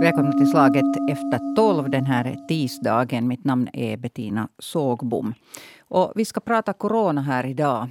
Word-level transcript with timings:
Välkomna 0.00 0.32
till 0.32 0.50
slaget 0.50 0.84
efter 1.10 1.54
tolv 1.56 1.90
den 1.90 2.04
här 2.04 2.36
tisdagen. 2.48 3.28
Mitt 3.28 3.44
namn 3.44 3.68
är 3.72 3.96
Bettina 3.96 4.48
Sågbom. 4.58 5.34
Och 5.80 6.12
vi 6.16 6.24
ska 6.24 6.40
prata 6.40 6.72
corona 6.72 7.20
här 7.22 7.46
idag. 7.46 7.88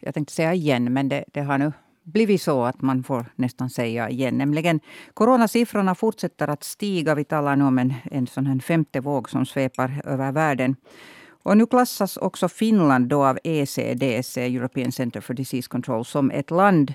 Jag 0.00 0.14
tänkte 0.14 0.34
säga 0.34 0.54
igen, 0.54 0.92
men 0.92 1.08
det, 1.08 1.24
det 1.32 1.40
har 1.40 1.58
nu 1.58 1.72
blivit 2.02 2.42
så 2.42 2.64
att 2.64 2.82
man 2.82 3.04
får 3.04 3.26
nästan 3.36 3.70
säga 3.70 4.10
igen. 4.10 4.38
Nämligen 4.38 4.80
coronasiffrorna 5.14 5.94
fortsätter 5.94 6.48
att 6.48 6.64
stiga. 6.64 7.14
Vi 7.14 7.24
talar 7.24 7.56
nu 7.56 7.64
om 7.64 7.78
en, 7.78 7.94
en 8.04 8.26
sån 8.26 8.46
här 8.46 8.58
femte 8.58 9.00
våg 9.00 9.30
som 9.30 9.46
svepar 9.46 10.02
över 10.04 10.32
världen. 10.32 10.76
Och 11.28 11.56
nu 11.56 11.66
klassas 11.66 12.16
också 12.16 12.48
Finland 12.48 13.08
då 13.08 13.24
av 13.24 13.38
ECDC, 13.44 14.40
European 14.40 14.92
Center 14.92 15.20
for 15.20 15.34
Disease 15.34 15.68
Control, 15.68 16.04
som 16.04 16.30
ett 16.30 16.50
land 16.50 16.94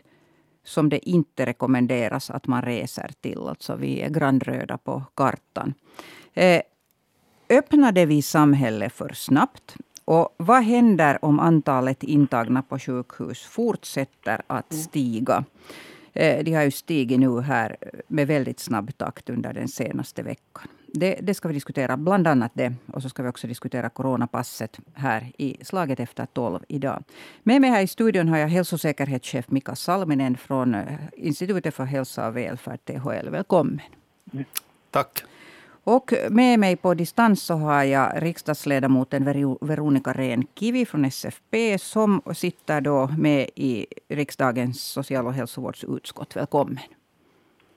som 0.63 0.89
det 0.89 1.09
inte 1.09 1.45
rekommenderas 1.45 2.29
att 2.29 2.47
man 2.47 2.61
reser 2.61 3.11
till. 3.21 3.39
Alltså 3.39 3.75
vi 3.75 4.01
är 4.01 4.09
grandröda 4.09 4.77
på 4.77 5.03
kartan. 5.15 5.73
Eh, 6.33 6.61
öppnade 7.49 8.05
vi 8.05 8.21
samhället 8.21 8.93
för 8.93 9.09
snabbt? 9.13 9.75
Och 10.05 10.35
vad 10.37 10.63
händer 10.63 11.25
om 11.25 11.39
antalet 11.39 12.03
intagna 12.03 12.61
på 12.61 12.79
sjukhus 12.79 13.41
fortsätter 13.41 14.41
att 14.47 14.71
mm. 14.71 14.83
stiga? 14.83 15.45
Eh, 16.13 16.43
de 16.43 16.53
har 16.53 16.63
ju 16.63 16.71
stigit 16.71 17.19
nu 17.19 17.41
här 17.41 17.75
med 18.07 18.27
väldigt 18.27 18.59
snabb 18.59 18.97
takt 18.97 19.29
under 19.29 19.53
den 19.53 19.67
senaste 19.67 20.23
veckan. 20.23 20.67
Det, 20.93 21.15
det, 21.21 21.33
ska 21.33 21.47
vi 21.47 21.53
diskutera, 21.53 21.97
bland 21.97 22.27
annat 22.27 22.51
det. 22.53 22.73
Och 22.93 23.01
så 23.01 23.09
ska 23.09 23.23
vi 23.23 23.29
också 23.29 23.47
diskutera 23.47 23.89
coronapasset 23.89 24.79
här 24.93 25.31
i 25.37 25.57
Slaget 25.61 25.99
efter 25.99 26.25
tolv 26.25 26.59
idag. 26.67 27.03
Med 27.43 27.61
mig 27.61 27.69
här 27.69 27.81
i 27.81 27.87
studion 27.87 28.27
har 28.27 28.37
jag 28.37 28.47
hälsosäkerhetschef 28.47 29.51
Mika 29.51 29.75
Salminen 29.75 30.37
från 30.37 30.75
eh, 30.75 30.83
Institutet 31.13 31.75
för 31.75 31.83
hälsa 31.83 32.27
och 32.27 32.37
välfärd, 32.37 32.79
THL. 32.85 33.29
Välkommen. 33.29 33.81
Tack. 34.91 35.23
Och 35.83 36.13
med 36.29 36.59
mig 36.59 36.75
på 36.75 36.93
distans 36.93 37.43
så 37.43 37.53
har 37.53 37.83
jag 37.83 38.23
riksdagsledamoten 38.23 39.25
Veronica 39.61 40.13
Rehn-Kivi 40.13 40.85
från 40.85 41.05
SFP 41.05 41.77
som 41.79 42.21
sitter 42.33 42.81
då 42.81 43.09
med 43.17 43.49
i 43.55 43.85
riksdagens 44.07 44.81
social 44.81 45.27
och 45.27 45.33
hälsovårdsutskott. 45.33 46.35
Välkommen. 46.35 46.79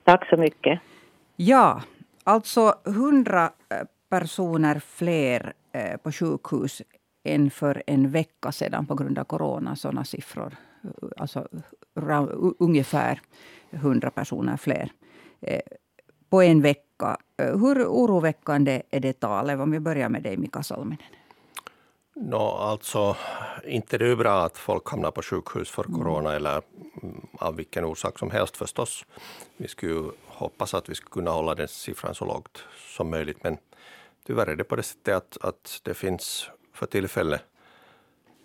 Tack 0.03 0.29
så 0.29 0.37
mycket. 0.37 0.79
Ja, 1.35 1.81
alltså 2.25 2.73
100 2.85 3.51
eh, 3.69 3.77
personer 4.09 4.79
fler 4.79 5.53
eh, 5.71 5.97
på 5.97 6.11
sjukhus 6.11 6.81
än 7.23 7.51
för 7.51 7.83
en 7.87 8.11
vecka 8.11 8.51
sedan 8.51 8.85
på 8.85 8.95
grund 8.95 9.19
av 9.19 9.23
corona. 9.23 9.75
Sådana 9.75 10.03
siffror. 10.03 10.55
Eh, 10.83 10.89
alltså 11.17 11.47
ungefär 12.59 13.21
100 13.71 14.11
personer 14.11 14.57
fler 14.57 14.91
på 16.29 16.41
en 16.41 16.61
vecka 16.61 16.85
vecka. 16.95 17.17
Hur 17.37 17.85
oroväckande 17.85 18.81
är 18.91 18.99
det 18.99 19.19
talet? 19.19 19.59
Om 19.59 19.71
vi 19.71 19.79
börjar 19.79 20.09
med 20.09 20.23
dig, 20.23 20.37
Mika 20.37 20.63
Salminen. 20.63 20.97
No, 22.17 22.35
alltså, 22.35 23.15
inte 23.63 23.97
det 23.97 24.07
är 24.07 24.15
bra 24.15 24.45
att 24.45 24.57
folk 24.57 24.89
hamnar 24.89 25.11
på 25.11 25.21
sjukhus 25.21 25.69
för 25.69 25.85
mm. 25.85 25.97
corona 25.99 26.29
mm. 26.29 26.35
eller 26.35 26.61
av 27.39 27.55
vilken 27.55 27.85
orsak 27.85 28.19
som 28.19 28.31
helst 28.31 28.57
förstås. 28.57 29.05
Vi 29.57 29.67
skulle 29.67 30.11
hoppas 30.25 30.73
att 30.73 30.89
vi 30.89 30.95
skulle 30.95 31.11
kunna 31.11 31.31
hålla 31.31 31.55
den 31.55 31.67
siffran 31.67 32.15
så 32.15 32.25
lågt 32.25 32.63
som 32.97 33.09
möjligt. 33.09 33.43
Men 33.43 33.57
tyvärr 34.25 34.47
är 34.47 34.55
det 34.55 34.63
på 34.63 34.75
det 34.75 34.83
sättet 34.83 35.15
att, 35.15 35.37
att 35.41 35.81
det 35.83 35.93
finns 35.93 36.49
för 36.73 36.85
tillfället 36.85 37.41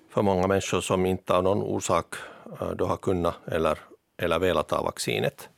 för 0.09 0.23
många 0.23 0.47
människor 0.47 0.81
som 0.81 1.07
inte 1.07 1.35
av 1.35 1.43
någon 1.43 1.63
orsak 1.63 2.15
eh, 2.61 2.71
då 2.71 2.87
har 2.87 2.97
kunnat 2.97 3.35
eller, 3.47 3.79
eller 4.17 4.39
velat 4.39 4.69
ta 4.69 4.83
vaccinet. 4.83 5.49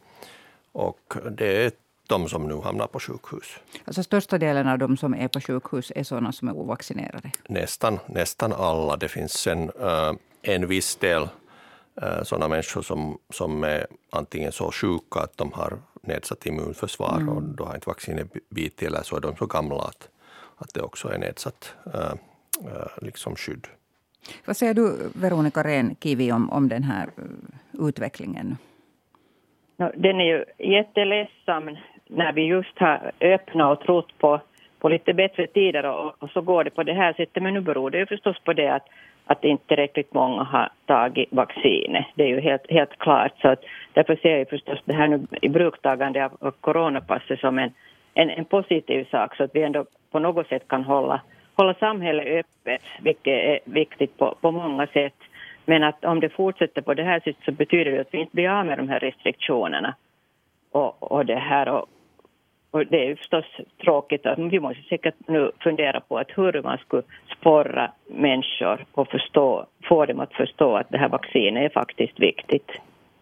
Och 0.72 1.14
det 1.30 1.64
är 1.64 1.72
de 2.12 2.28
som 2.28 2.48
nu 2.48 2.54
hamnar 2.54 2.86
på 2.86 3.00
sjukhus. 3.00 3.58
Alltså 3.84 4.02
största 4.02 4.38
delen 4.38 4.68
av 4.68 4.78
de 4.78 4.96
som 4.96 5.14
är 5.14 5.28
på 5.28 5.40
sjukhus 5.40 5.92
är 5.96 6.02
sådana 6.02 6.32
som 6.32 6.48
är 6.48 6.56
ovaccinerade? 6.56 7.30
Nästan, 7.48 7.98
nästan 8.06 8.52
alla. 8.52 8.96
Det 8.96 9.08
finns 9.08 9.46
en, 9.46 9.70
uh, 9.70 10.12
en 10.42 10.66
viss 10.66 10.96
del 10.96 11.22
uh, 11.22 12.22
sådana 12.22 12.48
människor 12.48 12.82
som, 12.82 13.18
som 13.30 13.64
är 13.64 13.86
antingen 14.10 14.52
så 14.52 14.70
sjuka 14.72 15.20
att 15.20 15.36
de 15.36 15.52
har 15.52 15.78
nedsatt 16.02 16.46
immunförsvar 16.46 17.16
mm. 17.16 17.28
och 17.28 17.42
då 17.42 17.64
har 17.64 17.74
inte 17.74 17.88
vaccinet 17.88 18.32
bitit 18.50 18.82
eller 18.82 19.02
så 19.02 19.16
är 19.16 19.20
de 19.20 19.36
så 19.36 19.46
gamla 19.46 19.76
att, 19.76 20.08
att 20.56 20.74
det 20.74 20.82
också 20.82 21.08
är 21.08 21.18
nedsatt 21.18 21.74
uh, 21.94 22.14
liksom 23.02 23.36
skydd. 23.36 23.66
Vad 24.44 24.56
säger 24.56 24.74
du, 24.74 25.10
Veronica 25.14 25.62
Rehn-Kivi, 25.62 26.32
om, 26.32 26.50
om 26.50 26.68
den 26.68 26.82
här 26.82 27.10
utvecklingen? 27.72 28.56
Den 29.76 30.20
är 30.20 30.24
ju 30.24 30.44
jätteledsam 30.58 31.76
när 32.16 32.32
vi 32.32 32.42
just 32.42 32.78
har 32.78 33.10
öppnat 33.20 33.78
och 33.78 33.84
trott 33.84 34.18
på, 34.18 34.40
på 34.78 34.88
lite 34.88 35.14
bättre 35.14 35.46
tider 35.46 35.86
och, 35.86 36.22
och, 36.22 36.30
så 36.30 36.40
går 36.40 36.64
det 36.64 36.70
på 36.70 36.82
det 36.82 36.92
här 36.92 37.12
sättet. 37.12 37.42
Men 37.42 37.54
nu 37.54 37.60
beror 37.60 37.90
det 37.90 37.98
ju 37.98 38.06
förstås 38.06 38.40
på 38.44 38.52
det 38.52 38.68
att, 38.68 38.86
att 39.26 39.44
inte 39.44 39.66
tillräckligt 39.66 40.14
många 40.14 40.42
har 40.42 40.68
tagit 40.86 41.28
vaccinet. 41.32 42.06
Det 42.14 42.22
är 42.22 42.28
ju 42.28 42.40
helt, 42.40 42.70
helt 42.70 42.98
klart. 42.98 43.32
Så 43.40 43.48
att 43.48 43.64
därför 43.92 44.16
ser 44.16 44.38
jag 44.38 44.48
förstås 44.48 44.78
det 44.84 44.94
här 44.94 45.08
nu 45.08 45.26
i 45.42 45.48
bruktagande 45.48 46.24
av, 46.24 46.32
av 46.40 46.50
coronapasset 46.60 47.40
som 47.40 47.58
en, 47.58 47.70
en, 48.14 48.30
en, 48.30 48.44
positiv 48.44 49.04
sak 49.10 49.36
så 49.36 49.44
att 49.44 49.54
vi 49.54 49.62
ändå 49.62 49.84
på 50.10 50.18
något 50.18 50.48
sätt 50.48 50.68
kan 50.68 50.84
hålla, 50.84 51.20
hålla 51.54 51.74
samhället 51.74 52.26
öppet, 52.26 52.82
vilket 53.02 53.44
är 53.44 53.58
viktigt 53.64 54.18
på, 54.18 54.34
på 54.40 54.50
många 54.50 54.86
sätt. 54.86 55.14
Men 55.64 55.82
att 55.84 56.04
om 56.04 56.20
det 56.20 56.28
fortsätter 56.28 56.82
på 56.82 56.94
det 56.94 57.04
här 57.04 57.20
sättet 57.20 57.44
så 57.44 57.52
betyder 57.52 57.92
det 57.92 58.00
att 58.00 58.14
vi 58.14 58.18
inte 58.18 58.34
blir 58.34 58.48
av 58.48 58.66
med 58.66 58.78
de 58.78 58.88
här 58.88 59.00
restriktionerna. 59.00 59.94
Och, 60.72 61.12
och 61.12 61.26
det 61.26 61.36
här 61.36 61.68
och, 61.68 61.86
och 62.72 62.86
det 62.86 63.10
är 63.10 63.16
förstås 63.16 63.44
tråkigt 63.84 64.26
att 64.26 64.38
vi 64.38 64.60
måste 64.60 64.82
säkert 64.82 65.14
nu 65.26 65.50
fundera 65.60 66.00
på 66.00 66.18
att 66.18 66.30
hur 66.36 66.62
man 66.62 66.78
skulle 66.78 67.02
sporra 67.38 67.92
människor 68.06 68.84
och 68.92 69.08
förstå, 69.08 69.66
få 69.88 70.06
dem 70.06 70.20
att 70.20 70.32
förstå 70.32 70.76
att 70.76 70.90
det 70.90 70.98
här 70.98 71.08
vaccinet 71.08 71.70
är 71.70 71.74
faktiskt 71.74 72.20
viktigt. 72.20 72.70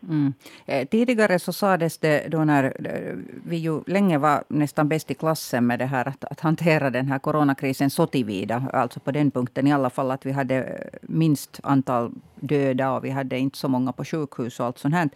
Mm. 0.09 0.33
Eh, 0.67 0.89
tidigare 0.89 1.39
så 1.39 1.53
sades 1.53 1.99
det 1.99 2.29
då 2.29 2.45
när 2.45 2.65
eh, 2.65 3.17
vi 3.47 3.57
ju 3.57 3.81
länge 3.87 4.19
var 4.19 4.45
nästan 4.49 4.89
bäst 4.89 5.11
i 5.11 5.15
klassen 5.15 5.67
med 5.67 5.79
det 5.79 5.87
här 5.87 6.09
att, 6.09 6.25
att 6.25 6.41
hantera 6.41 6.91
den 6.91 7.07
här 7.07 7.19
coronakrisen 7.19 7.91
så 7.91 8.07
tillvida, 8.07 8.65
alltså 8.73 9.01
på 9.01 9.11
den 9.11 9.31
punkten 9.31 9.67
i 9.67 9.73
alla 9.73 9.91
fall 9.91 10.11
att 10.11 10.27
vi 10.27 10.33
hade 10.33 10.91
minst 11.03 11.61
antal 11.63 12.11
döda 12.35 12.93
och 12.93 13.05
vi 13.05 13.11
hade 13.11 13.39
inte 13.39 13.59
så 13.59 13.69
många 13.69 13.93
på 13.93 14.05
sjukhus 14.05 14.61
och 14.61 14.67
allt 14.67 14.79
sånt 14.79 14.95
här. 14.95 15.09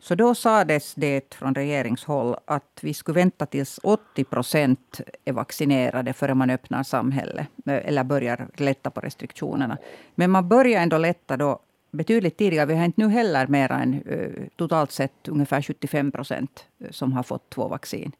Så 0.00 0.14
då 0.14 0.34
sades 0.34 0.94
det 0.94 1.34
från 1.34 1.54
regeringshåll 1.54 2.36
att 2.44 2.80
vi 2.82 2.94
skulle 2.94 3.20
vänta 3.20 3.46
tills 3.46 3.80
80 3.82 4.24
procent 4.24 5.00
är 5.24 5.32
vaccinerade 5.32 6.12
före 6.12 6.34
man 6.34 6.50
öppnar 6.50 6.82
samhället 6.82 7.48
eh, 7.66 7.88
eller 7.88 8.04
börjar 8.04 8.46
lätta 8.56 8.90
på 8.90 9.00
restriktionerna. 9.00 9.78
Men 10.14 10.30
man 10.30 10.48
börjar 10.48 10.82
ändå 10.82 10.98
lätta 10.98 11.36
då 11.36 11.58
betydligt 11.90 12.36
tidigare. 12.36 12.66
Vi 12.66 12.76
har 12.76 12.84
inte 12.84 13.00
nu 13.00 13.08
heller 13.08 13.46
mer 13.46 13.72
än 13.72 14.02
eh, 14.06 14.48
totalt 14.56 14.90
sett 14.90 15.28
ungefär 15.28 15.62
75 15.62 16.12
procent 16.12 16.66
eh, 16.80 16.90
som 16.90 17.12
har 17.12 17.22
fått 17.22 17.50
två 17.50 17.68
vaccin. 17.68 18.12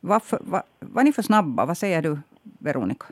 Varför, 0.00 0.38
var, 0.40 0.62
var 0.80 1.02
ni 1.02 1.12
för 1.12 1.22
snabba? 1.22 1.66
Vad 1.66 1.78
säger 1.78 2.02
du, 2.02 2.18
Veronica? 2.42 3.06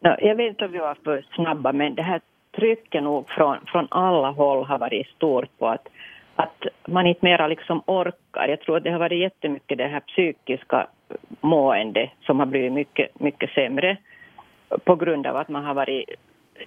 Ja, 0.00 0.16
jag 0.20 0.36
vet 0.36 0.48
inte 0.48 0.64
om 0.64 0.72
vi 0.72 0.78
var 0.78 0.98
för 1.04 1.26
snabba, 1.34 1.72
men 1.72 1.94
det 1.94 2.02
här 2.02 2.20
trycket 2.56 3.02
nog 3.02 3.30
från, 3.30 3.56
från 3.66 3.86
alla 3.90 4.30
håll 4.30 4.64
har 4.64 4.78
varit 4.78 5.06
stort 5.06 5.58
på 5.58 5.68
att, 5.68 5.88
att 6.36 6.64
man 6.86 7.06
inte 7.06 7.24
mera 7.24 7.46
liksom 7.46 7.82
orkar. 7.86 8.48
Jag 8.48 8.60
tror 8.60 8.76
att 8.76 8.84
det 8.84 8.90
har 8.90 8.98
varit 8.98 9.20
jättemycket 9.20 9.78
det 9.78 9.86
här 9.86 10.00
psykiska 10.00 10.86
måendet 11.40 12.10
som 12.20 12.38
har 12.38 12.46
blivit 12.46 12.72
mycket, 12.72 13.20
mycket 13.20 13.50
sämre 13.50 13.96
på 14.84 14.96
grund 14.96 15.26
av 15.26 15.36
att 15.36 15.48
man 15.48 15.64
har 15.64 15.74
varit 15.74 16.10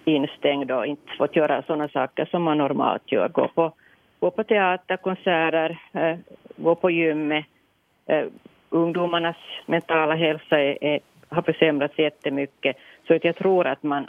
instängd 0.06 0.72
och 0.72 0.86
inte 0.86 1.12
fått 1.18 1.36
göra 1.36 1.62
sådana 1.62 1.88
saker 1.88 2.26
som 2.26 2.44
man 2.44 2.58
normalt 2.58 3.12
gör. 3.12 3.30
Gå 3.30 3.48
på, 3.48 3.72
gå 4.20 4.32
på 4.32 4.44
teater, 4.44 4.98
konserter, 4.98 5.80
äh, 5.94 6.18
gå 6.56 6.76
på 6.76 6.92
gymmet. 6.92 7.46
Äh, 8.06 8.26
ungdomarnas 8.70 9.38
mentala 9.66 10.16
hälsa 10.16 10.60
är, 10.60 10.84
är, 10.84 11.00
har 11.30 11.42
försämrats 11.42 12.00
jättemycket. 12.00 12.78
Så 13.08 13.16
att 13.16 13.24
jag 13.24 13.36
tror 13.36 13.68
att 13.68 13.84
man 13.84 14.08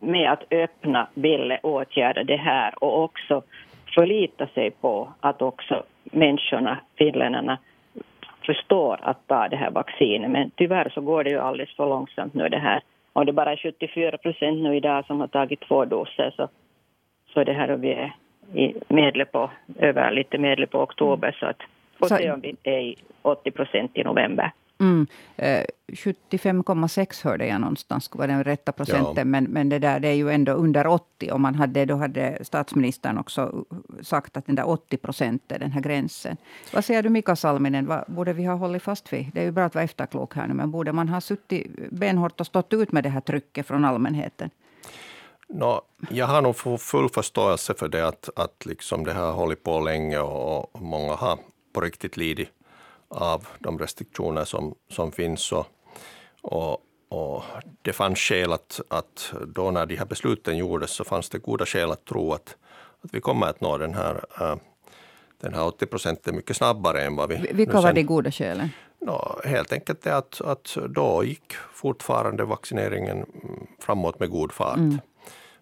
med 0.00 0.32
att 0.32 0.52
öppna 0.52 1.06
ville 1.14 1.58
åtgärda 1.62 2.24
det 2.24 2.36
här 2.36 2.84
och 2.84 3.02
också 3.02 3.42
förlita 3.94 4.46
sig 4.46 4.70
på 4.70 5.12
att 5.20 5.42
också 5.42 5.82
människorna, 6.04 6.78
finländarna, 6.98 7.58
förstår 8.46 8.98
att 9.02 9.26
ta 9.26 9.48
det 9.48 9.56
här 9.56 9.70
vaccinet. 9.70 10.30
Men 10.30 10.50
tyvärr 10.50 10.88
så 10.94 11.00
går 11.00 11.24
det 11.24 11.30
ju 11.30 11.38
alldeles 11.38 11.76
för 11.76 11.86
långsamt 11.86 12.34
nu 12.34 12.48
det 12.48 12.58
här. 12.58 12.80
Om 13.12 13.26
det 13.26 13.32
bara 13.32 13.52
är 13.52 13.56
74 13.56 14.18
procent 14.18 14.62
nu 14.62 14.76
idag 14.76 15.06
som 15.06 15.20
har 15.20 15.26
tagit 15.26 15.60
två 15.60 15.84
doser 15.84 16.32
så, 16.36 16.48
så 17.34 17.44
det 17.44 17.52
här 17.52 17.70
och 17.70 17.84
vi 17.84 17.92
är 17.92 18.12
i 18.54 18.74
medel 18.88 19.26
på, 19.26 19.50
över 19.78 20.10
lite 20.10 20.38
medel 20.38 20.66
på 20.66 20.80
oktober 20.80 21.36
så 21.40 21.46
att 21.46 21.62
får 21.98 22.06
se 22.06 22.30
om 22.30 22.40
vi 22.40 22.56
är 22.62 22.78
i 22.78 22.96
80 23.22 23.50
procent 23.50 23.90
i 23.94 24.04
november. 24.04 24.50
Mm. 24.78 25.06
75,6 25.36 26.98
eh, 26.98 27.30
hörde 27.30 27.46
jag 27.46 27.60
någonstans, 27.60 28.04
skulle 28.04 28.18
vara 28.18 28.32
den 28.32 28.44
rätta 28.44 28.72
procenten. 28.72 29.14
Ja. 29.16 29.24
Men, 29.24 29.44
men 29.44 29.68
det 29.68 29.78
där 29.78 30.00
det 30.00 30.08
är 30.08 30.14
ju 30.14 30.30
ändå 30.30 30.52
under 30.52 30.86
80. 30.86 31.30
Och 31.32 31.40
man 31.40 31.54
hade, 31.54 31.84
då 31.84 31.96
hade 31.96 32.38
statsministern 32.44 33.18
också 33.18 33.64
sagt 34.02 34.36
att 34.36 34.46
den 34.46 34.54
där 34.54 34.68
80 34.68 34.96
procent 34.96 35.52
är 35.52 35.58
den 35.58 35.70
här 35.70 35.80
gränsen. 35.80 36.36
Vad 36.72 36.84
säger 36.84 37.02
du 37.02 37.08
Mika 37.08 37.36
Salminen, 37.36 37.86
vad 37.86 38.04
borde 38.06 38.32
vi 38.32 38.44
ha 38.44 38.54
hållit 38.54 38.82
fast 38.82 39.12
vid? 39.12 39.30
Det 39.34 39.40
är 39.40 39.44
ju 39.44 39.52
bra 39.52 39.64
att 39.64 39.74
vara 39.74 39.84
efterklok 39.84 40.34
här 40.34 40.46
nu, 40.46 40.54
men 40.54 40.70
borde 40.70 40.92
man 40.92 41.08
ha 41.08 41.20
suttit 41.20 41.90
benhårt 41.90 42.40
och 42.40 42.46
stått 42.46 42.72
ut 42.72 42.92
med 42.92 43.02
det 43.02 43.08
här 43.08 43.20
trycket 43.20 43.66
från 43.66 43.84
allmänheten? 43.84 44.50
No, 45.48 45.80
jag 46.10 46.26
har 46.26 46.42
nog 46.42 46.80
full 46.80 47.08
förståelse 47.08 47.74
för 47.74 47.88
det 47.88 48.08
att, 48.08 48.28
att 48.36 48.66
liksom 48.66 49.04
det 49.04 49.12
har 49.12 49.32
hållit 49.32 49.62
på 49.62 49.80
länge 49.80 50.18
och 50.18 50.82
många 50.82 51.14
har 51.14 51.38
på 51.72 51.80
riktigt 51.80 52.16
lidit 52.16 52.48
av 53.08 53.48
de 53.58 53.78
restriktioner 53.78 54.44
som, 54.44 54.74
som 54.90 55.12
finns. 55.12 55.52
Och, 55.52 55.66
och, 56.42 56.78
och 57.08 57.42
det 57.82 57.92
fanns 57.92 58.18
skäl 58.18 58.52
att, 58.52 58.80
att 58.88 59.32
då 59.46 59.70
när 59.70 59.86
de 59.86 59.96
här 59.96 60.06
besluten 60.06 60.56
gjordes 60.56 60.90
så 60.90 61.04
fanns 61.04 61.28
det 61.28 61.38
goda 61.38 61.66
skäl 61.66 61.90
att 61.90 62.04
tro 62.04 62.32
att, 62.32 62.56
att 63.00 63.14
vi 63.14 63.20
kommer 63.20 63.46
att 63.46 63.60
nå 63.60 63.78
den 63.78 63.94
här, 63.94 64.24
äh, 64.40 64.56
den 65.40 65.54
här 65.54 65.64
80 65.64 65.86
procenten 65.86 66.36
mycket 66.36 66.56
snabbare 66.56 67.02
än 67.02 67.16
vad 67.16 67.28
vi... 67.28 67.50
Vilka 67.52 67.80
var 67.80 67.92
de 67.92 68.02
goda 68.02 68.30
skälen? 68.30 68.68
No, 69.00 69.40
helt 69.44 69.72
enkelt 69.72 70.02
det 70.02 70.16
att, 70.16 70.40
att 70.40 70.76
då 70.88 71.24
gick 71.24 71.52
fortfarande 71.52 72.44
vaccineringen 72.44 73.26
framåt 73.80 74.20
med 74.20 74.30
god 74.30 74.52
fart. 74.52 74.76
Mm. 74.76 74.98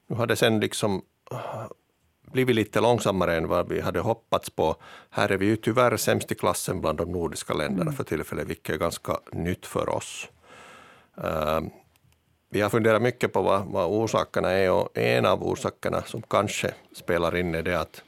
Nu 0.06 0.16
har 0.16 0.26
det 0.26 0.36
sen 0.36 0.60
liksom 0.60 1.02
blivit 2.32 2.56
lite 2.56 2.80
långsammare 2.80 3.36
än 3.36 3.48
vad 3.48 3.68
vi 3.68 3.80
hade 3.80 4.00
hoppats 4.00 4.50
på. 4.50 4.76
Här 5.10 5.32
är 5.32 5.36
vi 5.36 5.46
ju 5.46 5.56
tyvärr 5.56 5.96
sämst 5.96 6.32
i 6.32 6.34
klassen 6.34 6.80
bland 6.80 6.98
de 6.98 7.12
nordiska 7.12 7.54
länderna 7.54 7.82
mm. 7.82 7.94
för 7.94 8.04
tillfället, 8.04 8.48
vilket 8.48 8.74
är 8.74 8.78
ganska 8.78 9.18
nytt 9.32 9.66
för 9.66 9.88
oss. 9.88 10.28
Uh, 11.18 11.60
vi 12.48 12.60
har 12.60 12.70
funderat 12.70 13.02
mycket 13.02 13.32
på 13.32 13.42
vad, 13.42 13.66
vad 13.66 13.86
orsakerna 13.86 14.50
är 14.50 14.70
och 14.70 14.98
en 14.98 15.26
av 15.26 15.44
orsakerna 15.44 16.02
som 16.02 16.22
kanske 16.22 16.74
spelar 16.92 17.36
in 17.36 17.54
är 17.54 17.62
det 17.62 17.80
att, 17.80 18.02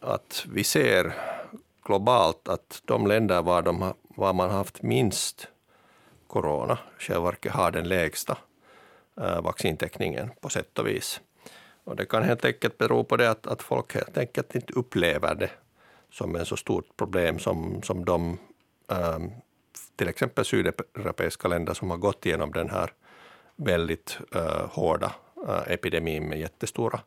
att 0.00 0.46
vi 0.52 0.64
ser 0.64 1.14
globalt 1.84 2.48
att 2.48 2.82
de 2.84 3.06
länder 3.06 3.42
var, 3.42 3.62
de, 3.62 3.94
var 4.02 4.32
man 4.32 4.50
haft 4.50 4.82
minst 4.82 5.48
corona, 6.26 6.78
själva 6.98 7.32
har 7.50 7.70
den 7.70 7.88
lägsta 7.88 8.38
uh, 9.20 9.40
vaccintäckningen 9.40 10.30
på 10.40 10.48
sätt 10.48 10.78
och 10.78 10.86
vis. 10.86 11.20
Och 11.88 11.96
det 11.96 12.04
kan 12.04 12.22
helt 12.22 12.44
enkelt 12.44 12.78
bero 12.78 13.04
på 13.04 13.16
det 13.16 13.30
att, 13.30 13.46
att 13.46 13.62
folk 13.62 13.94
helt 13.94 14.18
enkelt 14.18 14.54
inte 14.54 14.72
upplever 14.72 15.34
det 15.34 15.50
som 16.10 16.36
en 16.36 16.44
så 16.44 16.56
stort 16.56 16.96
problem 16.96 17.38
som, 17.38 17.82
som 17.82 18.04
de 18.04 18.38
um, 18.88 19.30
till 19.96 20.08
exempel 20.08 20.44
sydeuropeiska 20.44 21.48
länder 21.48 21.74
som 21.74 21.90
har 21.90 21.96
gått 21.96 22.26
igenom 22.26 22.52
den 22.52 22.70
här 22.70 22.90
väldigt 23.56 24.20
uh, 24.36 24.66
hårda 24.70 25.12
uh, 25.48 25.72
epidemin 25.72 26.28
med 26.28 26.38
jättestora 26.38 27.00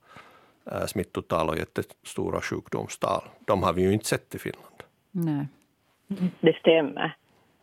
uh, 0.72 0.86
smittotal 0.86 1.50
och 1.50 1.58
jättestora 1.58 2.42
sjukdomstal. 2.42 3.22
De 3.48 3.64
har 3.64 3.74
vi 3.74 3.82
ju 3.82 3.94
inte 3.94 4.06
sett 4.06 4.36
i 4.36 4.40
Finland. 4.40 4.84
Nej. 5.12 5.48
Det 6.40 6.56
stämmer. 6.60 7.16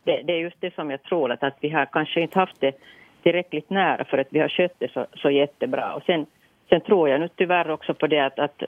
Det, 0.03 0.21
det, 0.21 0.33
är 0.33 0.39
just 0.39 0.61
det 0.61 0.73
som 0.73 0.91
jag 0.91 1.03
tror, 1.03 1.31
att, 1.31 1.43
att 1.43 1.57
vi 1.61 1.69
har 1.69 1.85
kanske 1.85 2.21
inte 2.21 2.39
haft 2.39 2.59
det 2.59 2.75
tillräckligt 3.23 3.69
nära 3.69 4.05
för 4.05 4.17
att 4.17 4.27
vi 4.29 4.39
har 4.39 4.49
skött 4.49 4.75
det 4.77 4.91
så, 4.91 5.07
så 5.13 5.29
jättebra. 5.29 5.93
Och 5.93 6.03
sen 6.03 6.25
Sen 6.69 6.81
tror 6.81 7.09
jag 7.09 7.19
nu 7.19 7.29
tyvärr 7.35 7.69
också 7.69 7.93
på 7.93 8.07
det 8.07 8.19
att, 8.19 8.39
att, 8.39 8.63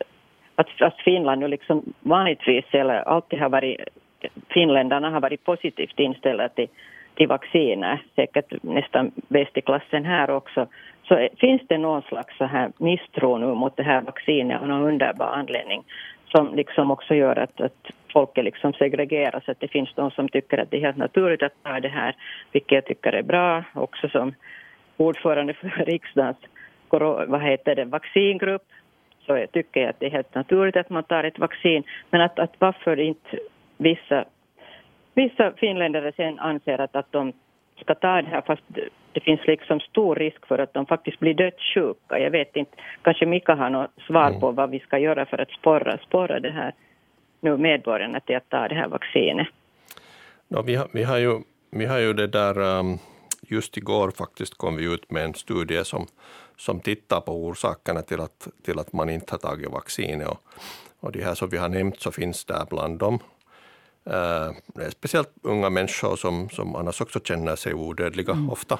att, 0.55 0.81
att 0.81 0.97
Finland 0.97 1.41
nu 1.41 1.47
liksom 1.47 1.93
vanligtvis 1.99 2.65
eller 2.71 2.95
alltid 2.95 3.39
har 3.39 3.49
varit, 3.49 3.79
finländarna 4.49 5.09
har 5.09 5.21
varit 5.21 5.43
positivt 5.43 5.99
inställda 5.99 6.49
till, 6.49 6.67
till 7.15 7.27
vacciner, 7.27 8.03
säkert 8.15 8.63
nästan 8.63 9.11
bäst 9.27 9.57
i 9.57 9.61
klassen 9.61 10.05
här 10.05 10.29
också, 10.29 10.67
så 11.03 11.27
finns 11.37 11.61
det 11.67 11.77
någon 11.77 12.01
slags 12.01 12.37
så 12.37 12.45
här 12.45 12.71
misstro 12.77 13.37
nu 13.37 13.45
mot 13.45 13.77
det 13.77 13.83
här 13.83 14.01
vaccinet 14.01 14.61
av 14.61 14.67
någon 14.67 14.87
underbar 14.87 15.25
anledning? 15.25 15.83
Som 16.25 16.55
liksom 16.55 16.91
också 16.91 17.15
gör 17.15 17.35
att, 17.35 17.61
att 17.61 17.91
folk 18.13 18.37
är 18.37 18.43
liksom 18.43 18.73
segregeras, 18.73 19.49
att 19.49 19.59
det 19.59 19.67
finns 19.67 19.93
de 19.95 20.11
som 20.11 20.29
tycker 20.29 20.57
att 20.57 20.71
det 20.71 20.77
är 20.77 20.81
helt 20.81 20.97
naturligt 20.97 21.43
att 21.43 21.63
ta 21.63 21.79
det 21.79 21.87
här, 21.87 22.15
vilket 22.51 22.71
jag 22.71 22.85
tycker 22.85 23.13
är 23.13 23.23
bra, 23.23 23.63
också 23.73 24.09
som 24.09 24.33
ordförande 24.97 25.53
för 25.53 25.85
riksdagens 25.85 26.37
vad 26.99 27.41
heter 27.41 27.75
det, 27.75 27.85
vaccingrupp 27.85 28.63
så 29.25 29.37
jag 29.37 29.51
tycker 29.51 29.81
jag 29.81 29.89
att 29.89 29.99
det 29.99 30.05
är 30.05 30.11
helt 30.11 30.35
naturligt 30.35 30.75
att 30.75 30.89
man 30.89 31.03
tar 31.03 31.23
ett 31.23 31.39
vaccin. 31.39 31.83
Men 32.09 32.21
att, 32.21 32.39
att 32.39 32.53
varför 32.59 32.99
inte 32.99 33.39
vissa, 33.77 34.25
vissa 35.13 35.51
finländare 35.51 36.11
sen 36.15 36.39
anser 36.39 36.81
att, 36.81 36.95
att 36.95 37.11
de 37.11 37.33
ska 37.81 37.95
ta 37.95 38.21
det 38.21 38.27
här 38.27 38.41
fast 38.41 38.63
det 39.13 39.19
finns 39.19 39.47
liksom 39.47 39.79
stor 39.79 40.15
risk 40.15 40.45
för 40.47 40.59
att 40.59 40.73
de 40.73 40.85
faktiskt 40.85 41.19
blir 41.19 41.33
dödssjuka. 41.33 42.19
Jag 42.19 42.31
vet 42.31 42.55
inte, 42.55 42.71
kanske 43.01 43.25
Mika 43.25 43.55
har 43.55 43.69
något 43.69 43.91
svar 44.07 44.27
mm. 44.27 44.39
på 44.39 44.51
vad 44.51 44.69
vi 44.69 44.79
ska 44.79 44.97
göra 44.97 45.25
för 45.25 45.41
att 45.41 45.51
sporra, 45.51 45.97
sporra 45.97 46.39
det 46.39 46.51
här 46.51 46.73
nu 47.39 47.57
medborgarna 47.57 48.19
till 48.19 48.35
att 48.35 48.49
ta 48.49 48.67
det 48.67 48.75
här 48.75 48.87
vaccinet. 48.87 49.47
No, 50.47 50.61
vi, 50.61 50.75
har, 50.75 50.87
vi, 50.93 51.03
har 51.03 51.17
ju, 51.17 51.39
vi 51.71 51.85
har 51.85 51.99
ju 51.99 52.13
det 52.13 52.27
där, 52.27 52.59
um, 52.79 52.97
just 53.41 53.77
igår 53.77 54.11
faktiskt 54.11 54.57
kom 54.57 54.75
vi 54.75 54.93
ut 54.93 55.11
med 55.11 55.25
en 55.25 55.33
studie 55.33 55.83
som 55.83 56.07
som 56.61 56.79
tittar 56.79 57.21
på 57.21 57.45
orsakerna 57.45 58.01
till 58.01 58.19
att, 58.19 58.47
till 58.63 58.79
att 58.79 58.93
man 58.93 59.09
inte 59.09 59.33
har 59.33 59.37
tagit 59.37 59.71
vaccinet. 59.71 60.27
Och, 60.27 60.37
och 60.99 61.11
de 61.11 61.23
här 61.23 61.35
som 61.35 61.49
vi 61.49 61.57
har 61.57 61.69
nämnt 61.69 62.01
så 62.01 62.11
finns 62.11 62.45
där 62.45 62.65
bland 62.69 62.99
dem. 62.99 63.19
Uh, 64.07 64.51
det 64.65 64.83
är 64.85 64.89
speciellt 64.89 65.29
unga 65.41 65.69
människor 65.69 66.15
som, 66.15 66.49
som 66.49 66.75
annars 66.75 67.01
också 67.01 67.19
känner 67.19 67.55
sig 67.55 67.73
odödliga 67.73 68.31
mm. 68.31 68.49
ofta. 68.49 68.79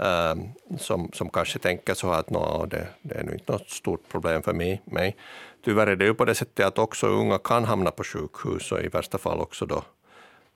Uh, 0.00 0.34
som, 0.78 1.10
som 1.12 1.30
kanske 1.30 1.58
tänker 1.58 1.94
så 1.94 2.10
att 2.10 2.26
det, 2.70 2.88
det 3.02 3.14
är 3.14 3.24
nu 3.24 3.32
inte 3.32 3.52
något 3.52 3.70
stort 3.70 4.08
problem 4.08 4.42
för 4.42 4.52
mig. 4.52 4.82
mig. 4.84 5.16
Tyvärr 5.64 5.86
är 5.86 5.96
det 5.96 6.04
ju 6.04 6.14
på 6.14 6.24
det 6.24 6.34
sättet 6.34 6.66
att 6.66 6.78
också 6.78 7.06
unga 7.06 7.38
kan 7.38 7.64
hamna 7.64 7.90
på 7.90 8.04
sjukhus 8.04 8.72
och 8.72 8.80
i 8.80 8.88
värsta 8.88 9.18
fall 9.18 9.40
också 9.40 9.66
då 9.66 9.82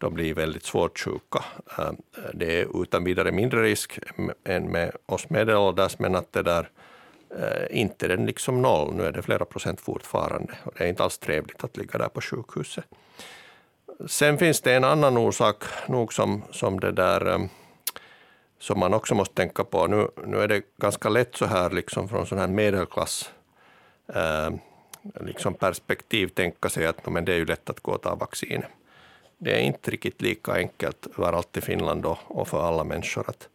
de 0.01 0.15
blir 0.15 0.35
väldigt 0.35 0.65
svårt 0.65 0.99
sjuka. 0.99 1.45
Eh, 1.79 1.93
det 2.35 2.61
är 2.61 2.83
utan 2.83 3.05
vidare 3.05 3.33
mindre 3.33 3.63
risk 3.63 3.99
än 4.45 4.65
med 4.65 4.93
oss 5.07 5.31
medelålders, 5.31 5.99
men 5.99 6.15
att 6.15 6.33
det 6.33 6.43
där 6.43 6.71
eh, 7.39 7.81
inte 7.81 8.07
är 8.07 8.09
den 8.09 8.27
liksom 8.27 8.63
noll. 8.63 8.95
Nu 8.95 9.03
är 9.03 9.13
det 9.13 9.23
flera 9.23 9.45
procent 9.45 9.81
fortfarande 9.81 10.53
och 10.65 10.73
det 10.79 10.85
är 10.85 10.89
inte 10.89 11.03
alls 11.03 11.19
trevligt 11.19 11.65
att 11.65 11.77
ligga 11.77 11.99
där 11.99 12.09
på 12.09 12.21
sjukhuset. 12.21 12.85
Sen 14.07 14.39
finns 14.39 14.61
det 14.61 14.75
en 14.75 14.85
annan 14.85 15.17
orsak 15.17 15.65
nog 15.89 16.13
som, 16.13 16.43
som 16.51 16.81
det 16.81 16.93
där 16.93 17.27
eh, 17.29 17.39
som 18.59 18.79
man 18.79 18.95
också 18.95 19.15
måste 19.15 19.35
tänka 19.35 19.65
på. 19.65 19.87
Nu, 19.87 20.09
nu 20.27 20.41
är 20.41 20.49
det 20.49 20.63
ganska 20.77 21.09
lätt 21.09 21.37
så 21.37 21.47
här 21.47 21.71
liksom 21.71 22.09
från 22.09 22.27
sån 22.27 22.39
här 22.39 22.49
medelklass 22.49 23.31
eh, 24.15 24.51
liksom 25.21 25.55
perspektiv 25.55 26.29
tänka 26.29 26.69
sig 26.69 26.87
att 26.87 27.07
men 27.07 27.25
det 27.25 27.33
är 27.33 27.37
ju 27.37 27.47
lätt 27.47 27.71
att 27.71 27.81
gå 27.81 27.93
och 27.93 28.03
ta 28.03 28.15
vaccinet 28.15 28.71
det 29.43 29.57
är 29.57 29.61
inte 29.61 29.91
riktigt 29.91 30.23
lika 30.23 30.53
enkelt 30.53 31.07
överallt 31.19 31.57
i 31.57 31.61
Finland 31.61 32.07
och, 32.07 32.19
och 32.27 32.49
för 32.49 32.69
alla 32.69 32.85
människor. 32.85 33.25
Att, 33.29 33.49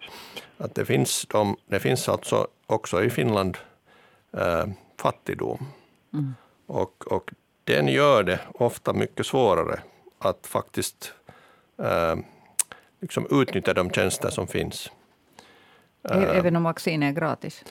att 0.57 0.75
det, 0.75 0.85
finns 0.85 1.25
de, 1.25 1.57
det 1.67 1.79
finns 1.79 2.09
alltså 2.09 2.47
också 2.65 3.03
i 3.03 3.09
Finland 3.09 3.57
äh, 4.37 4.65
fattigdom. 4.97 5.67
Mm. 6.13 6.33
Och, 6.65 7.07
och 7.11 7.31
den 7.63 7.87
gör 7.87 8.23
det 8.23 8.39
ofta 8.53 8.93
mycket 8.93 9.25
svårare 9.25 9.79
att 10.19 10.47
faktiskt 10.47 11.13
äh, 11.77 12.15
liksom 13.01 13.27
utnyttja 13.41 13.73
de 13.73 13.89
tjänster 13.89 14.29
som 14.29 14.47
finns. 14.47 14.91
Även 16.09 16.55
om 16.55 16.63
vaccin 16.63 17.03
är 17.03 17.11
gratis? 17.11 17.63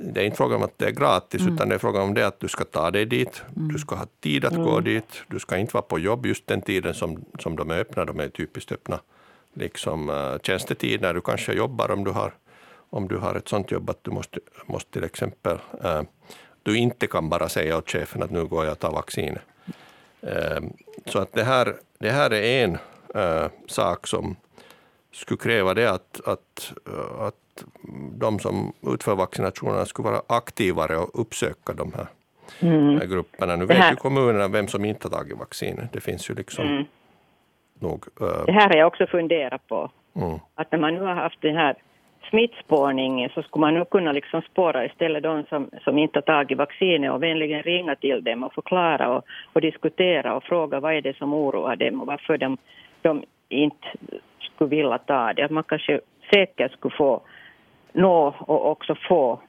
Det 0.00 0.20
är 0.20 0.24
inte 0.24 0.36
frågan 0.36 0.56
om 0.56 0.62
att 0.62 0.78
det 0.78 0.86
är 0.86 0.90
gratis, 0.90 1.40
mm. 1.40 1.54
utan 1.54 1.68
det 1.68 1.74
är 1.74 1.78
frågan 1.78 2.02
om 2.02 2.14
det 2.14 2.26
att 2.26 2.40
du 2.40 2.48
ska 2.48 2.64
ta 2.64 2.90
dig 2.90 3.06
dit, 3.06 3.42
mm. 3.56 3.68
du 3.68 3.78
ska 3.78 3.96
ha 3.96 4.06
tid 4.20 4.44
att 4.44 4.52
mm. 4.52 4.64
gå 4.64 4.80
dit, 4.80 5.22
du 5.28 5.38
ska 5.38 5.56
inte 5.56 5.74
vara 5.74 5.82
på 5.82 5.98
jobb 5.98 6.26
just 6.26 6.46
den 6.46 6.62
tiden 6.62 6.94
som, 6.94 7.24
som 7.38 7.56
de 7.56 7.70
är 7.70 7.78
öppna, 7.78 8.04
de 8.04 8.20
är 8.20 8.28
typiskt 8.28 8.72
öppna 8.72 9.00
liksom, 9.54 10.08
uh, 10.08 10.38
tjänstetid 10.42 11.00
när 11.00 11.14
du 11.14 11.20
kanske 11.20 11.52
jobbar 11.52 11.90
om 11.90 12.04
du 12.04 12.10
har, 12.10 12.32
om 12.90 13.08
du 13.08 13.16
har 13.16 13.34
ett 13.34 13.48
sånt 13.48 13.70
jobb 13.70 13.90
att 13.90 14.04
du 14.04 14.10
måste, 14.10 14.40
måste 14.66 14.90
till 14.90 15.04
exempel, 15.04 15.58
uh, 15.84 16.02
du 16.62 16.76
inte 16.76 17.06
kan 17.06 17.28
bara 17.28 17.48
säga 17.48 17.76
åt 17.76 17.90
chefen 17.90 18.22
att 18.22 18.30
nu 18.30 18.44
går 18.44 18.64
jag 18.64 18.72
och 18.72 18.78
tar 18.78 18.92
vaccinet. 18.92 19.42
Uh, 20.24 20.68
så 21.06 21.18
att 21.18 21.32
det 21.32 21.44
här, 21.44 21.76
det 21.98 22.10
här 22.10 22.32
är 22.32 22.64
en 22.64 22.78
sak 23.66 24.06
som 24.06 24.36
skulle 25.12 25.38
kräva 25.38 25.74
det 25.74 25.90
att, 25.90 26.20
att, 26.26 26.72
att 27.18 27.64
de 28.12 28.38
som 28.38 28.72
utför 28.94 29.14
vaccinationerna 29.14 29.84
skulle 29.84 30.08
vara 30.08 30.22
aktivare 30.28 30.96
och 30.96 31.20
uppsöka 31.20 31.72
de 31.72 31.92
här, 31.92 32.06
mm. 32.60 33.10
grupperna. 33.10 33.56
Nu 33.56 33.66
vet 33.66 33.92
ju 33.92 33.96
kommunerna 33.96 34.48
vem 34.48 34.68
som 34.68 34.84
inte 34.84 35.08
har 35.08 35.18
tagit 35.18 35.38
vaccinet. 35.38 35.92
Det 35.92 36.00
finns 36.00 36.30
ju 36.30 36.34
liksom 36.34 36.66
mm. 36.66 36.84
nog... 37.78 38.04
Uh... 38.22 38.44
Det 38.46 38.52
här 38.52 38.68
har 38.68 38.76
jag 38.76 38.86
också 38.86 39.06
funderat 39.06 39.66
på. 39.68 39.90
Mm. 40.16 40.38
Att 40.54 40.72
när 40.72 40.78
man 40.78 40.94
nu 40.94 41.00
har 41.00 41.14
haft 41.14 41.40
den 41.40 41.56
här 41.56 41.74
smittspårningen 42.30 43.30
så 43.34 43.42
skulle 43.42 43.60
man 43.60 43.74
nu 43.74 43.84
kunna 43.84 44.12
liksom 44.12 44.42
spåra 44.42 44.86
istället 44.86 45.22
de 45.22 45.44
som, 45.48 45.70
som 45.84 45.98
inte 45.98 46.16
har 46.16 46.22
tagit 46.22 46.58
vaccinet 46.58 47.12
och 47.12 47.22
vänligen 47.22 47.62
ringa 47.62 47.94
till 47.96 48.24
dem 48.24 48.44
och 48.44 48.54
förklara 48.54 49.16
och, 49.16 49.24
och 49.52 49.60
diskutera 49.60 50.36
och 50.36 50.44
fråga 50.44 50.80
vad 50.80 50.94
är 50.94 51.02
det 51.02 51.16
som 51.16 51.34
oroar 51.34 51.76
dem 51.76 52.00
och 52.00 52.06
varför 52.06 52.38
de, 52.38 52.56
de 53.02 53.24
inte 53.48 53.88
skulle 54.60 54.76
vilja 54.76 54.98
ta 54.98 55.32
det. 55.32 55.42
Att 55.42 55.50
man 55.50 55.64
kanske 55.64 56.00
säkert 56.30 56.72
skulle 56.72 56.94
få 56.96 57.22
nå 57.92 58.34
och 58.38 58.70
också 58.70 58.94
få 59.08 59.40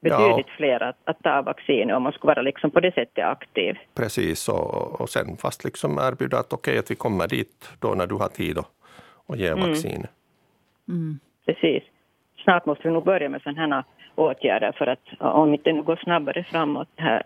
betydligt 0.00 0.46
ja. 0.48 0.54
fler 0.56 0.82
att, 0.82 0.96
att 1.04 1.22
ta 1.22 1.42
vaccin 1.42 1.90
om 1.90 2.02
man 2.02 2.12
skulle 2.12 2.30
vara 2.30 2.42
liksom 2.42 2.70
på 2.70 2.80
det 2.80 2.94
sättet 2.94 3.24
aktiv. 3.24 3.78
Precis, 3.94 4.48
och, 4.48 5.00
och 5.00 5.08
sen 5.08 5.36
fast 5.36 5.64
liksom 5.64 5.98
erbjuda 5.98 6.38
att 6.38 6.52
okej 6.52 6.72
okay, 6.72 6.78
att 6.78 6.90
vi 6.90 6.94
kommer 6.94 7.28
dit 7.28 7.70
då 7.80 7.94
när 7.94 8.06
du 8.06 8.14
har 8.14 8.28
tid 8.28 8.58
att, 8.58 8.70
att 9.28 9.38
ge 9.38 9.48
mm. 9.48 9.68
vaccin. 9.68 10.06
Mm. 10.88 11.18
Precis. 11.46 11.82
Snart 12.44 12.66
måste 12.66 12.88
vi 12.88 12.94
nog 12.94 13.04
börja 13.04 13.28
med 13.28 13.42
sådana 13.42 13.76
här 13.76 13.84
åtgärder 14.14 14.72
för 14.72 14.86
att 14.86 15.04
om 15.18 15.54
inte 15.54 15.72
nu 15.72 15.82
går 15.82 15.96
snabbare 15.96 16.44
framåt 16.44 16.88
den 16.96 17.06
här, 17.06 17.22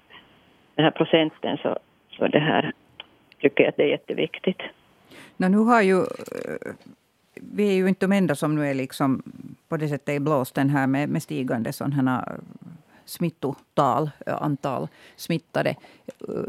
den 0.75 0.85
här 0.85 0.93
procenten 0.93 1.59
så, 1.63 1.79
så 2.11 2.27
det 2.27 2.39
här 2.39 2.73
tycker 3.39 3.65
jag 3.65 3.69
att 3.69 3.77
det 3.77 3.83
är 3.83 3.89
jätteviktigt. 3.89 4.63
No, 5.39 5.49
nu 5.49 5.59
har 5.59 5.83
ju, 5.83 6.01
eh, 6.01 6.73
vi 7.35 7.69
är 7.69 7.73
ju 7.73 7.89
inte 7.89 8.07
de 8.07 8.13
enda 8.13 8.35
som 8.35 8.55
nu 8.55 8.71
är 8.71 8.75
liksom 8.75 9.23
på 9.69 9.77
det 9.77 9.89
sättet 9.89 10.15
i 10.15 10.21
blåsten 10.21 10.71
här 10.71 10.87
med, 10.87 11.09
med 11.09 11.23
stigande 11.23 11.73
sådana 11.73 12.25
eh, 12.27 12.69
smittotal, 13.05 14.11
eh, 14.27 14.43
antal 14.43 14.89
smittade. 15.17 15.75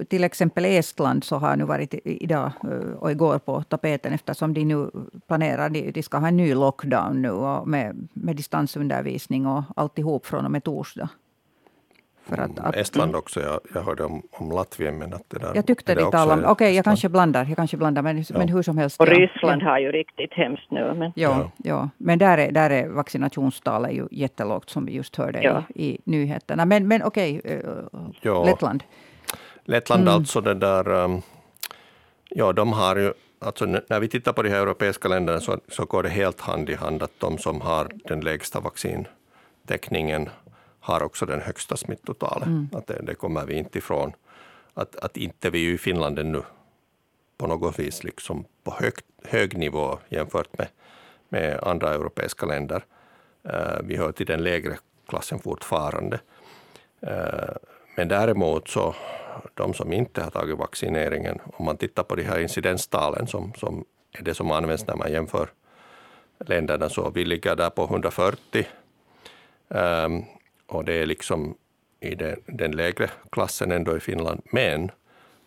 Till 0.09 0.23
exempel 0.23 0.65
Estland 0.65 1.23
så 1.23 1.37
har 1.37 1.55
nu 1.55 1.63
varit 1.63 1.93
idag 2.03 2.51
och 2.99 3.11
igår 3.11 3.39
på 3.39 3.63
tapeten 3.63 4.13
eftersom 4.13 4.53
de 4.53 4.65
nu 4.65 4.89
planerar, 5.27 5.69
de, 5.69 5.91
de 5.91 6.03
ska 6.03 6.17
ha 6.17 6.27
en 6.27 6.37
ny 6.37 6.53
lockdown 6.53 7.21
nu 7.21 7.31
och 7.31 7.67
med, 7.67 8.07
med 8.13 8.35
distansundervisning 8.35 9.47
och 9.47 9.63
alltihop 9.75 10.25
från 10.25 10.45
och 10.45 10.51
med 10.51 10.63
torsdag. 10.63 11.09
För 12.29 12.37
att, 12.37 12.59
att, 12.59 12.75
Estland 12.75 13.15
också, 13.15 13.41
jag, 13.41 13.59
jag 13.73 13.81
hörde 13.81 14.03
om, 14.03 14.23
om 14.31 14.51
Latvien 14.51 14.97
men 14.97 15.13
att 15.13 15.23
det 15.27 15.39
där... 15.39 15.51
Jag 15.55 15.65
tyckte 15.65 15.95
de 15.95 16.11
talade 16.11 16.33
om, 16.33 16.39
okej 16.39 16.51
okay, 16.51 16.75
jag 16.75 16.85
kanske 16.85 17.09
blandar, 17.09 17.45
jag 17.45 17.55
kanske 17.55 17.77
blandar 17.77 18.01
men, 18.01 18.17
ja. 18.17 18.37
men 18.37 18.49
hur 18.49 18.61
som 18.61 18.77
helst. 18.77 18.99
Och 18.99 19.07
Ryssland 19.07 19.61
ja. 19.61 19.69
har 19.69 19.79
ju 19.79 19.91
riktigt 19.91 20.33
hemskt 20.33 20.71
nu. 20.71 20.93
Men... 20.93 21.11
Ja, 21.15 21.51
ja. 21.57 21.89
men 21.97 22.19
där 22.19 22.37
är, 22.37 22.51
där 22.51 22.69
är 22.69 22.87
vaccinationstalet 22.87 23.93
ju 23.93 24.07
jättelågt 24.11 24.69
som 24.69 24.85
vi 24.85 24.93
just 24.93 25.15
hörde 25.15 25.41
ja. 25.43 25.63
i, 25.75 25.85
i 25.85 25.99
nyheterna. 26.03 26.65
Men, 26.65 26.87
men 26.87 27.03
okej, 27.03 27.39
okay, 27.39 28.31
uh, 28.33 28.45
Lettland. 28.45 28.83
Lettland 29.65 30.01
mm. 30.01 30.13
alltså 30.13 30.41
det 30.41 30.53
där, 30.53 30.89
um, 30.89 31.21
ja 32.29 32.53
de 32.53 32.73
har 32.73 32.95
ju 32.95 33.13
Alltså 33.41 33.65
när 33.65 33.99
vi 33.99 34.07
tittar 34.07 34.33
på 34.33 34.43
de 34.43 34.49
här 34.49 34.61
europeiska 34.61 35.07
länderna 35.07 35.39
så, 35.39 35.59
så 35.67 35.85
går 35.85 36.03
det 36.03 36.09
helt 36.09 36.41
hand 36.41 36.69
i 36.69 36.75
hand 36.75 37.03
att 37.03 37.19
de 37.19 37.37
som 37.37 37.61
har 37.61 37.87
den 38.05 38.21
lägsta 38.21 38.59
vaccintäckningen 38.59 40.29
har 40.79 41.03
också 41.03 41.25
den 41.25 41.41
högsta 41.41 41.77
smittotalet. 41.77 42.47
Mm. 42.47 42.69
Att 42.73 42.87
det, 42.87 43.01
det, 43.03 43.15
kommer 43.15 43.45
vi 43.45 43.53
inte 43.53 43.77
ifrån. 43.77 44.13
Att, 44.73 44.95
att 44.95 45.17
inte 45.17 45.49
vi 45.49 45.71
i 45.71 45.77
Finland 45.77 46.19
ännu 46.19 46.41
på 47.37 47.47
något 47.47 47.79
vis 47.79 48.03
liksom 48.03 48.45
på 48.63 48.71
hög, 48.71 48.93
hög 49.23 49.57
nivå 49.57 49.99
jämfört 50.09 50.57
med, 50.57 50.67
med 51.29 51.59
andra 51.63 51.93
europeiska 51.93 52.45
länder. 52.45 52.83
Uh, 53.45 53.79
vi 53.83 53.97
hör 53.97 54.11
till 54.11 54.25
den 54.25 54.43
lägre 54.43 54.77
klassen 55.07 55.39
fortfarande. 55.39 56.19
Uh, 57.03 57.55
men 57.95 58.07
däremot 58.07 58.67
så 58.67 58.95
de 59.53 59.73
som 59.73 59.93
inte 59.93 60.23
har 60.23 60.31
tagit 60.31 60.57
vaccineringen, 60.57 61.39
om 61.53 61.65
man 61.65 61.77
tittar 61.77 62.03
på 62.03 62.15
de 62.15 62.23
här 62.23 62.39
incidenstalen 62.39 63.27
som, 63.27 63.53
som 63.53 63.85
är 64.11 64.23
det 64.23 64.33
som 64.33 64.51
används 64.51 64.87
när 64.87 64.95
man 64.95 65.11
jämför 65.11 65.49
länderna, 66.45 66.89
så 66.89 67.09
vi 67.09 67.25
ligger 67.25 67.55
där 67.55 67.69
på 67.69 67.83
140. 67.83 68.67
Um, 69.67 70.25
och 70.69 70.85
det 70.85 70.93
är 70.93 71.05
liksom 71.05 71.55
i 71.99 72.15
den, 72.15 72.35
den 72.45 72.71
lägre 72.71 73.09
klassen 73.31 73.71
ändå 73.71 73.97
i 73.97 73.99
Finland. 73.99 74.41
Men 74.51 74.91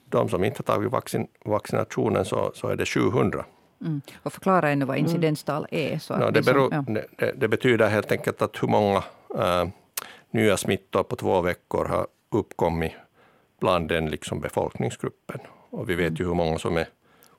de 0.09 0.29
som 0.29 0.45
inte 0.45 0.63
har 0.67 0.75
tagit 0.75 0.93
vaccin, 0.93 1.27
vaccinationen 1.45 2.25
så, 2.25 2.53
så 2.55 2.69
är 2.69 2.77
det 2.77 2.87
700. 2.87 3.45
Mm. 3.81 4.01
Och 4.23 4.33
förklara 4.33 4.71
ännu 4.71 4.85
vad 4.85 4.97
incidenstal 4.97 5.67
är. 5.71 5.99
Så 5.99 6.17
no, 6.17 6.31
det, 6.31 6.43
beror, 6.43 6.75
ja. 6.75 6.85
det, 6.87 7.33
det, 7.37 7.49
betyder 7.49 7.89
helt 7.89 8.13
enkelt 8.13 8.43
att 8.43 8.63
hur 8.63 8.69
många 8.69 9.03
äh, 9.39 9.69
nya 10.31 10.57
smittor 10.57 11.03
på 11.03 11.17
två 11.17 11.41
veckor 11.41 11.85
har 11.85 12.07
uppkommit 12.31 12.93
bland 13.61 13.89
den 13.89 14.11
liksom 14.11 14.41
befolkningsgruppen. 14.41 15.41
Och 15.71 15.91
vi 15.91 15.95
vet 15.95 16.09
mm. 16.09 16.17
ju 16.19 16.25
hur 16.27 16.35
många 16.35 16.59
som 16.59 16.77
är 16.77 16.87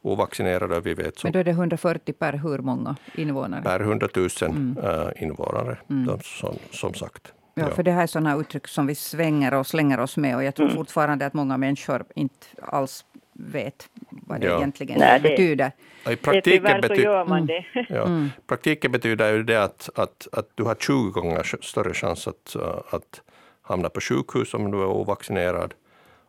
ovaccinerade. 0.02 0.80
Vi 0.80 0.94
vet 0.94 1.20
som, 1.20 1.28
Men 1.28 1.34
då 1.34 1.40
är 1.40 1.44
det 1.44 1.52
140 1.52 2.14
per 2.14 2.34
hur 2.34 2.58
många 2.58 2.96
invånare? 3.16 3.62
Per 3.62 3.80
100 3.80 4.08
000 4.16 4.30
mm. 4.42 4.78
äh, 4.78 5.24
invånare, 5.24 5.78
mm. 5.90 6.20
som, 6.24 6.56
som 6.72 6.94
sagt. 6.94 7.34
Ja, 7.54 7.70
för 7.70 7.84
det 7.84 7.92
här 7.92 8.04
är 8.04 8.08
sådana 8.08 8.36
uttryck 8.36 8.68
som 8.68 8.88
vi 8.88 8.96
svänger 8.96 9.54
och 9.54 9.68
slänger 9.68 10.00
oss 10.00 10.18
med. 10.18 10.36
Och 10.36 10.44
jag 10.44 10.56
tror 10.56 10.66
mm. 10.66 10.78
fortfarande 10.78 11.26
att 11.26 11.34
många 11.34 11.58
människor 11.58 12.06
inte 12.16 12.48
alls 12.62 13.06
vet 13.34 13.90
vad 14.10 14.42
det 14.42 14.48
ja. 14.48 14.58
egentligen 14.58 15.00
Nej, 15.00 15.20
det, 15.20 15.30
betyder. 15.30 15.72
I 16.10 16.16
praktiken, 16.16 16.82
bety 16.82 17.02
gör 17.02 17.26
man 17.26 17.46
det. 17.46 17.66
Mm. 17.74 17.86
Ja, 17.90 18.04
mm. 18.06 18.30
praktiken 18.48 18.92
betyder 18.92 19.34
ju 19.34 19.44
det 19.44 19.64
att, 19.64 19.90
att, 19.96 20.28
att 20.32 20.50
du 20.56 20.64
har 20.64 20.76
20 20.76 21.10
gånger 21.10 21.44
större 21.62 21.94
chans 21.94 22.28
att, 22.28 22.56
att 22.90 23.22
hamna 23.62 23.90
på 23.90 24.02
sjukhus 24.02 24.54
om 24.54 24.72
du 24.72 24.82
är 24.82 24.88
ovaccinerad. 24.88 25.74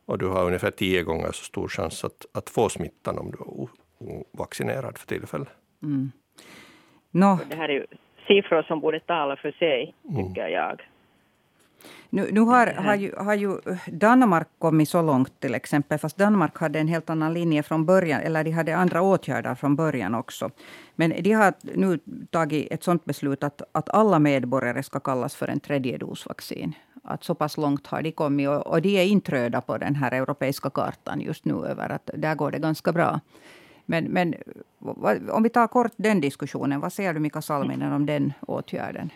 Och 0.07 0.19
du 0.19 0.27
har 0.27 0.47
ungefär 0.47 0.71
10 0.71 1.03
gånger 1.03 1.33
så 1.33 1.45
stor 1.45 1.69
chans 1.69 2.05
att, 2.05 2.27
att 2.33 2.51
få 2.51 2.69
smittan 2.69 3.19
om 3.19 3.31
du 3.31 3.39
är 3.39 3.69
ovaccinerad 4.35 4.99
för 4.99 5.07
tillfället. 5.07 5.49
Mm. 5.83 6.13
No. 7.11 7.39
Det 7.51 7.57
här 7.57 7.69
är 7.69 7.73
ju 7.73 7.87
siffror 8.27 8.63
som 8.63 8.81
borde 8.81 9.01
tala 9.01 9.37
för 9.37 9.53
sig, 9.53 9.95
tycker 10.03 10.41
mm. 10.41 10.53
jag. 10.53 10.83
Nu, 12.11 12.29
nu 12.33 12.41
har, 12.41 12.67
har, 12.67 12.95
ju, 12.95 13.13
har 13.17 13.35
ju 13.35 13.59
Danmark 13.87 14.49
kommit 14.59 14.89
så 14.89 15.03
långt 15.03 15.41
till 15.41 15.55
exempel, 15.55 15.99
fast 15.99 16.17
Danmark 16.17 16.59
hade 16.59 16.79
en 16.79 16.89
helt 16.89 17.11
annan 17.11 17.35
linje 17.35 17.63
från 17.63 17.87
början, 17.87 18.21
eller 18.21 18.45
de 18.45 18.51
hade 18.51 18.77
andra 18.77 19.03
åtgärder 19.03 19.55
från 19.55 19.77
början 19.77 20.15
också. 20.15 20.51
Men 20.95 21.23
de 21.23 21.33
har 21.33 21.55
nu 21.63 21.99
tagit 22.31 22.73
ett 22.73 22.83
sådant 22.85 23.05
beslut 23.05 23.45
att, 23.45 23.63
att 23.73 23.89
alla 23.89 24.19
medborgare 24.19 24.83
ska 24.83 25.01
kallas 25.01 25.35
för 25.35 25.49
en 25.49 25.61
tredje 25.61 25.99
dos 25.99 26.27
vaccin. 26.27 26.73
Att 27.05 27.25
så 27.25 27.35
pass 27.35 27.57
långt 27.57 27.87
har 27.87 28.03
de 28.03 28.13
kommit 28.13 28.49
och, 28.49 28.67
och 28.67 28.83
de 28.83 28.99
är 28.99 29.05
intröda 29.05 29.61
på 29.61 29.79
den 29.79 29.95
här 29.95 30.13
europeiska 30.13 30.71
kartan 30.71 31.21
just 31.21 31.45
nu 31.45 31.55
över 31.55 31.93
att 31.93 32.11
där 32.15 32.35
går 32.35 32.51
det 32.51 32.59
ganska 32.59 32.93
bra. 32.93 33.21
Men, 33.87 34.05
men 34.05 34.35
om 35.31 35.43
vi 35.43 35.49
tar 35.49 35.67
kort 35.67 35.93
den 35.97 36.21
diskussionen, 36.21 36.81
vad 36.81 36.93
säger 36.93 37.15
du 37.15 37.21
Mika 37.21 37.43
Salminen 37.43 37.93
om 37.93 38.07
den 38.07 38.33
åtgärden? 38.41 39.11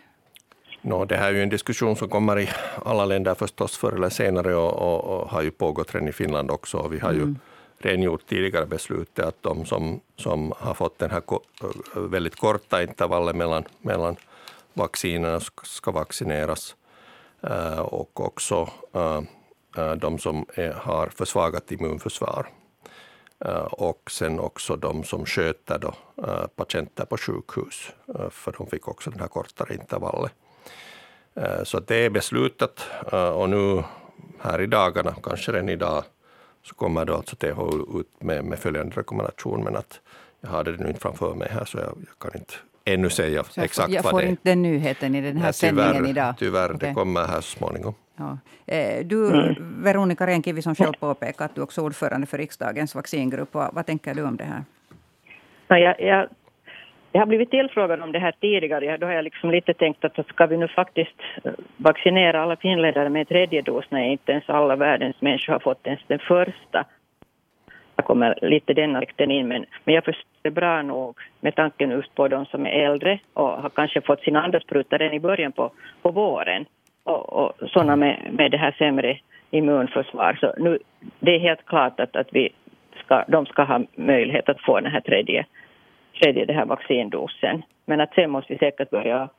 No, 0.81 1.05
det 1.05 1.17
här 1.17 1.27
är 1.27 1.33
ju 1.33 1.43
en 1.43 1.49
diskussion 1.49 1.95
som 1.95 2.09
kommer 2.09 2.39
i 2.39 2.49
alla 2.85 3.05
länder 3.05 3.35
förstås 3.35 3.77
förr 3.77 3.91
eller 3.91 4.09
senare 4.09 4.55
och, 4.55 4.73
och, 4.73 5.03
och 5.03 5.29
har 5.29 5.41
ju 5.41 5.51
pågått 5.51 5.95
redan 5.95 6.07
i 6.07 6.11
Finland 6.11 6.51
också. 6.51 6.87
Vi 6.87 6.99
har 6.99 7.11
ju 7.11 7.21
mm. 7.21 7.39
redan 7.77 8.01
gjort 8.01 8.27
tidigare 8.27 8.65
beslutet 8.65 9.25
att 9.25 9.43
de 9.43 9.65
som, 9.65 10.01
som 10.15 10.53
har 10.57 10.73
fått 10.73 10.99
den 10.99 11.11
här 11.11 11.21
väldigt 12.09 12.35
korta 12.35 12.83
intervallen 12.83 13.37
mellan, 13.37 13.63
mellan 13.81 14.15
vaccinerna 14.73 15.39
ska 15.63 15.91
vaccineras. 15.91 16.75
Uh, 17.43 17.79
och 17.79 18.25
också 18.25 18.69
uh, 18.95 19.21
de 19.97 20.19
som 20.19 20.45
är, 20.53 20.71
har 20.71 21.07
försvagat 21.07 21.71
immunförsvar. 21.71 22.47
och 23.71 24.11
sen 24.11 24.39
också 24.39 24.75
de 24.75 25.03
som 25.03 25.25
sköter 25.25 25.79
då, 25.79 25.93
patienter 26.55 27.05
på 27.05 27.17
sjukhus, 27.17 27.89
för 28.31 28.55
de 28.57 28.67
fick 28.67 28.87
också 28.87 29.09
den 29.09 29.19
här 29.19 29.27
kortare 29.27 29.73
intervallen. 29.73 30.29
Eh, 31.35 31.63
så 31.63 31.79
det 31.79 31.95
är 31.95 32.09
beslutat 32.09 32.89
eh, 33.11 33.29
och 33.29 33.49
nu 33.49 33.83
här 34.41 34.61
i 34.61 34.67
dagarna, 34.67 35.15
kanske 35.23 35.51
redan 35.51 35.69
idag, 35.69 36.03
så 36.63 36.75
kommer 36.75 37.05
då 37.05 37.15
alltså 37.15 37.35
THU 37.35 37.99
ut 37.99 38.07
med, 38.23 38.45
med 38.45 38.59
följande 38.59 38.95
rekommendation. 38.95 39.63
Men 39.63 39.75
att 39.75 39.99
jag 40.41 40.49
har 40.49 40.63
det 40.63 40.71
nu 40.71 40.87
inte 40.87 40.99
framför 40.99 41.35
mig 41.35 41.47
här 41.51 41.65
så 41.65 41.77
jag, 41.77 41.85
jag 41.85 42.31
kan 42.31 42.41
inte 42.41 42.53
ännu 42.85 43.09
säga 43.09 43.43
så 43.43 43.61
exakt 43.61 43.79
vad 43.79 43.89
det 43.89 43.93
är. 43.93 44.03
Jag 44.03 44.11
får 44.11 44.23
inte 44.23 44.41
den 44.43 44.61
nyheten 44.61 45.15
i 45.15 45.21
den 45.21 45.37
här 45.37 45.43
Nej, 45.43 45.53
tyvärr, 45.53 45.83
sändningen 45.83 46.05
idag. 46.05 46.33
Tyvärr, 46.37 46.75
okay. 46.75 46.89
det 46.89 46.95
kommer 46.95 47.27
här 47.27 47.41
så 47.41 47.57
småningom. 47.57 47.93
Ja. 48.15 48.37
Eh, 48.65 49.05
du. 49.05 49.55
Veronica 49.59 50.27
Renkivi, 50.27 50.61
som 50.61 50.75
själv 50.75 50.93
påpekar 50.99 51.45
att 51.45 51.55
du 51.55 51.61
också 51.61 51.81
är 51.81 51.85
ordförande 51.85 52.27
för 52.27 52.37
riksdagens 52.37 52.95
vaccingrupp. 52.95 53.49
Vad, 53.51 53.73
vad 53.73 53.85
tänker 53.85 54.15
du 54.15 54.23
om 54.23 54.37
det 54.37 54.43
här? 54.43 54.63
Jag, 55.67 56.01
jag 56.01 56.27
jag 57.11 57.21
har 57.21 57.25
blivit 57.25 57.51
tillfrågad 57.51 58.01
om 58.01 58.11
det 58.11 58.19
här 58.19 58.31
tidigare. 58.31 58.97
Då 58.97 59.05
har 59.05 59.13
jag 59.13 59.23
liksom 59.23 59.51
lite 59.51 59.73
tänkt 59.73 60.05
att 60.05 60.27
ska 60.27 60.45
vi 60.45 60.57
nu 60.57 60.67
faktiskt 60.67 61.15
eh, 61.43 61.51
vaccinera 61.77 62.41
alla 62.41 62.55
finländare 62.55 63.09
med 63.09 63.27
tredje 63.27 63.61
dos 63.61 63.85
när 63.89 64.03
inte 64.03 64.31
ens 64.31 64.49
alla 64.49 64.75
världens 64.75 65.21
människor 65.21 65.53
har 65.53 65.59
fått 65.59 65.87
ens 65.87 66.01
den 66.07 66.19
första. 66.19 66.85
Jag 67.95 68.05
kommer 68.05 68.39
lite 68.41 68.73
den 68.73 68.95
aspekten 68.95 69.31
in, 69.31 69.47
men, 69.47 69.65
men 69.83 69.95
jag 69.95 70.05
förstår 70.05 70.29
det 70.41 70.51
bra 70.51 70.81
nog 70.81 71.17
med 71.39 71.55
tanken 71.55 71.89
just 71.89 72.15
på 72.15 72.27
de 72.27 72.45
som 72.45 72.65
är 72.65 72.69
äldre 72.69 73.19
och 73.33 73.49
har 73.49 73.69
kanske 73.69 74.01
fått 74.01 74.21
sin 74.21 74.35
andra 74.35 74.59
spruta 74.59 74.97
redan 74.97 75.15
i 75.15 75.19
början 75.19 75.51
på, 75.51 75.71
på 76.01 76.11
våren 76.11 76.65
och, 77.03 77.33
och 77.33 77.69
sådana 77.69 77.95
med, 77.95 78.29
med 78.31 78.51
det 78.51 78.57
här 78.57 78.71
sämre 78.71 79.19
immunförsvar. 79.51 80.37
Så 80.41 80.53
nu, 80.57 80.79
det 81.19 81.35
är 81.35 81.39
helt 81.39 81.65
klart 81.65 81.99
att, 81.99 82.15
att 82.15 82.27
vi 82.31 82.49
ska, 83.03 83.23
de 83.27 83.45
ska 83.45 83.63
ha 83.63 83.81
möjlighet 83.95 84.49
att 84.49 84.61
få 84.61 84.79
den 84.79 84.91
här 84.91 85.01
tredje 85.01 85.45
tredje 86.19 86.45
det 86.45 86.53
här 86.53 86.65
vaccindosen. 86.65 87.61
Men 87.85 88.01
att 88.01 88.13
sen 88.13 88.29
måste 88.29 88.53
vi 88.53 88.59
säkert 88.59 88.89
börja 88.89 89.29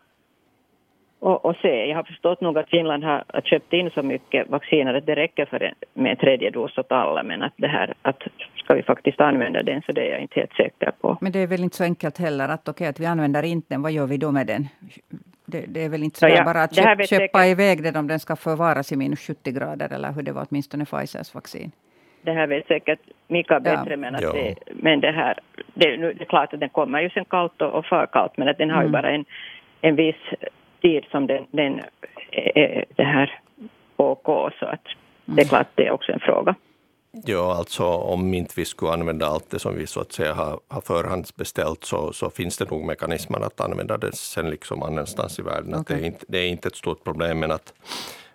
och, 1.20 1.44
och 1.44 1.56
se. 1.56 1.86
Jag 1.86 1.96
har 1.96 2.02
förstått 2.02 2.40
nog 2.40 2.58
att 2.58 2.68
Finland 2.68 3.04
har 3.04 3.24
köpt 3.44 3.72
in 3.72 3.90
så 3.90 4.02
mycket 4.02 4.48
vacciner 4.48 4.94
att 4.94 5.06
det 5.06 5.14
räcker 5.14 5.46
för 5.46 5.62
en, 5.62 5.74
med 5.94 6.10
en 6.10 6.16
tredje 6.16 6.50
dos 6.50 6.78
åt 6.78 6.92
alla. 6.92 7.22
Men 7.22 7.42
att 7.42 7.52
det 7.56 7.68
här, 7.68 7.94
att 8.02 8.22
ska 8.56 8.74
vi 8.74 8.82
faktiskt 8.82 9.20
använda 9.20 9.62
den 9.62 9.82
så 9.82 9.92
det 9.92 10.00
är 10.00 10.12
jag 10.12 10.20
inte 10.20 10.40
helt 10.40 10.52
säker 10.52 10.92
på. 11.00 11.18
Men 11.20 11.32
det 11.32 11.38
är 11.38 11.46
väl 11.46 11.62
inte 11.62 11.76
så 11.76 11.84
enkelt 11.84 12.18
heller 12.18 12.48
att 12.48 12.68
okej 12.68 12.72
okay, 12.72 12.88
att 12.88 13.00
vi 13.00 13.06
använder 13.06 13.42
inte 13.42 13.74
den, 13.74 13.82
vad 13.82 13.92
gör 13.92 14.06
vi 14.06 14.16
då 14.16 14.32
med 14.32 14.46
den? 14.46 14.68
Det, 15.46 15.64
det 15.68 15.84
är 15.84 15.88
väl 15.88 16.02
inte 16.02 16.18
så 16.18 16.28
ja, 16.28 16.44
bara 16.44 16.62
att 16.62 16.74
köpa, 16.74 17.02
köpa 17.02 17.46
iväg 17.46 17.82
den 17.82 17.96
om 17.96 18.06
den 18.06 18.20
ska 18.20 18.36
förvaras 18.36 18.92
i 18.92 18.96
minus 18.96 19.20
70 19.20 19.52
grader 19.52 19.92
eller 19.92 20.12
hur 20.12 20.22
det 20.22 20.32
var 20.32 20.46
åtminstone 20.50 20.84
Pfizers 20.84 21.34
vaccin. 21.34 21.72
Det 22.22 22.32
här 22.32 22.46
vet 22.46 22.66
säkert 22.66 23.00
Mika 23.28 23.60
bättre, 23.60 23.90
ja. 23.90 23.96
men, 23.96 24.14
att 24.14 24.20
det, 24.20 24.54
men 24.70 25.00
det 25.00 25.10
här, 25.10 25.38
det, 25.74 25.96
nu, 25.96 26.12
det 26.12 26.24
är 26.24 26.28
klart 26.28 26.54
att 26.54 26.60
den 26.60 26.68
kommer 26.68 27.00
ju 27.00 27.10
sen 27.10 27.24
kallt 27.24 27.62
och, 27.62 27.74
och 27.74 27.86
för 27.86 28.06
kallt, 28.06 28.36
men 28.36 28.48
att 28.48 28.58
den 28.58 28.70
har 28.70 28.82
mm. 28.82 28.86
ju 28.86 28.92
bara 28.92 29.10
en, 29.10 29.24
en 29.80 29.96
viss 29.96 30.16
tid 30.82 31.04
som 31.10 31.26
den, 31.26 31.46
den 31.50 31.80
är 32.32 32.84
det 32.96 33.04
här 33.04 33.40
OK, 33.96 34.52
så 34.58 34.66
att 34.66 34.84
det 35.24 35.42
är 35.42 35.48
klart 35.48 35.68
det 35.74 35.86
är 35.86 35.90
också 35.90 36.12
en 36.12 36.20
fråga. 36.20 36.54
Ja, 37.12 37.54
alltså 37.56 37.84
om 37.84 38.34
inte 38.34 38.54
vi 38.56 38.64
skulle 38.64 38.92
använda 38.92 39.26
allt 39.26 39.50
det 39.50 39.58
som 39.58 39.74
vi 39.74 39.86
så 39.86 40.00
att 40.00 40.12
säga 40.12 40.34
har, 40.34 40.60
har 40.68 40.80
förhandsbeställt 40.80 41.84
så, 41.84 42.12
så 42.12 42.30
finns 42.30 42.58
det 42.58 42.70
nog 42.70 42.84
mekanismer 42.84 43.40
att 43.40 43.60
använda 43.60 43.98
det 43.98 44.16
sen 44.16 44.50
liksom 44.50 44.82
annanstans 44.82 45.38
i 45.38 45.42
världen. 45.42 45.74
Okay. 45.74 45.80
Att 45.80 45.86
det, 45.86 45.94
är 45.94 46.06
inte, 46.06 46.24
det 46.28 46.38
är 46.38 46.48
inte 46.48 46.68
ett 46.68 46.76
stort 46.76 47.04
problem, 47.04 47.38
men 47.38 47.50
att, 47.50 47.74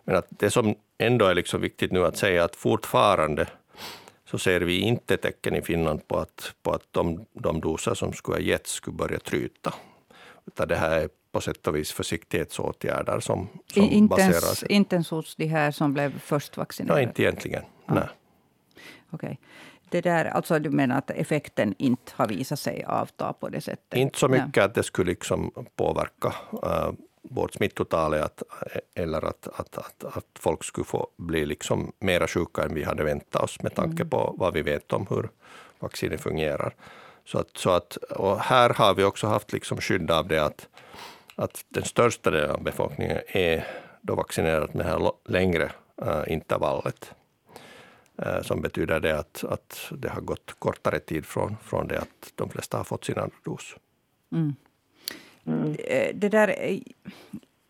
men 0.04 0.16
att 0.16 0.28
det 0.30 0.50
som 0.50 0.76
ändå 0.98 1.26
är 1.26 1.36
liksom 1.36 1.62
viktigt 1.62 1.92
nu 1.92 2.06
att 2.06 2.18
säga 2.18 2.44
att 2.44 2.56
fortfarande 2.56 3.46
så 4.26 4.38
ser 4.38 4.62
vi 4.62 4.80
inte 4.80 5.18
tecken 5.18 5.56
i 5.56 5.62
Finland 5.62 6.08
på 6.08 6.18
att, 6.18 6.54
på 6.64 6.72
att 6.72 6.88
de, 6.92 7.26
de 7.34 7.62
doser 7.62 7.94
som 7.94 8.14
skulle 8.14 8.38
ha 8.38 8.42
getts 8.42 8.72
skulle 8.72 8.96
börja 8.96 9.20
tryta. 9.20 9.74
Utan 10.48 10.68
det 10.68 10.76
här 10.76 11.00
är 11.00 11.10
på 11.32 11.42
sätt 11.42 11.68
och 11.68 11.76
vis 11.76 11.92
försiktighetsåtgärder 11.92 13.20
som, 13.20 13.48
som 13.74 13.84
inte 13.84 14.10
baseras... 14.10 14.64
Inte 14.64 14.96
ens 14.96 15.10
hos 15.10 15.36
de 15.36 15.46
här 15.46 15.72
som 15.72 15.94
blev 15.94 16.20
först 16.20 16.58
vaccinerade? 16.58 17.02
Ja, 17.02 17.08
inte 17.08 17.22
egentligen. 17.22 17.64
Ja. 17.86 17.94
Nej. 17.94 18.08
Okay. 19.12 19.36
Det 19.90 20.02
där, 20.02 20.26
alltså 20.26 20.60
du 20.60 20.70
menar 20.70 20.98
att 20.98 21.12
effekten 21.12 21.76
inte 21.78 22.12
har 22.16 22.28
visat 22.28 22.60
sig 22.60 22.84
avta 22.84 23.34
på 23.34 23.50
det 23.50 23.62
sättet? 23.62 24.00
Inte 24.00 24.20
så 24.20 24.28
mycket 24.28 24.56
Nej. 24.56 24.66
att 24.66 24.74
det 24.74 24.84
skulle 24.84 25.10
liksom 25.10 25.52
påverka 25.76 26.28
uh, 26.54 26.92
vårt 27.30 27.54
smittotal 27.54 28.14
att, 28.14 28.44
eller 28.96 29.26
att, 29.26 29.48
att, 29.48 29.78
att, 29.78 30.04
att 30.04 30.26
folk 30.40 30.64
skulle 30.64 30.86
få 30.86 31.08
bli 31.18 31.46
liksom 31.46 31.92
mera 32.00 32.28
sjuka 32.28 32.64
än 32.64 32.74
vi 32.74 32.84
hade 32.84 33.04
väntat 33.04 33.44
oss 33.44 33.62
med 33.62 33.76
tanke 33.76 34.02
mm. 34.02 34.10
på 34.10 34.36
vad 34.38 34.54
vi 34.54 34.62
vet 34.62 34.94
om 34.94 35.08
hur 35.10 35.30
vaccinet 35.80 36.22
fungerar. 36.22 36.76
Så 37.26 37.40
att, 37.40 37.58
så 37.58 37.70
att, 37.70 37.96
och 37.96 38.40
här 38.40 38.70
har 38.70 38.94
vi 38.94 39.04
också 39.04 39.28
haft 39.28 39.54
liksom 39.54 39.78
skydd 39.78 40.12
av 40.12 40.28
det 40.28 40.46
att, 40.46 40.68
att 41.36 41.66
den 41.70 41.84
största 41.84 42.32
delen 42.32 42.52
av 42.52 42.64
befolkningen 42.64 43.22
är 43.28 43.68
då 44.02 44.16
vaccinerad 44.16 44.76
med 44.76 44.86
det 44.86 44.90
här 44.90 45.12
längre 45.26 45.72
uh, 46.02 46.24
intervallet. 46.28 47.12
Uh, 48.26 48.42
som 48.42 48.62
betyder 48.62 49.00
det 49.00 49.20
att, 49.20 49.44
att 49.44 49.92
det 49.92 50.10
har 50.10 50.22
gått 50.22 50.56
kortare 50.60 51.00
tid 51.00 51.26
från, 51.26 51.58
från 51.64 51.88
det 51.88 52.00
att 52.00 52.32
de 52.36 52.50
flesta 52.50 52.78
har 52.78 52.84
fått 52.84 53.06
sin 53.06 53.18
andra 53.20 53.38
dos. 53.44 53.76
Mm. 54.32 54.56
Mm. 55.46 55.76
Eh, 55.80 56.16
det 56.16 56.30
där, 56.30 56.56
eh, 56.60 56.80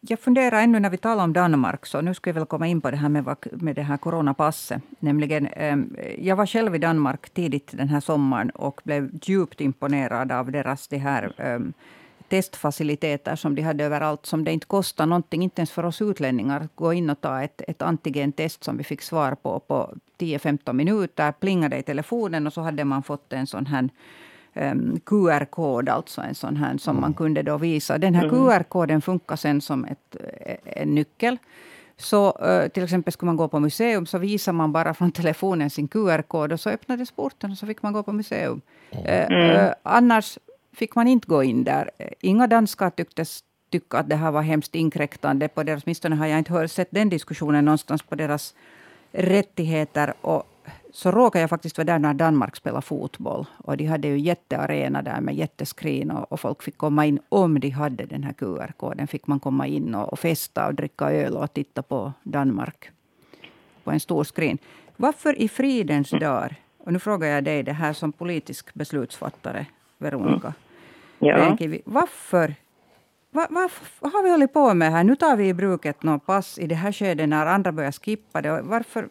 jag 0.01 0.19
funderar 0.19 0.61
ännu 0.61 0.79
när 0.79 0.89
vi 0.89 0.97
talar 0.97 1.23
om 1.23 1.33
Danmark, 1.33 1.85
så 1.85 2.01
nu 2.01 2.13
ska 2.13 2.29
jag 2.29 2.35
väl 2.35 2.45
komma 2.45 2.67
in 2.67 2.81
på 2.81 2.91
det 2.91 2.97
här 2.97 3.09
med, 3.09 3.35
med 3.51 3.75
det 3.75 3.81
här 3.81 3.97
coronapasset. 3.97 4.81
Nämligen, 4.99 5.47
ehm, 5.47 5.95
jag 6.17 6.35
var 6.35 6.45
själv 6.45 6.75
i 6.75 6.77
Danmark 6.77 7.29
tidigt 7.29 7.71
den 7.71 7.89
här 7.89 7.99
sommaren 7.99 8.49
och 8.49 8.81
blev 8.83 9.09
djupt 9.21 9.61
imponerad 9.61 10.31
av 10.31 10.51
deras 10.51 10.87
det 10.87 10.97
här 10.97 11.33
ehm, 11.37 11.73
testfaciliteter 12.29 13.35
som 13.35 13.55
de 13.55 13.61
hade 13.61 13.83
överallt, 13.83 14.25
som 14.25 14.43
det 14.43 14.51
inte 14.51 14.67
kostar 14.67 15.05
någonting, 15.05 15.43
inte 15.43 15.59
ens 15.59 15.71
för 15.71 15.85
oss 15.85 16.01
utlänningar, 16.01 16.61
att 16.61 16.75
gå 16.75 16.93
in 16.93 17.09
och 17.09 17.21
ta 17.21 17.43
ett, 17.43 17.61
ett 17.67 17.81
antigentest 17.81 18.63
som 18.63 18.77
vi 18.77 18.83
fick 18.83 19.01
svar 19.01 19.35
på 19.35 19.59
på 19.59 19.95
10-15 20.17 20.73
minuter. 20.73 21.31
Plingade 21.31 21.77
i 21.77 21.83
telefonen 21.83 22.47
och 22.47 22.53
så 22.53 22.61
hade 22.61 22.85
man 22.85 23.03
fått 23.03 23.33
en 23.33 23.47
sån 23.47 23.65
här 23.65 23.89
um, 24.55 24.99
QR-kod, 24.99 25.89
alltså 25.89 26.21
en 26.21 26.35
sån 26.35 26.55
här 26.55 26.77
som 26.77 26.91
mm. 26.91 27.01
man 27.01 27.13
kunde 27.13 27.43
då 27.43 27.57
visa. 27.57 27.97
Den 27.97 28.15
här 28.15 28.23
mm. 28.23 28.35
QR-koden 28.35 29.01
funkar 29.01 29.35
sen 29.35 29.61
som 29.61 29.85
ett, 29.85 30.15
eh, 30.39 30.81
en 30.81 30.95
nyckel. 30.95 31.37
Så 31.97 32.27
uh, 32.27 32.67
till 32.67 32.83
exempel 32.83 33.13
skulle 33.13 33.27
man 33.27 33.37
gå 33.37 33.47
på 33.47 33.59
museum 33.59 34.05
så 34.05 34.17
visar 34.17 34.53
man 34.53 34.71
bara 34.71 34.93
från 34.93 35.11
telefonen 35.11 35.69
sin 35.69 35.87
QR-kod 35.87 36.51
och 36.51 36.59
så 36.59 36.69
öppnades 36.69 37.11
porten 37.11 37.51
och 37.51 37.57
så 37.57 37.65
fick 37.65 37.81
man 37.81 37.93
gå 37.93 38.03
på 38.03 38.13
museum. 38.13 38.61
Mm. 38.91 39.31
Uh, 39.31 39.73
annars 39.83 40.37
fick 40.73 40.95
man 40.95 41.07
inte 41.07 41.27
gå 41.27 41.43
in 41.43 41.63
där. 41.63 41.89
Inga 42.21 42.47
danskar 42.47 42.89
tycktes 42.89 43.43
tycka 43.69 43.97
att 43.97 44.09
det 44.09 44.15
här 44.15 44.31
var 44.31 44.41
hemskt 44.41 44.75
inkräktande 44.75 45.47
på 45.47 45.63
deras, 45.63 45.83
åtminstone 45.83 46.15
har 46.15 46.25
jag 46.25 46.39
inte 46.39 46.53
hört, 46.53 46.71
sett 46.71 46.87
den 46.91 47.09
diskussionen 47.09 47.65
någonstans 47.65 48.01
på 48.01 48.15
deras 48.15 48.55
rättigheter. 49.11 50.13
Och 50.21 50.43
så 50.95 51.11
råkade 51.11 51.41
jag 51.41 51.49
faktiskt 51.49 51.77
vara 51.77 51.85
där 51.85 51.99
när 51.99 52.13
Danmark 52.13 52.55
spelade 52.55 52.81
fotboll. 52.81 53.45
Och 53.57 53.77
de 53.77 53.85
hade 53.85 54.07
ju 54.07 54.19
jättearena 54.19 55.01
där 55.01 55.21
med 55.21 55.35
jätteskrin 55.35 56.11
och, 56.11 56.31
och, 56.31 56.39
folk 56.39 56.63
fick 56.63 56.77
komma 56.77 57.05
in 57.05 57.19
om 57.29 57.59
de 57.59 57.69
hade 57.69 58.05
den 58.05 58.23
här 58.23 58.33
QR-koden. 58.33 59.07
fick 59.07 59.27
man 59.27 59.39
komma 59.39 59.67
in 59.67 59.95
och, 59.95 60.13
och 60.13 60.19
festa 60.19 60.67
och 60.67 60.75
dricka 60.75 61.11
öl 61.11 61.37
och 61.37 61.53
titta 61.53 61.81
på 61.81 62.13
Danmark 62.23 62.89
på 63.83 63.91
en 63.91 63.99
stor 63.99 64.23
skrin. 64.23 64.57
Varför 64.95 65.41
i 65.41 65.47
fridens 65.47 66.09
dagar, 66.09 66.55
och 66.77 66.93
nu 66.93 66.99
frågar 66.99 67.27
jag 67.27 67.43
dig 67.43 67.63
det 67.63 67.73
här 67.73 67.93
som 67.93 68.11
politisk 68.11 68.73
beslutsfattare, 68.73 69.65
Veronica. 69.97 70.53
Ja. 71.19 71.57
Varför 71.85 72.55
vad, 73.35 73.47
vad, 73.49 73.71
vad, 73.99 74.11
har 74.11 74.23
vi 74.23 74.29
hållit 74.29 74.53
på 74.53 74.73
med 74.73 74.91
här? 74.91 75.03
Nu 75.03 75.15
tar 75.15 75.35
vi 75.35 75.47
i 75.47 75.53
bruket 75.53 76.03
något 76.03 76.25
pass 76.25 76.59
i 76.59 76.67
det 76.67 76.75
här 76.75 76.91
skedet 76.91 77.29
när 77.29 77.45
andra 77.45 77.71
börjar 77.71 77.91
skippa 77.91 78.41
det. 78.41 78.61
Varför, 78.61 79.07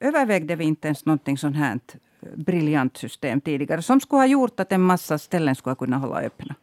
övervägde 0.00 0.56
vi 0.56 0.64
inte 0.64 0.88
ens 0.88 1.06
någonting 1.06 1.36
sånt 1.36 1.56
här 1.56 1.78
briljant 2.34 2.96
system 2.96 3.40
tidigare 3.40 3.82
som 3.82 4.00
skulle 4.00 4.20
ha 4.20 4.26
gjort 4.26 4.60
att 4.60 4.72
en 4.72 4.80
massa 4.80 5.18
ställen 5.18 5.54
skulle 5.54 5.76
kunna 5.76 5.96
hålla 5.96 6.20
öppna? 6.20 6.54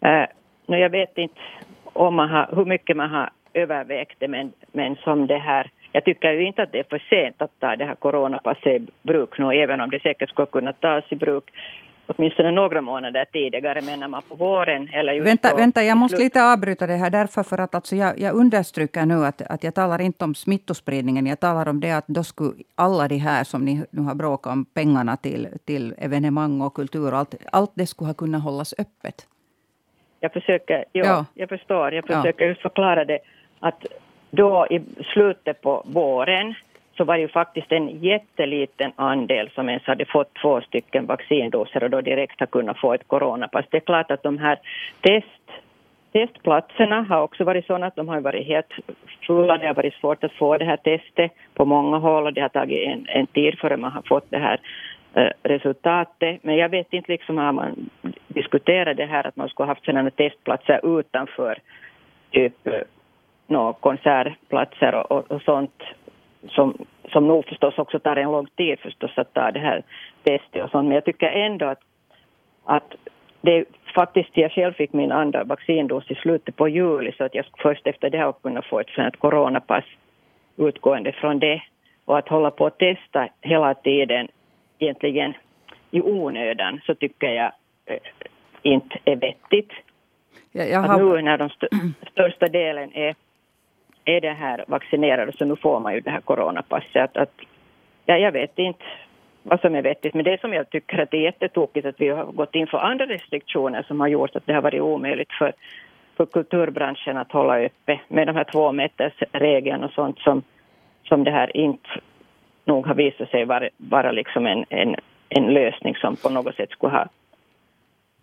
Äh, 0.00 0.26
no, 0.66 0.76
jag 0.76 0.90
vet 0.90 1.18
inte 1.18 1.40
om 1.84 2.14
man 2.14 2.30
har, 2.30 2.48
hur 2.52 2.64
mycket 2.64 2.96
man 2.96 3.10
har 3.10 3.30
övervägt 3.54 4.16
det, 4.18 4.28
men, 4.28 4.52
men 4.72 4.96
som 4.96 5.26
det 5.26 5.38
här 5.38 5.70
jag 5.92 6.04
tycker 6.04 6.32
ju 6.32 6.46
inte 6.46 6.62
att 6.62 6.72
det 6.72 6.78
är 6.78 6.84
för 6.90 7.02
sent 7.10 7.42
att 7.42 7.60
ta 7.60 7.76
det 7.76 7.84
här 7.84 7.94
coronapasset 7.94 8.66
i 8.66 8.86
bruk 9.02 9.38
nu, 9.38 9.52
även 9.52 9.80
om 9.80 9.90
det 9.90 10.02
säkert 10.02 10.30
skulle 10.30 10.46
kunna 10.46 10.72
tas 10.72 11.04
i 11.08 11.16
bruk 11.16 11.50
åtminstone 12.08 12.50
några 12.50 12.80
månader 12.80 13.24
tidigare, 13.32 13.80
menar 13.80 14.08
man 14.08 14.22
på 14.28 14.34
våren 14.34 14.88
eller 14.92 15.12
just 15.12 15.26
Vänta, 15.26 15.56
vänta 15.56 15.82
jag 15.82 15.96
måste 15.96 16.18
lite 16.18 16.44
avbryta 16.44 16.86
det 16.86 16.96
här 16.96 17.10
därför 17.10 17.42
för 17.42 17.58
att 17.58 17.74
alltså 17.74 17.96
jag, 17.96 18.20
jag 18.20 18.34
understryker 18.34 19.06
nu 19.06 19.26
att, 19.26 19.42
att 19.42 19.64
jag 19.64 19.74
talar 19.74 20.00
inte 20.00 20.24
om 20.24 20.34
smittospridningen. 20.34 21.26
Jag 21.26 21.40
talar 21.40 21.68
om 21.68 21.80
det 21.80 21.92
att 21.92 22.06
då 22.06 22.24
skulle 22.24 22.52
alla 22.74 23.08
de 23.08 23.16
här 23.18 23.44
som 23.44 23.64
ni 23.64 23.84
nu 23.90 24.02
har 24.02 24.14
bråkat 24.14 24.52
om, 24.52 24.64
pengarna 24.64 25.16
till, 25.16 25.48
till 25.64 25.94
evenemang 25.98 26.60
och 26.60 26.74
kultur, 26.74 27.14
allt, 27.14 27.34
allt 27.52 27.72
det 27.74 27.86
skulle 27.86 28.08
ha 28.08 28.14
kunnat 28.14 28.42
hållas 28.42 28.74
öppet. 28.78 29.26
Jag 30.20 30.32
försöker, 30.32 30.84
ja, 30.92 31.04
ja. 31.04 31.24
jag 31.34 31.48
förstår, 31.48 31.94
jag 31.94 32.06
försöker 32.06 32.44
ja. 32.44 32.48
just 32.48 32.62
förklara 32.62 33.04
det 33.04 33.18
att 33.60 33.86
då 34.30 34.66
i 34.70 34.80
slutet 35.12 35.60
på 35.60 35.82
våren 35.86 36.54
så 36.98 37.04
var 37.04 37.14
det 37.14 37.20
ju 37.20 37.28
faktiskt 37.28 37.72
en 37.72 37.88
jätteliten 38.00 38.92
andel 38.96 39.50
som 39.54 39.68
ens 39.68 39.82
hade 39.82 40.04
fått 40.04 40.34
två 40.42 40.60
stycken 40.60 41.06
vaccindoser 41.06 41.84
och 41.84 41.90
då 41.90 42.00
direkt 42.00 42.40
har 42.40 42.46
kunnat 42.46 42.78
få 42.78 42.94
ett 42.94 43.08
coronapass. 43.08 43.64
Det 43.70 43.76
är 43.76 43.80
klart 43.80 44.10
att 44.10 44.22
de 44.22 44.38
här 44.38 44.58
test, 45.00 45.46
testplatserna 46.12 47.02
har 47.02 47.22
också 47.22 47.44
varit 47.44 47.66
sådana 47.66 47.86
att 47.86 47.96
de 47.96 48.08
har 48.08 48.20
varit 48.20 48.46
helt 48.46 48.72
fulla. 49.26 49.58
Det 49.58 49.66
har 49.66 49.74
varit 49.74 49.94
svårt 49.94 50.24
att 50.24 50.32
få 50.32 50.58
det 50.58 50.64
här 50.64 50.76
testet 50.76 51.32
på 51.54 51.64
många 51.64 51.98
håll 51.98 52.26
och 52.26 52.32
det 52.32 52.40
har 52.40 52.48
tagit 52.48 52.88
en, 52.88 53.06
en 53.08 53.26
tid 53.26 53.58
före 53.58 53.76
man 53.76 53.92
har 53.92 54.02
fått 54.02 54.30
det 54.30 54.38
här 54.38 54.60
eh, 55.14 55.30
resultatet. 55.42 56.44
Men 56.44 56.56
jag 56.56 56.68
vet 56.68 56.92
inte 56.92 57.12
liksom 57.12 57.38
har 57.38 57.52
man 57.52 57.90
diskuterat 58.28 58.96
det 58.96 59.06
här 59.06 59.26
att 59.26 59.36
man 59.36 59.48
skulle 59.48 59.66
haft 59.66 59.84
sådana 59.84 60.10
testplatser 60.10 60.98
utanför 60.98 61.58
typ 62.30 62.66
eh, 62.66 62.72
no, 63.46 63.72
konsertplatser 63.72 64.94
och, 64.94 65.12
och, 65.12 65.32
och 65.32 65.42
sånt 65.42 65.82
som, 66.48 66.86
som 67.12 67.28
nog 67.28 67.44
förstås 67.44 67.78
också 67.78 67.98
tar 67.98 68.16
en 68.16 68.32
lång 68.32 68.46
tid 68.46 68.78
förstås 68.78 69.18
att 69.18 69.34
ta 69.34 69.50
det 69.50 69.60
här 69.60 69.82
testet 70.22 70.64
och 70.64 70.70
sånt. 70.70 70.84
Men 70.88 70.94
jag 70.94 71.04
tycker 71.04 71.26
ändå 71.26 71.66
att, 71.66 71.80
att 72.64 72.94
det 73.40 73.64
faktiskt 73.94 74.30
jag 74.32 74.52
själv 74.52 74.72
fick 74.72 74.92
min 74.92 75.12
andra 75.12 75.44
vaccindos 75.44 76.10
i 76.10 76.14
slutet 76.14 76.56
på 76.56 76.68
juli 76.68 77.12
så 77.18 77.24
att 77.24 77.34
jag 77.34 77.44
först 77.58 77.86
efter 77.86 78.10
det 78.10 78.18
har 78.18 78.32
kunnat 78.32 78.66
få 78.66 78.80
ett 78.80 78.90
sånt 78.90 79.16
coronapass 79.16 79.84
utgående 80.56 81.12
från 81.12 81.38
det. 81.38 81.62
Och 82.04 82.18
att 82.18 82.28
hålla 82.28 82.50
på 82.50 82.66
att 82.66 82.78
testa 82.78 83.28
hela 83.40 83.74
tiden 83.74 84.28
egentligen 84.78 85.34
i 85.90 86.00
onödan 86.00 86.80
så 86.86 86.94
tycker 86.94 87.26
jag 87.32 87.52
eh, 87.86 87.98
inte 88.62 88.98
är 89.04 89.16
vettigt. 89.16 89.72
Jag 90.52 90.80
har... 90.80 90.98
Nu 90.98 91.22
när 91.22 91.38
de 91.38 91.46
st 91.46 91.66
största 92.12 92.46
delen 92.46 92.92
är 92.92 93.14
är 94.08 94.20
det 94.20 94.32
här 94.32 94.64
vaccinerade 94.68 95.32
så 95.32 95.44
nu 95.44 95.56
får 95.56 95.80
man 95.80 95.94
ju 95.94 96.00
det 96.00 96.10
här 96.10 96.20
coronapasset. 96.20 96.96
Att, 96.96 97.16
att, 97.16 97.32
ja, 98.06 98.16
jag 98.16 98.32
vet 98.32 98.58
inte 98.58 98.84
vad 99.42 99.60
som 99.60 99.74
är 99.74 99.82
vettigt, 99.82 100.14
men 100.14 100.24
det 100.24 100.40
som 100.40 100.52
jag 100.52 100.70
tycker 100.70 100.98
att 100.98 101.10
det 101.10 101.16
är 101.16 101.22
jättetokigt 101.22 101.86
att 101.86 102.00
vi 102.00 102.08
har 102.08 102.24
gått 102.24 102.54
in 102.54 102.66
för 102.66 102.78
andra 102.78 103.06
restriktioner 103.06 103.82
som 103.82 104.00
har 104.00 104.08
gjort 104.08 104.36
att 104.36 104.46
det 104.46 104.52
har 104.52 104.62
varit 104.62 104.80
omöjligt 104.80 105.32
för, 105.32 105.52
för 106.16 106.26
kulturbranschen 106.26 107.16
att 107.16 107.32
hålla 107.32 107.66
uppe 107.66 108.00
med 108.08 108.26
de 108.26 108.36
här 108.36 108.44
två 108.44 108.72
metersregeln 108.72 109.84
och 109.84 109.92
sånt 109.92 110.18
som, 110.18 110.42
som 111.04 111.24
det 111.24 111.30
här 111.30 111.56
inte 111.56 111.88
nog 112.64 112.86
har 112.86 112.94
visat 112.94 113.30
sig 113.30 113.44
vara, 113.44 113.68
vara 113.76 114.12
liksom 114.12 114.46
en, 114.46 114.64
en, 114.68 114.96
en 115.28 115.54
lösning 115.54 115.94
som 115.94 116.16
på 116.16 116.30
något 116.30 116.54
sätt 116.54 116.70
skulle 116.70 116.92
ha, 116.92 117.08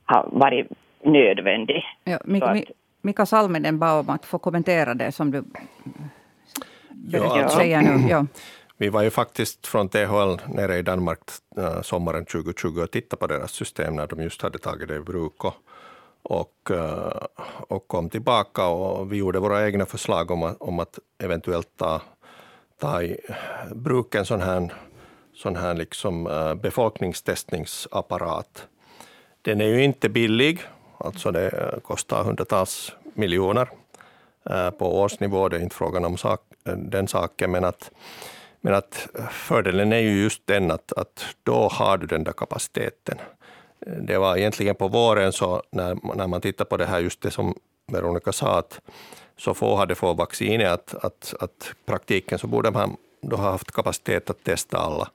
ha 0.05 0.27
varit 0.31 0.67
nödvändig. 1.03 1.83
Ja, 2.03 2.17
att, 2.41 2.71
Mika 3.05 3.25
Salminen 3.25 3.79
bad 3.79 3.99
om 3.99 4.09
att 4.09 4.25
få 4.25 4.39
kommentera 4.39 4.93
det 4.93 5.11
som 5.11 5.31
du 5.31 5.43
ja, 7.11 7.43
alltså, 7.43 7.57
säger 7.57 7.81
nu. 7.81 8.09
Ja. 8.09 8.25
Vi 8.77 8.89
var 8.89 9.03
ju 9.03 9.09
faktiskt 9.09 9.67
från 9.67 9.89
THL 9.89 10.35
nere 10.47 10.77
i 10.77 10.81
Danmark 10.81 11.19
äh, 11.57 11.81
sommaren 11.81 12.25
2020 12.25 12.81
och 12.81 12.91
tittade 12.91 13.19
på 13.19 13.27
deras 13.27 13.51
system 13.51 13.95
när 13.95 14.07
de 14.07 14.21
just 14.21 14.41
hade 14.41 14.57
tagit 14.57 14.87
det 14.87 14.95
i 14.95 14.99
bruk. 14.99 15.45
Och, 15.45 15.53
och, 16.23 16.71
äh, 16.71 17.11
och 17.67 17.87
kom 17.87 18.09
tillbaka 18.09 18.67
och 18.67 19.11
vi 19.11 19.17
gjorde 19.17 19.39
våra 19.39 19.65
egna 19.65 19.85
förslag 19.85 20.31
om 20.31 20.43
att, 20.43 20.61
om 20.61 20.79
att 20.79 20.99
eventuellt 21.23 21.77
ta, 21.77 22.01
ta 22.79 23.01
i 23.01 23.17
bruk 23.75 24.15
en 24.15 24.25
sån 24.25 24.41
här, 24.41 24.73
sån 25.33 25.55
här 25.55 25.73
liksom, 25.73 26.27
äh, 26.27 26.53
befolkningstestningsapparat. 26.53 28.67
Den 29.41 29.61
är 29.61 29.67
ju 29.67 29.83
inte 29.83 30.09
billig, 30.09 30.59
alltså 30.97 31.31
det 31.31 31.79
kostar 31.83 32.23
hundratals 32.23 32.93
miljoner 33.13 33.69
eh, 34.49 34.69
på 34.69 34.99
årsnivå. 34.99 35.49
Det 35.49 35.57
är 35.57 35.61
inte 35.61 35.75
frågan 35.75 36.05
om 36.05 36.17
sak, 36.17 36.41
den 36.63 37.07
saken, 37.07 37.51
men 37.51 37.65
att 37.65 37.91
men 38.65 38.73
att 38.73 39.07
fördelen 39.31 39.93
är 39.93 39.99
ju 39.99 40.23
just 40.23 40.47
den 40.47 40.71
att, 40.71 40.93
att 40.93 41.25
då 41.43 41.67
har 41.67 41.97
du 41.97 42.07
den 42.07 42.23
där 42.23 42.33
kapaciteten. 42.33 43.17
Det 43.79 44.17
var 44.17 44.37
egentligen 44.37 44.75
på 44.75 44.87
våren, 44.87 45.33
så 45.33 45.63
när, 45.71 46.15
när 46.15 46.27
man 46.27 46.41
tittar 46.41 46.65
på 46.65 46.77
det 46.77 46.85
här, 46.85 46.99
just 46.99 47.21
det 47.21 47.31
som 47.31 47.55
Veronica 47.87 48.31
sa, 48.31 48.59
att 48.59 48.81
så 49.37 49.53
få 49.53 49.75
hade 49.75 49.95
fått 49.95 50.17
vaccinet, 50.17 50.69
att, 50.69 51.03
att, 51.03 51.33
att 51.39 51.73
praktiken 51.85 52.39
så 52.39 52.47
borde 52.47 52.71
man 52.71 52.97
då 53.21 53.35
ha 53.35 53.51
haft 53.51 53.71
kapacitet 53.71 54.29
att 54.29 54.43
testa 54.43 54.77
alla. 54.77 55.09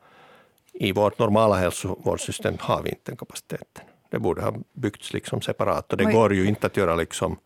I 0.72 0.92
vårt 0.92 1.18
normala 1.18 1.54
hälsovårdssystem 1.54 2.56
har 2.60 2.82
vi 2.82 2.88
inte 2.88 3.02
den 3.04 3.16
kapaciteten. 3.16 3.84
Det 4.10 4.18
borde 4.18 4.42
ha 4.42 4.54
byggts 4.72 5.12
liksom 5.12 5.40
separat 5.40 5.92
och 5.92 5.98
det 5.98 6.12
går 6.12 6.34
ju 6.34 6.46
inte 6.46 6.66
att 6.66 6.76
göra 6.76 6.94
liksom 6.94 7.36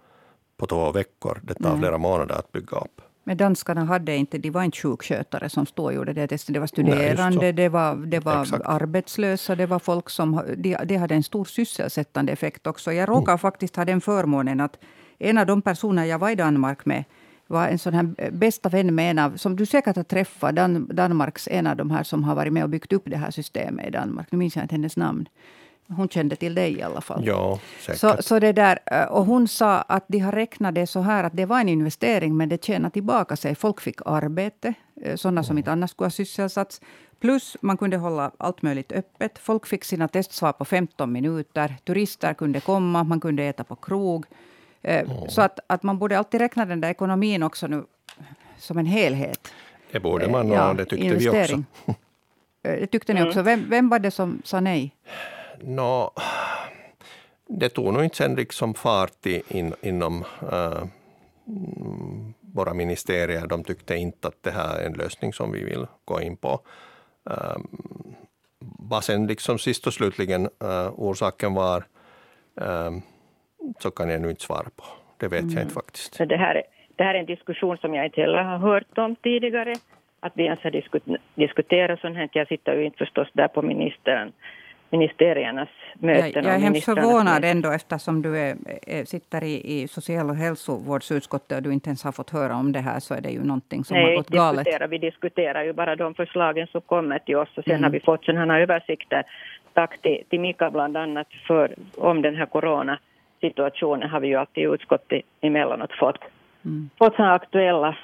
på 0.57 0.66
två 0.66 0.92
veckor. 0.92 1.40
Det 1.42 1.55
tar 1.55 1.79
flera 1.79 1.98
månader 1.98 2.35
att 2.35 2.53
bygga 2.53 2.77
upp. 2.77 3.00
Men 3.24 3.37
danskarna 3.37 3.85
hade 3.85 4.16
inte, 4.16 4.38
de 4.38 4.50
var 4.50 4.62
inte 4.62 4.79
sjukskötare 4.79 5.48
som 5.48 5.66
stod 5.66 6.07
det 6.14 6.27
testet. 6.27 6.55
Det 6.55 6.61
var 6.61 6.66
studerande, 6.66 7.40
Nej, 7.40 7.53
det 7.53 7.68
var, 7.68 7.96
det 7.96 8.20
var 8.20 8.46
arbetslösa, 8.64 9.55
det 9.55 9.66
var 9.66 9.79
folk 9.79 10.11
som 10.11 10.42
de, 10.57 10.77
de 10.85 10.96
hade 10.96 11.14
en 11.14 11.22
stor 11.22 11.44
sysselsättande 11.44 12.33
effekt 12.33 12.66
också. 12.66 12.92
Jag 12.92 13.09
råkar 13.09 13.33
mm. 13.33 13.38
faktiskt 13.38 13.77
ha 13.77 13.85
den 13.85 14.00
förmånen 14.00 14.61
att 14.61 14.79
en 15.18 15.38
av 15.38 15.46
de 15.46 15.62
personer 15.62 16.05
jag 16.05 16.18
var 16.18 16.31
i 16.31 16.35
Danmark 16.35 16.87
med 16.87 17.05
var 17.46 17.68
en 17.68 17.79
sån 17.79 17.94
här 17.94 18.31
bästa 18.31 18.68
vän 18.68 18.94
med 18.94 19.11
en 19.11 19.18
av, 19.18 19.37
som 19.37 19.57
du 19.57 19.66
säkert 19.66 19.96
har 19.96 20.03
träffat, 20.05 20.57
Dan, 20.57 20.88
Danmarks 20.92 21.48
en 21.48 21.66
av 21.66 21.77
de 21.77 21.90
här 21.90 22.03
som 22.03 22.24
har 22.24 22.35
varit 22.35 22.53
med 22.53 22.62
och 22.64 22.70
byggt 22.70 22.92
upp 22.92 23.03
det 23.07 23.16
här 23.16 23.31
systemet 23.31 23.87
i 23.87 23.90
Danmark. 23.90 24.27
Nu 24.31 24.38
minns 24.38 24.57
jag 24.57 24.64
inte 24.64 24.74
hennes 24.74 24.96
namn. 24.96 25.29
Hon 25.88 26.09
kände 26.09 26.37
till 26.37 26.55
dig 26.55 26.79
i 26.79 26.83
alla 26.83 27.01
fall. 27.01 27.27
Ja, 27.27 27.59
säkert. 27.81 28.01
Så, 28.01 28.16
så 28.20 28.38
det 28.38 28.53
där, 28.53 28.79
eh, 28.87 29.05
och 29.05 29.25
hon 29.25 29.49
sa 29.49 29.81
att 29.81 30.05
de 30.09 30.18
har 30.18 30.33
räknat 30.33 30.75
det 30.75 30.87
så 30.87 31.01
här 31.01 31.25
att 31.25 31.37
det 31.37 31.47
var 31.47 31.61
en 31.61 31.68
investering 31.68 32.37
men 32.37 32.49
det 32.49 32.64
tjänade 32.64 32.92
tillbaka 32.92 33.37
sig. 33.37 33.55
Folk 33.55 33.81
fick 33.81 34.01
arbete, 34.05 34.75
eh, 35.03 35.16
sådana 35.16 35.44
som 35.44 35.59
inte 35.59 35.73
annars 35.73 35.90
skulle 35.90 36.07
ha 36.07 36.11
sysselsatts. 36.11 36.81
Plus 37.20 37.57
man 37.61 37.77
kunde 37.77 37.97
hålla 37.97 38.31
allt 38.38 38.62
möjligt 38.62 38.92
öppet. 38.92 39.38
Folk 39.38 39.66
fick 39.66 39.85
sina 39.85 40.09
testsvar 40.09 40.53
på 40.53 40.64
15 40.64 41.12
minuter. 41.12 41.77
Turister 41.85 42.35
kunde 42.35 42.61
komma, 42.61 43.05
man 43.05 43.20
kunde 43.20 43.42
äta 43.42 43.64
på 43.64 43.77
krog. 43.77 44.27
Mm. 44.83 45.29
Så 45.29 45.42
att, 45.42 45.61
att 45.66 45.83
man 45.83 45.99
borde 45.99 46.18
alltid 46.18 46.40
räkna 46.40 46.66
den 46.66 46.81
där 46.81 46.90
ekonomin 46.90 47.42
också 47.42 47.66
nu 47.66 47.85
som 48.59 48.79
en 48.79 48.87
helhet. 48.87 49.53
Det 49.92 50.01
borde 50.01 50.29
man, 50.29 50.51
och 50.51 50.57
ja, 50.57 50.75
det 50.75 50.85
tyckte 50.85 51.07
investering. 51.07 51.66
vi 51.87 51.92
också. 51.92 52.01
Det 52.62 52.87
tyckte 52.87 53.14
ni 53.14 53.23
också. 53.23 53.42
Vem, 53.42 53.70
vem 53.70 53.88
var 53.88 53.99
det 53.99 54.11
som 54.11 54.42
sa 54.44 54.61
nej? 54.61 54.94
No, 55.66 56.11
det 57.48 57.68
tog 57.68 57.92
nog 57.92 58.05
inte 58.05 58.16
sen 58.16 58.35
liksom 58.35 58.74
fart 58.74 59.27
in, 59.27 59.74
inom 59.83 60.24
äh, 60.53 60.85
våra 62.55 62.74
ministerier. 62.74 63.46
De 63.46 63.64
tyckte 63.64 63.96
inte 63.96 64.29
att 64.29 64.42
det 64.42 64.50
här 64.50 64.79
är 64.79 64.87
en 64.87 64.92
lösning 64.92 65.33
som 65.33 65.53
vi 65.53 65.64
vill 65.64 65.87
gå 66.05 66.20
in 66.20 66.37
på. 66.37 66.61
Äh, 67.31 67.57
vad 68.79 69.05
sen 69.05 69.27
liksom 69.27 69.59
sist 69.59 69.87
och 69.87 69.94
slutligen 69.94 70.48
äh, 70.62 70.92
orsaken 70.96 71.55
var, 71.55 71.85
så 73.79 73.90
kan 73.90 74.11
jag 74.11 74.20
nu 74.20 74.31
inte 74.31 74.42
svara 74.42 74.68
på. 74.77 74.85
Det 75.18 75.29
vet 75.29 75.42
mm. 75.42 75.55
jag 75.55 75.62
inte 75.62 75.74
faktiskt. 75.74 76.18
Det, 76.18 76.37
här, 76.37 76.62
det 76.96 77.05
här 77.05 77.14
är 77.14 77.18
en 77.18 77.27
diskussion 77.27 77.77
som 77.77 77.94
jag 77.94 78.05
inte 78.05 78.20
heller 78.20 78.42
har 78.42 78.59
hört 78.59 78.98
om 78.98 79.16
tidigare. 79.16 79.74
Att 80.20 80.33
vi 80.35 80.44
ens 80.44 80.61
har 80.61 80.70
diskuterat 81.35 82.00
sånt 82.00 82.16
här. 82.16 82.29
Jag 82.33 82.48
sitter 82.48 82.77
ju 82.77 82.85
inte 82.85 82.98
förstås 82.98 83.29
där 83.33 83.48
på 83.48 83.62
ministern 83.62 84.33
ministeriernas 84.90 85.68
möten. 85.94 86.33
Jag, 86.35 86.44
jag 86.44 86.55
är 86.55 86.59
hemskt 86.59 86.85
förvånad 86.85 87.44
ändå 87.44 87.70
eftersom 87.70 88.23
du 88.23 88.38
är, 88.38 88.57
är, 88.87 89.05
sitter 89.05 89.44
i, 89.44 89.83
i 89.83 89.88
social 89.88 90.31
och 90.31 90.37
hälsovårdsutskottet 90.37 91.57
och 91.57 91.62
du 91.62 91.73
inte 91.73 91.88
ens 91.88 92.05
har 92.05 92.12
fått 92.12 92.31
höra 92.31 92.57
om 92.57 92.73
det 92.73 92.81
här 92.81 93.01
så 93.01 93.14
är 93.14 93.20
det 93.20 93.31
ju 93.31 93.44
någonting 93.44 93.85
som 93.85 93.97
Nej, 93.97 94.07
har 94.07 94.16
gått 94.16 94.29
galet. 94.29 94.66
Nej, 94.81 94.88
vi 94.88 94.99
diskuterar 94.99 95.64
ju 95.64 95.73
bara 95.73 95.97
de 95.97 96.14
förslagen 96.14 96.66
som 96.66 96.81
kommer 96.81 97.18
till 97.18 97.37
oss 97.37 97.49
och 97.57 97.64
sen 97.64 97.73
mm. 97.73 97.85
har 97.85 97.90
vi 97.90 98.01
fått 98.01 98.25
sådana 98.25 98.61
översikter. 98.61 99.25
Tack 99.73 100.03
till, 100.03 100.23
till 100.29 100.40
Mika 100.40 100.70
bland 100.70 100.97
annat 100.97 101.29
för 101.47 101.75
om 101.97 102.23
den 102.23 102.37
här 102.37 102.47
coronasituationen 102.47 104.11
har 104.11 104.20
vi 104.20 104.29
ju 104.29 104.35
alltid 104.35 104.64
i 104.64 104.66
utskottet 104.66 105.23
emellanåt 105.40 105.92
fått, 105.92 106.18
mm. 106.64 106.90
fått 106.99 107.16
sådana 107.16 107.35
aktuella 107.35 107.97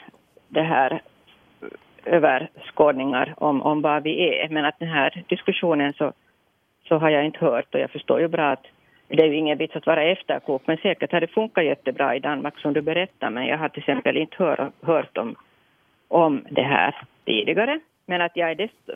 det 0.49 0.63
här 0.63 1.03
överskådningar 2.05 3.35
om, 3.37 3.63
om 3.63 3.83
vad 3.83 4.03
vi 4.03 4.29
är. 4.29 4.49
Men 4.49 4.65
att 4.65 4.79
den 4.79 4.89
här 4.89 5.25
diskussionen 5.29 5.93
så 5.93 6.13
så 6.91 6.99
har 6.99 7.11
jag 7.11 7.25
inte 7.25 7.45
hört 7.45 7.75
och 7.75 7.81
jag 7.81 7.91
förstår 7.91 8.21
ju 8.21 8.29
bra 8.29 8.51
att 8.51 8.67
det 9.09 9.23
är 9.23 9.27
ju 9.27 9.37
ingen 9.37 9.59
vits 9.59 9.77
att 9.77 9.87
vara 9.87 10.03
efterkok, 10.03 10.63
men 10.67 10.77
säkert 10.77 11.13
har 11.13 11.21
det 11.21 11.27
funkat 11.27 11.65
jättebra 11.65 12.17
i 12.17 12.21
Danmark 12.21 12.59
som 12.59 12.73
du 12.73 12.81
berättar 12.81 13.31
men 13.31 13.47
jag 13.47 13.59
har 13.59 13.69
till 13.69 13.83
exempel 13.83 14.17
inte 14.17 14.37
hör, 14.39 14.71
hört 14.83 15.19
om, 15.19 15.37
om 16.09 16.45
det 16.51 16.63
här 16.63 16.95
tidigare. 17.25 17.81
Men 18.07 18.21
att 18.21 18.37
jag 18.37 18.51
är 18.51 18.55
desto, 18.55 18.93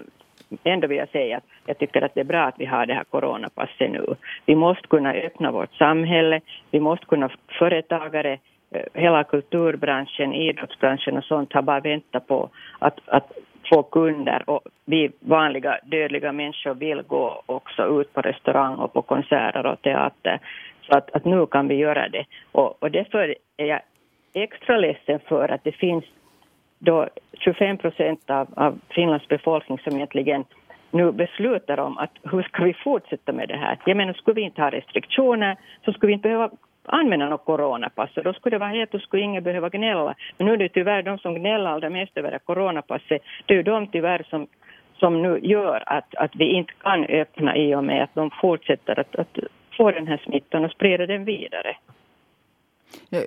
ändå 0.65 0.87
vill 0.87 0.99
jag 0.99 1.09
säga 1.09 1.37
att 1.37 1.45
jag 1.67 1.79
tycker 1.79 2.03
att 2.03 2.15
det 2.15 2.21
är 2.21 2.25
bra 2.25 2.45
att 2.45 2.59
vi 2.59 2.67
har 2.67 2.87
det 2.87 2.95
här 2.95 3.05
coronapasset 3.05 3.91
nu. 3.91 4.05
Vi 4.47 4.55
måste 4.55 4.89
kunna 4.89 5.13
öppna 5.13 5.51
vårt 5.53 5.75
samhälle, 5.75 6.41
vi 6.71 6.81
måste 6.81 7.07
kunna 7.07 7.31
företagare, 7.59 8.39
eh, 8.71 9.03
hela 9.03 9.25
kulturbranschen, 9.25 10.33
idrottsbranschen 10.33 11.17
och 11.17 11.25
sånt 11.25 11.53
har 11.53 11.63
bara 11.63 11.81
väntat 11.81 12.27
på 12.27 12.51
att, 12.79 13.01
att 13.07 13.33
få 13.69 13.83
kunder 13.83 14.51
och 14.51 14.61
vi 14.85 15.11
vanliga 15.21 15.79
dödliga 15.85 16.33
människor 16.33 16.75
vill 16.75 17.03
gå 17.03 17.43
också 17.47 18.01
ut 18.01 18.13
på 18.13 18.21
restaurang 18.21 18.75
och 18.75 18.93
på 18.93 19.03
konserter 19.03 19.67
och 19.67 19.83
teater. 19.83 20.41
Så 20.83 20.97
att, 20.97 21.11
att 21.17 21.25
nu 21.25 21.47
kan 21.47 21.69
vi 21.69 21.75
göra 21.75 22.09
det. 22.09 22.25
Och, 22.53 22.83
och 22.83 22.91
därför 22.91 23.35
är 23.57 23.67
jag 23.67 23.81
extra 24.33 24.77
ledsen 24.77 25.21
för 25.29 25.49
att 25.49 25.65
det 25.65 25.73
finns 25.73 26.05
då 26.79 27.09
25 27.33 27.79
procent 27.79 28.31
av, 28.31 28.49
av 28.57 28.79
Finlands 28.89 29.29
befolkning 29.29 29.79
som 29.79 29.97
egentligen 29.97 30.45
nu 30.91 31.13
beslutar 31.13 31.81
om 31.81 31.99
att 31.99 32.11
hur 32.23 32.43
ska 32.43 32.65
vi 32.65 32.75
fortsätta 32.75 33.33
med 33.33 33.49
det 33.49 33.57
här. 33.57 33.79
Jag 33.87 33.97
menar, 33.97 34.13
skulle 34.13 34.35
vi 34.35 34.43
inte 34.43 34.63
ha 34.63 34.71
restriktioner 34.71 35.57
så 35.85 35.93
skulle 35.93 36.09
vi 36.09 36.15
inte 36.15 36.29
behöva 36.29 36.51
använda 36.89 37.29
något 37.29 37.45
coronapass. 37.45 38.17
Och 38.17 38.25
då 38.25 38.33
skulle 38.33 38.55
det 38.55 38.61
vara 38.61 38.71
helt, 38.71 38.93
då 38.93 38.99
skulle 38.99 39.23
ingen 39.23 39.43
behöva 39.43 39.69
gnälla. 39.69 40.15
Men 40.39 40.47
nu 40.47 40.53
är 40.53 40.57
det 40.57 40.69
tyvärr 40.69 41.03
de 41.03 41.19
som 41.19 41.35
gnäller 41.35 41.71
allra 41.71 41.91
mest 41.91 42.17
över 42.17 42.31
det 42.31 42.39
coronapasset. 42.39 43.23
Det 43.47 43.55
är 43.55 43.57
ju 43.57 43.63
de 43.63 43.87
tyvärr 43.87 44.27
som, 44.31 44.47
som 44.97 45.23
nu 45.23 45.39
gör 45.43 45.83
att, 45.87 46.15
att 46.15 46.37
vi 46.37 46.45
inte 46.45 46.73
kan 46.83 47.05
öppna 47.05 47.57
i 47.57 47.75
och 47.75 47.85
med 47.85 48.03
att 48.03 48.15
de 48.15 48.31
fortsätter 48.31 49.01
att, 49.01 49.17
att 49.17 49.39
få 49.77 49.91
den 49.91 50.07
här 50.07 50.21
smittan 50.25 50.65
och 50.65 50.71
sprida 50.71 51.07
den 51.07 51.25
vidare. 51.25 51.77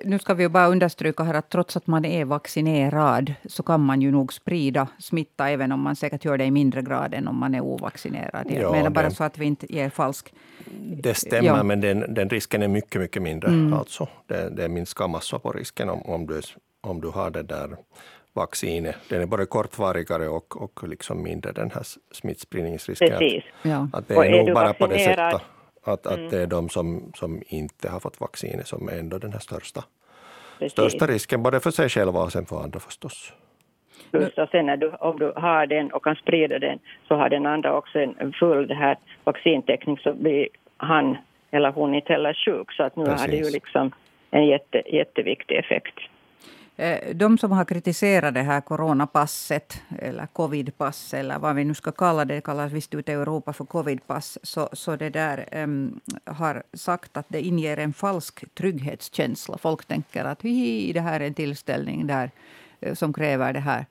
Nu 0.04 0.18
ska 0.18 0.34
vi 0.34 0.48
bara 0.48 0.66
understryka 0.66 1.22
här 1.22 1.34
att 1.34 1.48
trots 1.50 1.76
att 1.76 1.86
man 1.86 2.04
är 2.04 2.24
vaccinerad 2.24 3.34
så 3.46 3.62
kan 3.62 3.80
man 3.80 4.02
ju 4.02 4.10
nog 4.10 4.32
sprida 4.32 4.88
smitta 4.98 5.50
även 5.50 5.72
om 5.72 5.80
man 5.80 5.96
säkert 5.96 6.24
gör 6.24 6.38
det 6.38 6.44
i 6.44 6.50
mindre 6.50 6.82
grad 6.82 7.14
än 7.14 7.28
om 7.28 7.36
man 7.36 7.54
är 7.54 7.60
ovaccinerad. 7.60 8.46
Jag 8.50 8.62
ja, 8.62 8.72
menar 8.72 8.90
bara 8.90 9.08
det, 9.08 9.14
så 9.14 9.24
att 9.24 9.38
vi 9.38 9.46
inte 9.46 9.74
ger 9.74 9.90
falsk... 9.90 10.34
Det 11.02 11.14
stämmer, 11.14 11.48
ja. 11.48 11.62
men 11.62 11.80
den, 11.80 12.14
den, 12.14 12.28
risken 12.28 12.62
är 12.62 12.68
mycket, 12.68 13.00
mycket 13.00 13.22
mindre. 13.22 13.48
Mm. 13.48 13.72
Alltså, 13.72 14.08
det, 14.26 14.50
det 14.50 14.68
minskar 14.68 15.08
massor 15.08 15.38
på 15.38 15.52
risken 15.52 15.88
om, 15.88 16.02
om, 16.02 16.26
du, 16.26 16.40
om 16.80 17.00
du 17.00 17.08
har 17.08 17.30
det 17.30 17.42
där 17.42 17.76
vaccinet. 18.32 18.96
Den 19.08 19.22
är 19.22 19.26
både 19.26 19.46
kortvarigare 19.46 20.28
och, 20.28 20.62
och 20.62 20.88
liksom 20.88 21.22
mindre 21.22 21.52
den 21.52 21.70
här 21.70 21.82
smittspridningsrisken. 22.12 23.08
Precis. 23.08 23.44
Ja. 23.62 23.88
Att 23.92 24.08
det 24.08 24.14
är, 24.14 24.24
är 24.24 24.44
nog 24.44 24.54
bara 24.54 24.72
på 24.72 24.86
det 24.86 24.98
sättet. 24.98 25.42
Att, 25.92 26.06
mm. 26.06 26.24
att 26.24 26.30
det 26.30 26.42
är 26.42 26.46
de 26.46 26.68
som, 26.68 27.12
som 27.14 27.42
inte 27.46 27.88
har 27.88 28.00
fått 28.00 28.20
vaccinet 28.20 28.66
som 28.66 28.88
är 28.88 28.98
ändå 28.98 29.18
den 29.18 29.32
här 29.32 29.38
största, 29.38 29.84
största 30.70 31.06
risken, 31.06 31.42
både 31.42 31.60
för 31.60 31.70
sig 31.70 31.88
själva 31.88 32.20
och 32.20 32.32
sen 32.32 32.46
för 32.46 32.62
andra 32.62 32.80
förstås. 32.80 33.32
Plus 34.10 34.38
och 34.38 34.48
sen 34.48 34.66
när 34.66 34.76
du, 34.76 34.90
om 34.90 35.18
du 35.18 35.32
har 35.36 35.66
den 35.66 35.92
och 35.92 36.04
kan 36.04 36.16
sprida 36.16 36.58
den 36.58 36.78
så 37.08 37.14
har 37.14 37.28
den 37.28 37.46
andra 37.46 37.76
också 37.76 37.98
en 37.98 38.32
full 38.32 38.66
det 38.66 38.74
här 38.74 38.96
vaccintäckning 39.24 39.98
så 39.98 40.14
blir 40.14 40.48
han 40.76 41.16
eller 41.50 41.72
hon 41.72 41.94
inte 41.94 42.12
heller 42.12 42.34
sjuk. 42.44 42.72
Så 42.72 42.82
att 42.82 42.96
nu 42.96 43.04
Precis. 43.04 43.20
har 43.20 43.28
det 43.28 43.36
ju 43.36 43.50
liksom 43.50 43.92
en 44.30 44.46
jätte, 44.46 44.82
jätteviktig 44.86 45.56
effekt. 45.56 45.94
Eh, 46.80 47.14
de 47.14 47.38
som 47.38 47.52
har 47.52 47.64
kritiserat 47.64 48.34
det 48.34 48.42
här 48.42 48.60
coronapasset, 48.60 49.82
eller 49.98 50.26
covidpass, 50.26 51.14
eller 51.14 51.38
vad 51.38 51.54
vi 51.56 51.64
nu 51.64 51.74
ska 51.74 51.92
kalla 51.92 52.24
det, 52.24 52.34
det 52.34 52.40
kallas 52.40 52.72
visst 52.72 52.94
ute 52.94 53.12
i 53.12 53.14
Europa 53.14 53.52
för 53.52 53.64
covidpass, 53.64 54.38
så, 54.42 54.68
så 54.72 54.96
det 54.96 55.10
där 55.10 55.48
um, 55.52 56.00
har 56.24 56.62
sagt 56.72 57.16
att 57.16 57.26
det 57.28 57.40
inger 57.40 57.76
en 57.76 57.92
falsk 57.92 58.54
trygghetskänsla. 58.54 59.58
Folk 59.58 59.84
tänker 59.84 60.24
att 60.24 60.38
det 60.38 61.00
här 61.00 61.20
är 61.20 61.26
en 61.26 61.34
tillställning 61.34 62.06
där, 62.06 62.30
eh, 62.80 62.94
som 62.94 63.12
kräver 63.12 63.52
det 63.52 63.60
här 63.60 63.86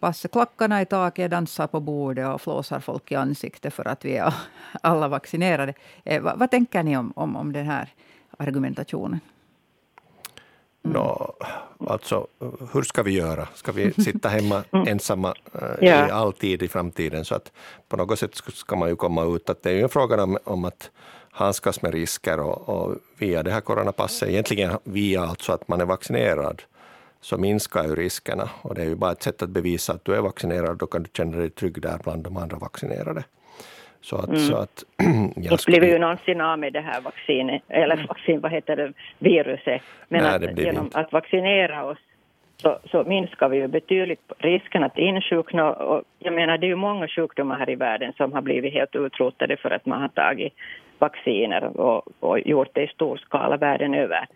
passet. 0.00 0.32
Klackarna 0.32 0.82
i 0.82 0.86
taket, 0.86 1.30
dansar 1.30 1.66
på 1.66 1.80
bordet 1.80 2.28
och 2.28 2.40
flåsar 2.40 2.80
folk 2.80 3.12
i 3.12 3.14
ansiktet 3.14 3.74
för 3.74 3.88
att 3.88 4.04
vi 4.04 4.16
är 4.16 4.34
alla 4.82 5.08
vaccinerade. 5.08 5.74
Eh, 6.04 6.22
vad, 6.22 6.38
vad 6.38 6.50
tänker 6.50 6.82
ni 6.82 6.96
om, 6.96 7.12
om, 7.16 7.36
om 7.36 7.52
den 7.52 7.66
här 7.66 7.88
argumentationen? 8.38 9.20
Mm. 10.86 10.92
No, 10.92 11.34
alltså, 11.86 12.26
hur 12.72 12.82
ska 12.82 13.02
vi 13.02 13.10
göra? 13.10 13.48
Ska 13.54 13.72
vi 13.72 13.92
sitta 13.92 14.28
hemma 14.28 14.64
mm. 14.72 14.88
ensamma 14.88 15.34
ja. 15.80 16.08
i 16.08 16.10
all 16.10 16.32
tid 16.32 16.62
i 16.62 16.68
framtiden? 16.68 17.24
Så 17.24 17.34
att 17.34 17.52
på 17.88 17.96
något 17.96 18.18
sätt 18.18 18.30
ska 18.34 18.76
man 18.76 18.88
ju 18.88 18.96
komma 18.96 19.24
ut. 19.24 19.50
Att 19.50 19.62
det 19.62 19.70
är 19.70 19.74
ju 19.74 19.82
en 19.82 19.88
fråga 19.88 20.22
om, 20.22 20.38
om 20.44 20.64
att 20.64 20.90
handskas 21.30 21.82
med 21.82 21.94
risker 21.94 22.40
och, 22.40 22.68
och, 22.68 22.96
via 23.18 23.42
det 23.42 23.50
här 23.50 23.60
coronapasset, 23.60 24.28
egentligen 24.28 24.78
via 24.84 25.22
alltså 25.22 25.52
att 25.52 25.68
man 25.68 25.80
är 25.80 25.84
vaccinerad, 25.84 26.62
så 27.20 27.38
minskar 27.38 27.84
ju 27.84 27.94
riskerna. 27.94 28.50
Och 28.62 28.74
det 28.74 28.82
är 28.82 28.86
ju 28.86 28.94
bara 28.94 29.12
ett 29.12 29.22
sätt 29.22 29.42
att 29.42 29.50
bevisa 29.50 29.92
att 29.92 30.04
du 30.04 30.14
är 30.14 30.20
vaccinerad, 30.20 30.78
då 30.78 30.86
kan 30.86 31.02
du 31.02 31.10
känna 31.12 31.36
dig 31.36 31.50
trygg 31.50 31.82
där 31.82 31.98
bland 32.04 32.22
de 32.24 32.36
andra 32.36 32.56
vaccinerade. 32.56 33.24
Så 34.06 34.16
att, 34.16 34.28
mm. 34.28 34.40
så 34.40 34.56
att, 34.56 34.84
Inte 35.36 35.56
blir 35.66 35.80
vi 35.80 35.92
ju 35.92 35.98
någonsin 35.98 36.40
av 36.40 36.58
med 36.58 36.72
det 36.72 36.80
här 36.80 37.00
vaccinet, 37.00 37.62
eller 37.68 37.94
mm. 37.94 38.06
vaccin, 38.06 38.40
vad 38.40 38.52
heter 38.52 38.76
det, 38.76 38.92
viruset. 39.18 39.82
Men 40.08 40.22
Nej, 40.22 40.34
att, 40.34 40.58
genom 40.58 40.90
att 40.94 41.12
vaccinera 41.12 41.84
oss 41.84 41.98
så, 42.56 42.78
så, 42.90 43.04
minskar 43.04 43.48
vi 43.48 43.56
ju 43.56 43.68
betydligt 43.68 44.32
risken 44.38 44.84
att 44.84 44.98
insjukna. 44.98 45.72
Och 45.72 46.02
jag 46.18 46.34
menar, 46.34 46.58
det 46.58 46.66
är 46.66 46.68
ju 46.68 46.76
många 46.76 47.08
sjukdomar 47.08 47.58
här 47.58 47.70
i 47.70 47.74
världen 47.74 48.12
som 48.16 48.32
har 48.32 48.42
blivit 48.42 48.72
helt 48.72 48.96
utrotade 48.96 49.56
för 49.56 49.70
att 49.70 49.86
man 49.86 50.00
har 50.00 50.08
tagit 50.08 50.52
vacciner 50.98 51.80
och, 51.80 52.02
och 52.20 52.38
gjort 52.38 52.70
det 52.72 52.82
i 52.82 52.88
stor 52.88 53.16
skala 53.16 53.56
världen 53.56 53.94
över. 53.94 54.26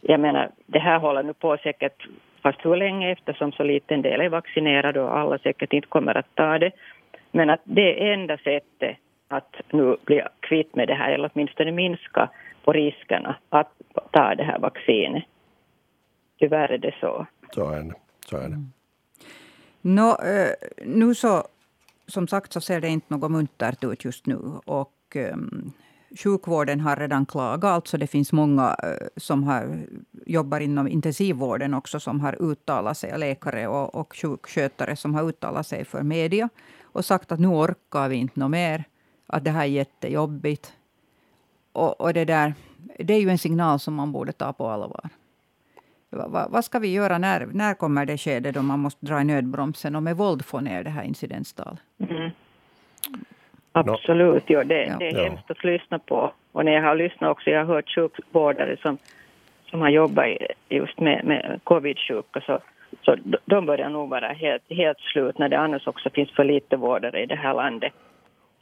Jag 0.00 0.20
menar, 0.20 0.50
det 0.66 0.78
här 0.78 0.98
håller 0.98 1.22
nu 1.22 1.32
på 1.32 1.56
säkert, 1.62 2.06
fast 2.42 2.64
hur 2.64 2.76
länge 2.76 3.12
eftersom 3.12 3.52
så 3.52 3.62
liten 3.62 4.02
del 4.02 4.20
är 4.20 4.28
vaccinerad 4.28 4.96
och 4.96 5.18
alla 5.18 5.38
säkert 5.38 5.72
inte 5.72 5.88
kommer 5.88 6.16
att 6.16 6.34
ta 6.34 6.58
det. 6.58 6.70
Men 7.30 7.50
att 7.50 7.60
det 7.64 8.08
är 8.08 8.12
enda 8.12 8.36
sättet 8.36 8.96
att 9.32 9.56
nu 9.72 9.96
bli 10.04 10.22
kvitt 10.40 10.74
med 10.74 10.88
det 10.88 10.94
här, 10.94 11.12
eller 11.12 11.30
åtminstone 11.34 11.72
minska 11.72 12.30
på 12.64 12.72
riskerna 12.72 13.36
att 13.48 13.72
ta 14.10 14.34
det 14.34 14.44
här 14.44 14.58
vaccinet. 14.58 15.24
Tyvärr 16.38 16.68
är 16.68 16.78
det 16.78 16.94
så. 17.00 17.26
Så 17.54 17.70
är 17.70 17.82
det. 17.82 17.94
Så 18.26 18.36
är 18.36 18.40
det. 18.40 18.46
Mm. 18.46 18.72
Nå, 19.80 20.08
eh, 20.10 20.52
nu 20.84 21.14
så, 21.14 21.44
som 22.06 22.28
sagt 22.28 22.52
så 22.52 22.60
ser 22.60 22.80
det 22.80 22.88
inte 22.88 23.14
något 23.14 23.30
muntert 23.30 23.84
ut 23.84 24.04
just 24.04 24.26
nu. 24.26 24.38
Och 24.64 25.16
um, 25.32 25.72
sjukvården 26.24 26.80
har 26.80 26.96
redan 26.96 27.26
klagat. 27.26 27.74
Alltså 27.74 27.98
det 27.98 28.06
finns 28.06 28.32
många 28.32 28.68
uh, 28.68 29.08
som 29.16 29.44
har, 29.44 29.78
jobbar 30.26 30.60
inom 30.60 30.88
intensivvården 30.88 31.74
också 31.74 32.00
som 32.00 32.20
har 32.20 32.42
uttalat 32.42 32.98
sig, 32.98 33.18
läkare 33.18 33.68
och, 33.68 33.94
och 33.94 34.16
sjukskötare 34.16 34.96
som 34.96 35.14
har 35.14 35.22
uttalat 35.28 35.66
sig 35.66 35.84
för 35.84 36.02
media 36.02 36.48
och 36.82 37.04
sagt 37.04 37.32
att 37.32 37.40
nu 37.40 37.48
orkar 37.48 38.08
vi 38.08 38.16
inte 38.16 38.40
något 38.40 38.50
mer 38.50 38.84
att 39.32 39.44
det 39.44 39.50
här 39.50 39.62
är 39.62 39.66
jättejobbigt. 39.66 40.72
Och, 41.72 42.00
och 42.00 42.12
det, 42.12 42.24
där, 42.24 42.54
det 42.98 43.14
är 43.14 43.20
ju 43.20 43.28
en 43.28 43.38
signal 43.38 43.78
som 43.78 43.94
man 43.94 44.12
borde 44.12 44.32
ta 44.32 44.52
på 44.52 44.68
allvar. 44.68 45.08
Va, 46.10 46.46
vad 46.50 46.64
ska 46.64 46.78
vi 46.78 46.92
göra? 46.92 47.18
När, 47.18 47.46
när 47.46 47.74
kommer 47.74 48.06
det 48.06 48.18
skede 48.18 48.52
då 48.52 48.62
man 48.62 48.80
måste 48.80 49.06
dra 49.06 49.20
i 49.20 49.24
nödbromsen 49.24 49.96
och 49.96 50.02
med 50.02 50.16
våld 50.16 50.44
få 50.44 50.60
ner 50.60 50.84
det 50.84 50.90
här 50.90 51.04
incidenstalet? 51.04 51.80
Mm. 51.98 52.30
Absolut, 53.72 54.44
ja, 54.46 54.64
det, 54.64 54.86
ja. 54.86 54.96
det 54.98 55.08
är 55.08 55.24
hemskt 55.24 55.50
att 55.50 55.64
lyssna 55.64 55.98
på. 55.98 56.32
Och 56.52 56.64
när 56.64 56.72
jag 56.72 56.82
har 56.82 56.94
lyssnat 56.94 57.30
också, 57.30 57.50
jag 57.50 57.64
har 57.64 57.74
hört 57.74 57.94
sjukvårdare 57.94 58.76
som, 58.76 58.98
som 59.70 59.80
har 59.80 59.88
jobbat 59.88 60.26
just 60.68 61.00
med, 61.00 61.24
med 61.24 61.60
covid-sjuka, 61.64 62.40
så, 62.40 62.58
så 63.02 63.16
de 63.44 63.66
börjar 63.66 63.88
nog 63.88 64.08
vara 64.08 64.28
helt, 64.28 64.62
helt 64.68 65.00
slut 65.00 65.38
när 65.38 65.48
det 65.48 65.58
annars 65.58 65.86
också 65.86 66.10
finns 66.10 66.30
för 66.30 66.44
lite 66.44 66.76
vårdare 66.76 67.22
i 67.22 67.26
det 67.26 67.36
här 67.36 67.54
landet 67.54 67.92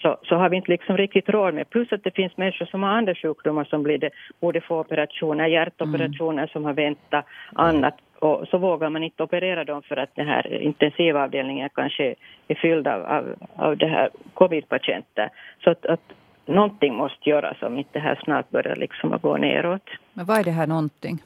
så, 0.03 0.17
så 0.23 0.35
har 0.35 0.49
vi 0.49 0.57
inte 0.57 0.71
liksom 0.71 0.97
riktigt 0.97 1.29
råd 1.29 1.55
med. 1.55 1.71
Plus 1.71 1.93
att 1.93 2.05
det 2.05 2.15
finns 2.15 2.37
människor 2.37 2.67
som 2.67 2.83
har 2.83 2.91
andra 2.91 3.15
sjukdomar 3.15 3.65
som 3.65 3.83
blir 3.83 3.99
det, 3.99 4.11
borde 4.41 4.61
få 4.61 4.81
operationer, 4.81 5.47
hjärtoperationer 5.47 6.43
mm. 6.43 6.49
som 6.49 6.65
har 6.65 6.73
väntat, 6.73 7.25
annat. 7.53 7.95
Och 8.19 8.49
så 8.49 8.59
vågar 8.59 8.91
man 8.91 9.03
inte 9.03 9.23
operera 9.23 9.65
dem 9.65 9.83
för 9.83 9.97
att 9.97 10.15
den 10.15 10.27
här 10.27 10.63
intensivavdelningen 10.63 11.69
kanske 11.75 12.15
är 12.49 12.55
fylld 12.55 12.87
av, 12.89 13.03
av, 13.03 13.35
av 13.57 13.77
det 13.77 13.87
här 13.87 14.11
covid-patienter. 14.35 15.31
Så 15.65 15.71
att, 15.71 15.87
att 15.87 16.13
någonting 16.47 16.95
måste 16.95 17.31
göras 17.31 17.63
om 17.63 17.79
inte 17.79 17.91
det 17.93 18.01
här 18.01 18.21
snart 18.25 18.51
börjar 18.51 18.77
liksom 18.77 19.13
att 19.13 19.23
gå 19.23 19.37
neråt. 19.37 19.91
Men 20.13 20.27
vad 20.27 20.39
är 20.39 20.45
det 20.45 20.51
här 20.51 20.67
någonting? 20.67 21.19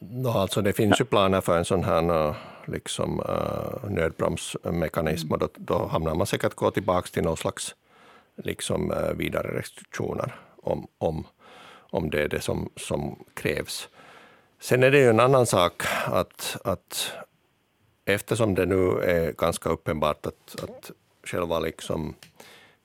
No, 0.00 0.28
alltså 0.28 0.62
det 0.62 0.72
finns 0.72 1.00
ju 1.00 1.04
planer 1.04 1.40
för 1.40 1.58
en 1.58 1.64
sån 1.64 1.84
här 1.84 2.28
eh, 2.28 2.36
liksom, 2.66 3.20
uh, 3.20 3.90
nödbromsmekanism 3.90 5.32
och 5.32 5.38
då, 5.38 5.48
då 5.54 5.86
hamnar 5.86 6.14
man 6.14 6.26
säkert 6.26 6.54
gå 6.54 6.70
tillbaka 6.70 7.08
till 7.08 7.22
någon 7.22 7.36
slags 7.36 7.74
liksom, 8.36 8.90
uh, 8.90 9.12
vidare 9.12 9.58
restriktioner 9.58 10.34
om, 10.62 10.86
om, 10.98 11.26
om 11.90 12.10
det 12.10 12.22
är 12.22 12.28
det 12.28 12.40
som, 12.40 12.70
som 12.76 13.24
krävs. 13.34 13.88
Sen 14.60 14.82
är 14.82 14.90
det 14.90 14.98
ju 14.98 15.10
en 15.10 15.20
annan 15.20 15.46
sak 15.46 15.82
att, 16.06 16.56
att 16.64 17.12
eftersom 18.04 18.54
det 18.54 18.66
nu 18.66 19.00
är 19.00 19.32
ganska 19.32 19.68
uppenbart 19.68 20.26
att, 20.26 20.62
att 20.62 20.90
själva 21.24 21.58
liksom 21.58 22.14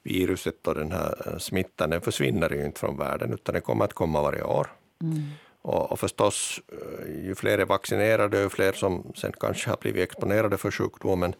viruset 0.03 0.67
och 0.67 0.75
den 0.75 0.91
här 0.91 1.35
smittan 1.39 1.89
den 1.89 2.01
försvinner 2.01 2.49
ju 2.49 2.65
inte 2.65 2.79
från 2.79 2.97
världen 2.97 3.33
utan 3.33 3.53
den 3.53 3.61
kommer 3.61 3.85
att 3.85 3.93
komma 3.93 4.21
varje 4.21 4.43
år. 4.43 4.67
Mm. 5.01 5.21
Och, 5.63 5.91
och 5.91 5.99
förstås, 5.99 6.61
eh, 6.67 7.25
ju 7.25 7.35
fler 7.35 7.57
är 7.57 7.65
vaccinerade, 7.65 8.41
ju 8.41 8.49
fler 8.49 8.73
som 8.73 9.13
sen 9.15 9.33
kanske 9.39 9.69
har 9.69 9.77
blivit 9.77 10.03
exponerade 10.03 10.57
för 10.57 10.71
sjukdomen, 10.71 11.35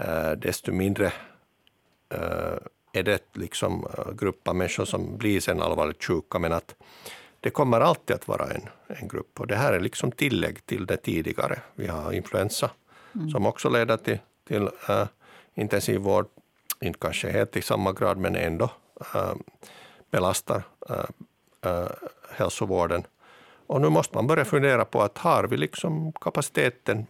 eh, 0.00 0.32
desto 0.32 0.72
mindre 0.72 1.12
eh, 2.08 2.58
är 2.92 3.02
det 3.02 3.22
liksom 3.32 3.86
grupp 4.18 4.48
av 4.48 4.56
människor 4.56 4.84
som 4.84 5.16
blir 5.16 5.40
sen 5.40 5.62
allvarligt 5.62 6.04
sjuka. 6.04 6.38
Men 6.38 6.52
att 6.52 6.74
det 7.40 7.50
kommer 7.50 7.80
alltid 7.80 8.16
att 8.16 8.28
vara 8.28 8.50
en, 8.50 8.68
en 8.86 9.08
grupp. 9.08 9.40
Och 9.40 9.46
det 9.46 9.56
här 9.56 9.72
är 9.72 9.80
liksom 9.80 10.12
tillägg 10.12 10.66
till 10.66 10.86
det 10.86 10.96
tidigare. 10.96 11.60
Vi 11.74 11.86
har 11.86 12.12
influensa 12.12 12.70
mm. 13.14 13.30
som 13.30 13.46
också 13.46 13.68
leder 13.68 13.96
till, 13.96 14.18
till 14.48 14.62
uh, 14.62 15.06
intensivvård. 15.54 16.26
Inte 16.80 16.98
kanske 16.98 17.30
helt 17.30 17.56
i 17.56 17.62
samma 17.62 17.92
grad, 17.92 18.18
men 18.18 18.36
ändå 18.36 18.70
uh, 19.14 19.34
belastar 20.10 20.62
uh, 20.90 21.86
hälsovården. 22.30 23.04
Och 23.66 23.80
nu 23.80 23.88
måste 23.88 24.16
man 24.16 24.26
börja 24.26 24.44
fundera 24.44 24.84
på 24.84 25.02
att 25.02 25.18
har 25.18 25.44
vi 25.44 25.56
liksom 25.56 26.12
kapaciteten 26.12 27.06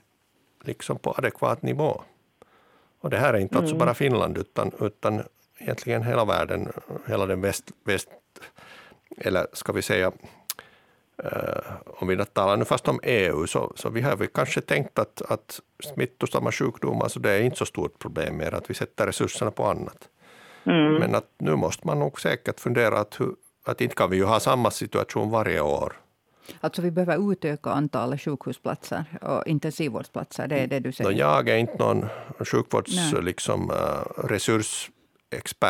liksom 0.65 0.99
på 0.99 1.15
adekvat 1.19 1.63
nivå? 1.63 2.03
Och 3.01 3.11
det 3.11 3.19
här 3.19 3.35
är 3.35 3.39
inte 3.39 3.59
alltså 3.59 3.75
mm. 3.75 3.83
alltså 3.83 3.87
bara 3.87 3.95
Finland 3.95 4.39
utan, 4.39 4.73
utan 4.81 5.23
egentligen 5.59 6.03
hela 6.03 6.25
världen, 6.25 6.73
hela 7.07 7.27
den 7.27 7.41
väst, 7.41 7.71
väst 7.85 8.09
eller 9.17 9.47
ska 9.53 9.73
vi 9.73 9.83
säga 9.83 10.13
Uh, 11.25 11.73
om 11.85 12.09
vi 12.09 12.25
talar 12.25 12.57
nu 12.57 12.65
fast 12.65 12.89
om 12.89 13.01
EU, 13.03 13.47
så, 13.47 13.73
så 13.77 13.89
vi 13.89 14.01
har 14.01 14.17
vi 14.17 14.27
kanske 14.27 14.61
tänkt 14.61 14.99
att, 14.99 15.23
att 15.23 15.61
smittosamma 15.85 16.53
sjukdomar, 16.53 17.09
så 17.09 17.19
det 17.19 17.31
är 17.31 17.41
inte 17.41 17.57
så 17.57 17.67
stort 17.67 17.99
problem 17.99 18.37
mer, 18.37 18.55
att 18.55 18.71
vi 18.71 18.75
sätter 18.75 19.07
resurserna 19.07 19.51
på 19.51 19.67
annat. 19.67 20.09
Mm. 20.67 20.95
Men 20.95 21.15
att 21.15 21.31
nu 21.39 21.57
måste 21.57 21.87
man 21.87 21.99
nog 21.99 22.21
säkert 22.21 22.61
fundera 22.61 22.99
att, 22.99 23.21
hur, 23.21 23.35
att 23.65 23.81
inte 23.81 23.95
kan 23.95 24.11
vi 24.11 24.17
ju 24.17 24.25
ha 24.25 24.41
samma 24.41 24.71
situation 24.71 25.31
varje 25.31 25.61
år. 25.61 25.93
Alltså 26.61 26.83
vi 26.83 26.91
behöver 26.91 27.33
utöka 27.33 27.71
antalet 27.71 28.21
sjukhusplatser 28.21 29.05
och 29.23 29.47
intensivvårdsplatser. 29.47 30.49
Det 30.49 30.57
är 30.57 30.67
det 30.67 30.81
du 30.81 30.93
säger? 30.93 31.11
No, 31.11 31.17
jag 31.17 31.49
är 31.49 31.57
inte 31.57 31.79
någon 31.79 32.07
sjukvårdsresursexpert, 32.39 33.25
liksom, 33.25 33.71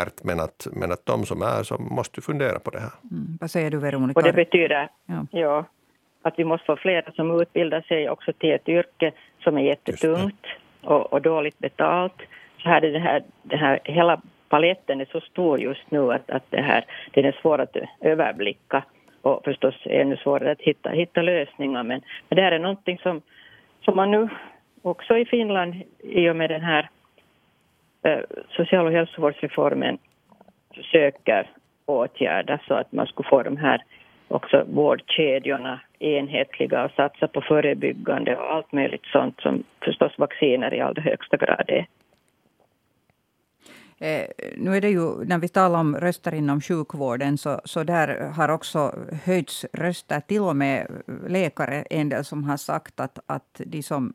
uh, 0.01 0.27
men 0.27 0.41
att, 0.41 0.67
men 0.73 0.93
att 0.93 1.07
de 1.07 1.27
som 1.27 1.43
är 1.43 1.63
så 1.63 1.79
måste 1.79 2.21
fundera 2.21 2.59
på 2.59 2.71
det 2.71 2.81
här. 2.81 2.93
Mm. 3.11 3.39
Vad 3.41 3.51
säger 3.51 3.71
du 3.71 3.79
Veronica? 3.79 4.21
Och 4.21 4.25
det 4.25 4.33
betyder 4.33 4.89
ja. 5.07 5.27
ja. 5.31 5.65
att 6.23 6.35
vi 6.37 6.45
måste 6.45 6.67
få 6.67 6.77
fler 6.77 7.13
som 7.17 7.41
utbildar 7.41 7.81
sig 7.81 8.11
också 8.11 8.33
till 8.33 8.53
ett 8.53 8.69
yrke 8.69 9.13
som 9.45 9.57
är 9.57 9.63
jättetungt 9.63 10.47
och, 10.83 11.13
och 11.13 11.23
dåligt 11.23 11.59
betalt. 11.59 12.23
Så 12.63 12.69
här 12.69 12.85
är 12.85 12.93
det 12.93 12.99
här, 12.99 13.23
det 13.43 13.57
här 13.57 13.81
hela 13.85 14.21
paletten 14.49 15.01
är 15.01 15.09
så 15.13 15.21
stor 15.21 15.61
just 15.61 15.91
nu 15.91 16.13
att, 16.13 16.31
att 16.31 16.45
det 16.51 16.63
här 16.63 16.85
det 17.13 17.21
är 17.21 17.39
svårt 17.43 17.61
att 17.61 17.77
överblicka 18.01 18.85
och 19.25 19.45
förstås 19.45 19.75
ännu 19.85 20.17
svårare 20.17 20.53
att 20.53 20.61
hitta, 20.61 20.91
hitta 20.91 21.23
lösningar. 21.23 21.83
Men, 21.83 22.01
men 22.29 22.37
det 22.37 22.43
här 22.43 22.53
är 22.53 22.59
någonting 22.59 22.99
som, 22.99 23.23
som 23.85 23.97
man 23.97 24.11
nu 24.11 24.29
också 24.83 25.19
i 25.19 25.25
Finland 25.25 25.75
i 26.03 26.29
och 26.29 26.37
med 26.37 26.51
den 26.51 26.61
här 26.61 26.89
eh, 28.03 28.21
social 28.51 28.87
och 28.87 28.93
hälsovårdsreformen 28.93 29.99
försöker 30.75 31.51
åtgärda 31.87 32.59
så 32.69 32.75
att 32.75 32.93
man 32.93 33.07
skulle 33.07 33.29
få 33.29 33.43
de 33.43 33.57
här 33.57 33.83
också 34.29 34.65
vårdkedjorna 34.67 35.81
enhetliga 35.99 36.85
och 36.85 36.91
satsa 36.91 37.29
på 37.29 37.41
förebyggande 37.41 38.37
och 38.37 38.53
allt 38.53 38.73
möjligt 38.73 39.07
sånt 39.07 39.41
som 39.41 39.65
förstås 39.85 40.19
vacciner 40.19 40.75
i 40.75 40.81
allra 40.81 41.03
högsta 41.03 41.37
grad 41.37 41.65
är. 41.69 41.87
Eh, 44.05 44.27
nu 44.57 44.77
är 44.77 44.81
det 44.81 44.91
ju, 44.91 45.25
när 45.25 45.39
vi 45.39 45.49
talar 45.49 45.81
om 45.81 45.97
röster 45.97 46.35
inom 46.35 46.61
sjukvården, 46.61 47.39
så, 47.39 47.61
så 47.65 47.85
där 47.85 48.21
har 48.21 48.49
också 48.49 48.95
höjts 49.25 49.67
röster. 49.73 50.21
Till 50.21 50.41
och 50.41 50.57
med 50.57 50.87
läkare, 51.27 51.83
en 51.83 52.09
del 52.09 52.25
som 52.25 52.45
har 52.45 52.57
sagt 52.57 53.01
att, 53.01 53.19
att 53.27 53.61
de 53.67 53.83
som 53.83 54.15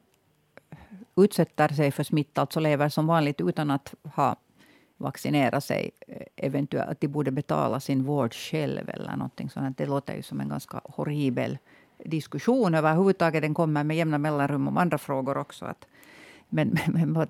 utsätter 1.18 1.68
sig 1.68 1.92
för 1.92 2.04
smitta, 2.04 2.42
alltså 2.42 2.60
lever 2.60 2.90
som 2.90 3.08
vanligt 3.08 3.42
utan 3.42 3.72
att 3.72 3.94
ha 4.16 4.36
vaccinerat 4.98 5.64
sig, 5.64 5.92
eh, 6.08 6.46
eventuellt 6.46 6.90
att 6.90 7.02
de 7.02 7.08
borde 7.08 7.32
betala 7.32 7.80
sin 7.80 8.04
vård 8.04 8.34
själv 8.34 8.90
eller 8.90 9.12
någonting 9.16 9.50
sånt. 9.50 9.78
Det 9.78 9.86
låter 9.86 10.16
ju 10.16 10.22
som 10.22 10.40
en 10.40 10.50
ganska 10.50 10.82
horribel 10.84 11.58
diskussion 12.06 12.76
överhuvudtaget. 12.76 13.42
Den 13.42 13.54
kommer 13.54 13.84
med 13.84 13.98
jämna 13.98 14.18
mellanrum 14.18 14.68
om 14.68 14.78
andra 14.78 14.98
frågor 14.98 15.38
också. 15.38 15.66
Att, 15.66 15.88
men, 16.50 16.70
men, 16.70 16.94
men 16.94 17.14
vad, 17.14 17.30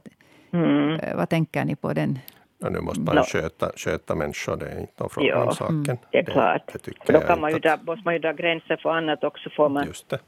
mm. 0.52 1.00
Eh, 1.00 1.15
vad 1.15 1.30
tänker 1.30 1.65
ni 1.65 1.76
på 1.76 1.93
den 1.93 2.19
Ja, 2.62 2.69
nu 2.69 2.80
måste 2.80 3.02
man 3.02 3.15
no. 3.15 3.24
sköta, 3.24 3.72
sköta 3.76 4.15
människor, 4.15 4.56
det 4.58 4.65
är 4.65 4.80
inte 4.80 4.93
någon 4.98 5.10
fråga 5.10 5.43
om 5.43 5.52
saken. 5.52 5.76
Mm, 5.76 5.98
det 6.12 6.17
är 6.17 6.24
klart. 6.24 6.62
Det, 6.74 6.91
det 7.06 7.13
då 7.13 7.19
kan 7.19 7.41
man 7.41 7.52
ju 7.52 7.60
dra, 7.60 7.78
måste 7.82 8.02
man 8.06 8.13
ju 8.13 8.19
dra 8.19 8.34
gränser 8.34 8.78
för 8.78 8.89
annat 8.89 9.24
också. 9.24 9.50
Får 9.50 9.69
man, 9.69 9.86
Just 9.86 10.10
det. 10.10 10.19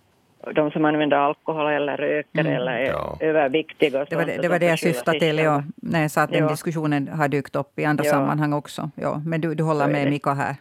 De 0.56 0.72
som 0.72 0.86
använder 0.86 1.18
alkohol 1.18 1.72
eller 1.72 1.98
röker 1.98 2.40
mm. 2.40 2.54
eller 2.54 2.72
är 2.72 2.86
ja. 2.86 3.18
överviktiga. 3.20 4.06
det 4.10 4.16
var 4.16 4.26
det, 4.26 4.38
det, 4.42 4.48
var 4.48 4.60
det 4.60 4.66
jag 4.66 4.80
syftade 4.80 5.20
till 5.20 5.38
ja, 5.38 5.64
när 5.76 6.02
jag 6.02 6.12
sa 6.12 6.22
att 6.22 6.32
den 6.32 6.48
diskussionen 6.48 7.08
har 7.08 7.28
dykt 7.28 7.56
upp 7.56 7.80
i 7.80 7.86
andra 7.86 8.06
ja. 8.06 8.12
sammanhang 8.12 8.54
också. 8.54 8.90
Ja, 8.96 9.22
men 9.26 9.42
du, 9.42 9.56
du 9.56 9.64
håller 9.64 9.88
med 9.88 10.10
Mika 10.10 10.34
här? 10.34 10.56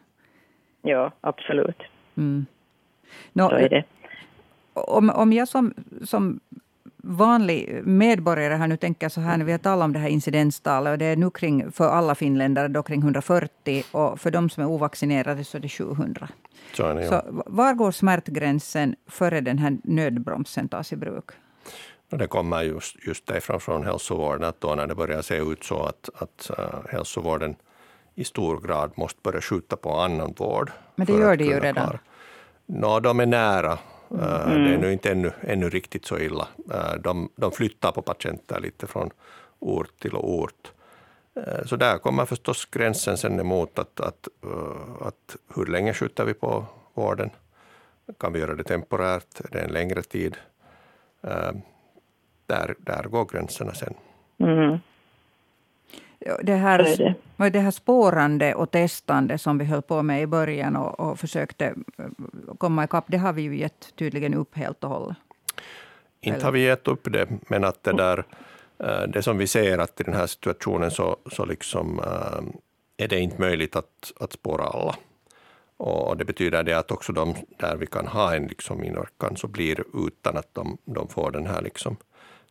Ja, 0.83 1.13
absolut. 1.21 1.83
Mm. 2.17 2.47
No, 3.33 3.49
Så 3.49 3.55
är 3.55 3.69
det. 3.69 3.85
Om, 4.75 5.11
om 5.11 5.33
jag 5.33 5.49
som, 5.49 5.75
som 6.05 6.41
vanlig 7.03 7.83
medborgare 7.85 8.55
här 8.55 8.69
nu 8.69 8.77
tänker 8.77 9.09
så 9.09 9.21
här, 9.21 9.37
när 9.37 9.45
vi 9.45 9.53
har 9.53 9.59
talat 9.59 9.85
om 9.85 9.93
det 9.93 9.99
här 9.99 10.09
incidenstalet, 10.09 10.91
och 10.91 10.99
det 10.99 11.05
är 11.05 11.17
nu 11.17 11.31
kring, 11.31 11.73
för 11.73 11.89
alla 11.89 12.15
finländare 12.15 12.69
då 12.69 12.83
kring 12.83 13.01
140, 13.01 13.85
och 13.91 14.21
för 14.21 14.31
de 14.31 14.51
som 14.51 14.63
är 14.63 14.67
ovaccinerade 14.67 15.45
så 15.45 15.57
är 15.57 15.61
det 15.61 15.69
700. 15.69 16.29
Så, 16.73 16.87
är 16.87 16.95
det, 16.95 17.05
ja. 17.05 17.09
så 17.11 17.43
var 17.47 17.75
går 17.75 17.91
smärtgränsen 17.91 18.97
före 19.07 19.41
den 19.41 19.59
här 19.59 19.79
nödbromsen 19.85 20.69
tas 20.69 20.93
i 20.93 20.97
bruk? 20.97 21.31
Det 22.09 22.27
kommer 22.27 22.63
just, 22.63 22.97
just 23.07 23.27
därifrån 23.27 23.61
från 23.61 23.85
hälsovården, 23.85 24.45
att 24.45 24.61
då 24.61 24.75
när 24.75 24.87
det 24.87 24.95
börjar 24.95 25.23
se 25.23 25.37
ut 25.37 25.65
så 25.65 25.83
att, 25.83 26.09
att 26.15 26.51
uh, 26.59 26.65
hälsovården 26.93 27.57
i 28.15 28.25
stor 28.25 28.61
grad 28.61 28.93
måste 28.95 29.21
börja 29.23 29.41
skjuta 29.41 29.77
på 29.77 29.97
annan 29.97 30.35
vård. 30.39 30.71
Men 30.97 31.07
det 31.07 31.13
gör 31.13 31.37
det 31.37 31.45
ju 31.45 31.61
redan. 31.61 31.99
Nå, 32.67 33.01
de 33.01 33.21
är 33.21 33.27
nära 33.27 33.79
Mm. 34.11 34.25
Det 34.27 34.55
är 34.55 34.69
mm. 34.69 34.81
nu 34.81 34.93
inte 34.93 35.11
ännu, 35.11 35.33
ännu 35.41 35.69
riktigt 35.69 36.05
så 36.05 36.19
illa. 36.19 36.49
Eh, 36.73 36.95
de, 37.01 37.29
de 37.37 37.53
flyttar 37.53 37.93
på 37.93 38.03
patienter 38.03 38.61
lite 38.61 38.87
från 38.87 39.11
ort 39.59 40.01
till 40.01 40.15
ort. 40.15 40.73
Eh, 41.35 41.65
så 41.65 41.77
där 41.77 41.99
kommer 41.99 42.25
förstås 42.25 42.65
gränsen 42.65 43.17
sen 43.17 43.41
emot 43.41 43.79
att, 43.79 44.01
att, 44.01 44.29
att 45.01 45.37
hur 45.55 45.67
länge 45.67 45.95
skjuter 45.95 46.25
vi 46.25 46.35
på 46.35 46.65
vården? 46.95 47.31
Kan 48.19 48.33
vi 48.33 48.41
göra 48.41 48.55
det 48.55 48.65
temporärt? 48.65 49.41
Är 49.41 49.49
det 49.51 49.61
en 49.61 49.73
längre 49.73 50.03
tid? 50.03 50.37
Där, 52.47 52.75
där 52.79 53.03
går 53.03 53.25
gränserna 53.33 53.75
sen. 53.75 53.95
Mm. 54.39 54.79
Det 56.43 56.55
här, 56.55 57.15
det. 57.37 57.51
det 57.51 57.61
här 57.61 57.71
spårande 57.71 58.55
och 58.55 58.71
testande 58.71 59.39
som 59.39 59.59
vi 59.59 59.65
höll 59.65 59.83
på 59.83 60.03
med 60.03 60.23
i 60.23 60.27
början 60.27 60.77
och, 60.77 61.01
och 61.01 61.19
försökte 61.19 61.65
eh, 61.99 62.05
komma 62.59 62.85
ikapp, 62.85 63.05
det 63.07 63.17
har 63.17 63.33
vi 63.33 63.43
ju 63.43 63.57
gett 63.57 63.97
tydligen 63.97 64.35
upp 64.35 64.57
helt 64.57 64.85
och 64.85 64.91
hållet. 64.91 65.17
Inte 66.21 66.45
har 66.45 66.53
vi 66.53 66.61
gett 66.61 66.89
upp 66.89 67.13
det, 67.13 67.29
men 67.49 67.65
att 67.65 67.85
det 67.85 67.93
där 67.93 68.25
eh, 68.79 69.03
det 69.09 69.23
som 69.23 69.39
vi 69.39 69.47
ser 69.47 69.79
att 69.79 70.01
i 70.01 70.05
den 70.05 70.15
här 70.15 70.27
situationen 70.27 70.91
så, 70.91 71.17
så 71.33 71.45
liksom, 71.45 71.99
äh, 71.99 73.05
är 73.05 73.09
det 73.09 73.21
inte 73.21 73.41
möjligt 73.41 73.77
att, 73.77 74.13
att 74.21 74.33
spåra 74.33 74.65
alla. 74.65 74.95
Och 75.77 76.17
det 76.17 76.25
betyder 76.25 76.63
det 76.63 76.79
att 76.79 76.91
också 76.91 77.13
de 77.13 77.35
där 77.59 77.77
vi 77.77 77.87
kan 77.87 78.07
ha 78.07 78.35
en 78.35 78.47
liksom 78.47 78.85
inverkan 78.85 79.37
så 79.37 79.47
blir 79.47 79.85
utan 80.07 80.37
att 80.37 80.55
de, 80.55 80.79
de 80.85 81.09
får 81.09 81.31
den 81.31 81.47
här 81.47 81.63
liksom 81.63 81.97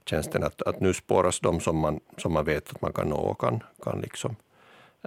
tjänsten 0.09 0.43
att, 0.43 0.61
att 0.61 0.79
nu 0.79 0.93
spåras 0.93 1.39
de 1.39 1.59
som 1.59 1.77
man, 1.77 1.99
som 2.17 2.33
man 2.33 2.45
vet 2.45 2.69
att 2.69 2.81
man 2.81 2.93
kan 2.93 3.09
nå 3.09 3.15
och 3.15 3.41
kan, 3.41 3.63
kan 3.83 4.01
liksom, 4.01 4.35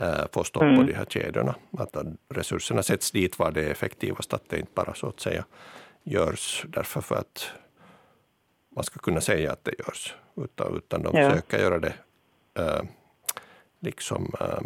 äh, 0.01 0.25
få 0.33 0.45
stopp 0.45 0.63
mm. 0.63 0.77
på 0.77 0.83
de 0.83 0.95
här 0.95 1.05
kedjorna. 1.05 1.55
Att, 1.79 1.97
att 1.97 2.07
resurserna 2.29 2.83
sätts 2.83 3.11
dit 3.11 3.39
var 3.39 3.51
det 3.51 3.65
är 3.65 3.71
effektivast, 3.71 4.35
att 4.35 4.49
det 4.49 4.59
inte 4.59 4.73
bara 4.75 4.95
så 4.95 5.09
att 5.09 5.21
säga 5.21 5.45
görs 6.05 6.65
därför 6.69 7.01
för 7.01 7.17
att 7.17 7.53
man 8.69 8.85
ska 8.85 8.99
kunna 8.99 9.21
säga 9.21 9.53
att 9.53 9.65
det 9.65 9.75
görs, 9.79 10.15
utan, 10.37 10.77
utan 10.77 11.03
de 11.03 11.19
ja. 11.19 11.31
försöker 11.31 11.59
göra 11.59 11.79
det 11.79 11.95
äh, 12.59 12.83
liksom 13.81 14.33
äh, 14.41 14.63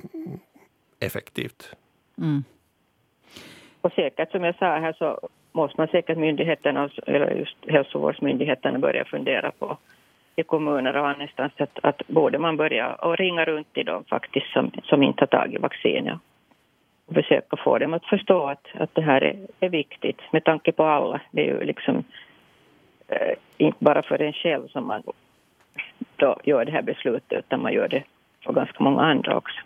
effektivt. 1.00 1.76
Mm. 2.18 2.44
Och 3.80 3.92
säkert, 3.92 4.30
som 4.30 4.44
jag 4.44 4.58
sa 4.58 4.78
här, 4.78 4.92
så 4.92 5.28
måste 5.52 5.80
man 5.80 5.88
säkert 5.88 6.18
myndigheterna, 6.18 6.90
eller 7.06 7.30
just 7.30 7.56
hälsovårdsmyndigheterna 7.68 8.78
börja 8.78 9.04
fundera 9.04 9.52
på 9.58 9.78
i 10.36 10.42
kommuner 10.42 10.96
och 10.96 11.08
annanstans 11.08 11.52
att, 11.56 11.78
att 11.82 12.06
borde 12.06 12.38
man 12.38 12.56
börja 12.56 12.94
och 12.94 13.16
ringa 13.16 13.44
runt 13.44 13.72
till 13.72 13.86
dem 13.86 14.04
faktiskt 14.04 14.52
som, 14.52 14.70
som 14.84 15.02
inte 15.02 15.22
har 15.22 15.26
tagit 15.26 15.60
vaccinet 15.60 16.06
ja. 16.06 16.18
och 17.06 17.14
försöka 17.14 17.56
få 17.56 17.78
dem 17.78 17.94
att 17.94 18.04
förstå 18.04 18.46
att, 18.46 18.66
att 18.74 18.94
det 18.94 19.02
här 19.02 19.24
är, 19.24 19.46
är 19.60 19.68
viktigt 19.68 20.20
med 20.32 20.44
tanke 20.44 20.72
på 20.72 20.84
alla. 20.84 21.20
Det 21.30 21.40
är 21.40 21.46
ju 21.46 21.64
liksom 21.64 22.04
eh, 23.08 23.34
inte 23.56 23.84
bara 23.84 24.02
för 24.02 24.22
en 24.22 24.32
själv 24.32 24.68
som 24.68 24.86
man 24.86 25.02
då 26.16 26.36
gör 26.44 26.64
det 26.64 26.72
här 26.72 26.82
beslutet 26.82 27.38
utan 27.38 27.62
man 27.62 27.72
gör 27.72 27.88
det 27.88 28.02
för 28.44 28.52
ganska 28.52 28.84
många 28.84 29.02
andra 29.02 29.36
också. 29.36 29.60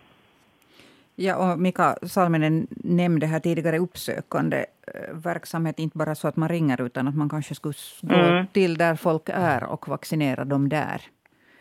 Ja, 1.20 1.36
och 1.36 1.58
Mika 1.58 1.96
Salminen 2.02 2.66
nämnde 2.70 3.26
här 3.26 3.40
tidigare 3.40 3.78
uppsökande 3.78 4.66
eh, 4.94 5.14
verksamhet. 5.14 5.78
Inte 5.78 5.98
bara 5.98 6.14
så 6.14 6.28
att 6.28 6.36
man 6.36 6.48
ringer, 6.48 6.80
utan 6.80 7.08
att 7.08 7.16
man 7.16 7.28
kanske 7.28 7.54
skulle 7.54 7.74
gå 8.00 8.14
mm. 8.14 8.46
till 8.52 8.78
där 8.78 8.96
folk 8.96 9.28
är 9.28 9.64
och 9.64 9.88
vaccinera 9.88 10.44
dem 10.44 10.68
där. 10.68 11.02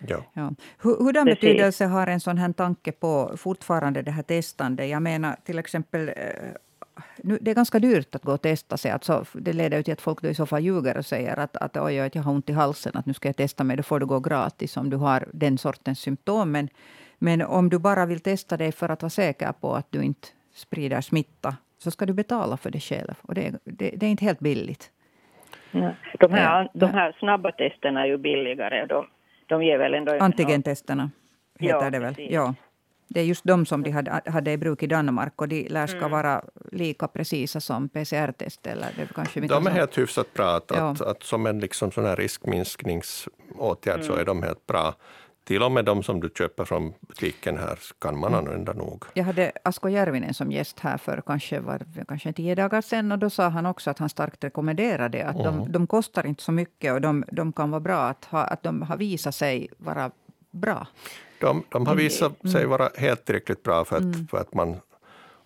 Ja. 0.07 0.23
Ja. 0.33 0.51
Hurdan 0.77 1.25
betydelse 1.25 1.85
har 1.85 2.07
en 2.07 2.19
sån 2.19 2.37
här 2.37 2.53
tanke 2.53 2.91
på 2.91 3.31
fortfarande 3.37 4.01
det 4.01 4.11
här 4.11 4.23
testande? 4.23 4.85
Jag 4.85 5.01
menar 5.01 5.35
till 5.43 5.59
exempel 5.59 6.09
eh, 6.09 6.15
nu, 7.17 7.37
det 7.41 7.51
är 7.51 7.55
ganska 7.55 7.79
dyrt 7.79 8.15
att 8.15 8.23
gå 8.23 8.33
och 8.33 8.41
testa 8.41 8.77
sig. 8.77 8.91
Alltså, 8.91 9.25
det 9.33 9.53
leder 9.53 9.81
till 9.81 9.93
att 9.93 10.01
folk 10.01 10.21
då 10.21 10.29
i 10.29 10.35
så 10.35 10.45
fall 10.45 10.63
ljuger 10.63 10.97
och 10.97 11.05
säger 11.05 11.39
att, 11.39 11.55
att 11.55 11.77
oj, 11.77 12.01
oj, 12.01 12.09
jag 12.13 12.23
har 12.23 12.31
ont 12.31 12.49
i 12.49 12.53
halsen, 12.53 12.91
att 12.95 13.05
nu 13.05 13.13
ska 13.13 13.27
jag 13.27 13.35
testa 13.35 13.63
mig. 13.63 13.77
Då 13.77 13.83
får 13.83 13.99
du 13.99 14.05
gå 14.05 14.19
gratis 14.19 14.77
om 14.77 14.89
du 14.89 14.97
har 14.97 15.27
den 15.33 15.57
sortens 15.57 15.99
symptom. 15.99 16.51
Men 16.51 16.69
men 17.19 17.41
om 17.41 17.69
du 17.69 17.79
bara 17.79 18.05
vill 18.05 18.19
testa 18.19 18.57
dig 18.57 18.71
för 18.71 18.89
att 18.89 19.01
vara 19.01 19.09
säker 19.09 19.51
på 19.51 19.75
att 19.75 19.91
du 19.91 20.03
inte 20.03 20.27
sprider 20.53 21.01
smitta, 21.01 21.55
så 21.77 21.91
ska 21.91 22.05
du 22.05 22.13
betala 22.13 22.57
för 22.57 22.71
det 22.71 22.79
själv. 22.79 23.13
Och 23.21 23.33
det, 23.33 23.59
det, 23.63 23.89
det 23.97 24.05
är 24.05 24.09
inte 24.09 24.25
helt 24.25 24.39
billigt. 24.39 24.91
Ja. 25.71 25.93
De, 26.19 26.33
här, 26.33 26.69
de 26.73 26.85
här 26.85 27.15
snabba 27.19 27.51
testerna 27.51 28.01
är 28.01 28.05
ju 28.05 28.17
billigare. 28.17 28.85
De, 28.85 29.07
de 29.47 29.63
ger 29.63 29.77
väl 29.77 29.93
ändå... 29.93 30.17
Antigentesterna 30.19 31.11
heter 31.59 31.83
ja, 31.83 31.89
det 31.89 31.99
väl? 31.99 32.15
Ja. 32.17 32.53
Det 33.07 33.19
är 33.19 33.23
just 33.23 33.43
de 33.43 33.65
som 33.65 33.83
de 33.83 33.91
hade, 33.91 34.21
hade 34.25 34.51
i 34.51 34.57
bruk 34.57 34.83
i 34.83 34.87
Danmark 34.87 35.41
och 35.41 35.47
de 35.47 35.67
lär 35.69 35.87
ska 35.87 35.97
mm. 35.97 36.11
vara 36.11 36.43
lika 36.71 37.07
precisa 37.07 37.59
som 37.59 37.89
PCR-test. 37.89 38.67
Eller 38.67 38.87
det 38.97 39.13
kanske 39.15 39.39
de 39.39 39.67
är 39.67 39.71
helt 39.71 39.97
hyfsat 39.97 40.33
bra. 40.33 40.55
Att, 40.55 40.71
ja. 40.75 40.91
att, 40.91 41.01
att, 41.01 41.23
som 41.23 41.45
en 41.45 41.59
liksom 41.59 41.91
sån 41.91 42.05
här 42.05 42.15
riskminskningsåtgärd 42.15 43.95
mm. 43.95 44.07
så 44.07 44.15
är 44.15 44.25
de 44.25 44.43
helt 44.43 44.67
bra. 44.67 44.93
Till 45.49 45.63
och 45.63 45.71
med 45.71 45.85
de 45.85 46.03
som 46.03 46.19
du 46.19 46.29
köper 46.37 46.65
från 46.65 46.93
butiken 46.99 47.57
här 47.57 47.79
kan 47.99 48.19
man 48.19 48.33
mm. 48.33 48.45
använda 48.45 48.73
nog. 48.73 49.05
Jag 49.13 49.23
hade 49.23 49.51
Asko 49.63 49.89
Järvinen 49.89 50.33
som 50.33 50.51
gäst 50.51 50.79
här 50.79 50.97
för 50.97 51.21
kanske, 51.25 51.59
var, 51.59 51.85
kanske 52.07 52.33
tio 52.33 52.55
dagar 52.55 52.81
sedan. 52.81 53.11
Och 53.11 53.19
då 53.19 53.29
sa 53.29 53.49
han 53.49 53.65
också 53.65 53.89
att 53.89 53.99
han 53.99 54.09
starkt 54.09 54.43
rekommenderade 54.43 55.25
att 55.25 55.35
mm. 55.35 55.45
de, 55.45 55.71
de 55.71 55.87
kostar 55.87 56.25
inte 56.25 56.43
så 56.43 56.51
mycket 56.51 56.93
och 56.93 57.01
de, 57.01 57.23
de 57.31 57.53
kan 57.53 57.71
vara 57.71 57.79
bra. 57.79 57.99
Att, 57.99 58.25
ha, 58.25 58.43
att 58.43 58.63
de 58.63 58.81
har 58.81 58.97
visat 58.97 59.35
sig 59.35 59.67
vara 59.77 60.11
bra. 60.51 60.87
De, 61.39 61.63
de 61.69 61.87
har 61.87 61.95
visat 61.95 62.43
mm. 62.43 62.53
sig 62.53 62.65
vara 62.65 62.89
helt 62.95 63.25
tillräckligt 63.25 63.63
bra 63.63 63.85
för 63.85 63.95
att, 63.95 64.01
mm. 64.01 64.27
för 64.27 64.37
att 64.37 64.53
man 64.53 64.77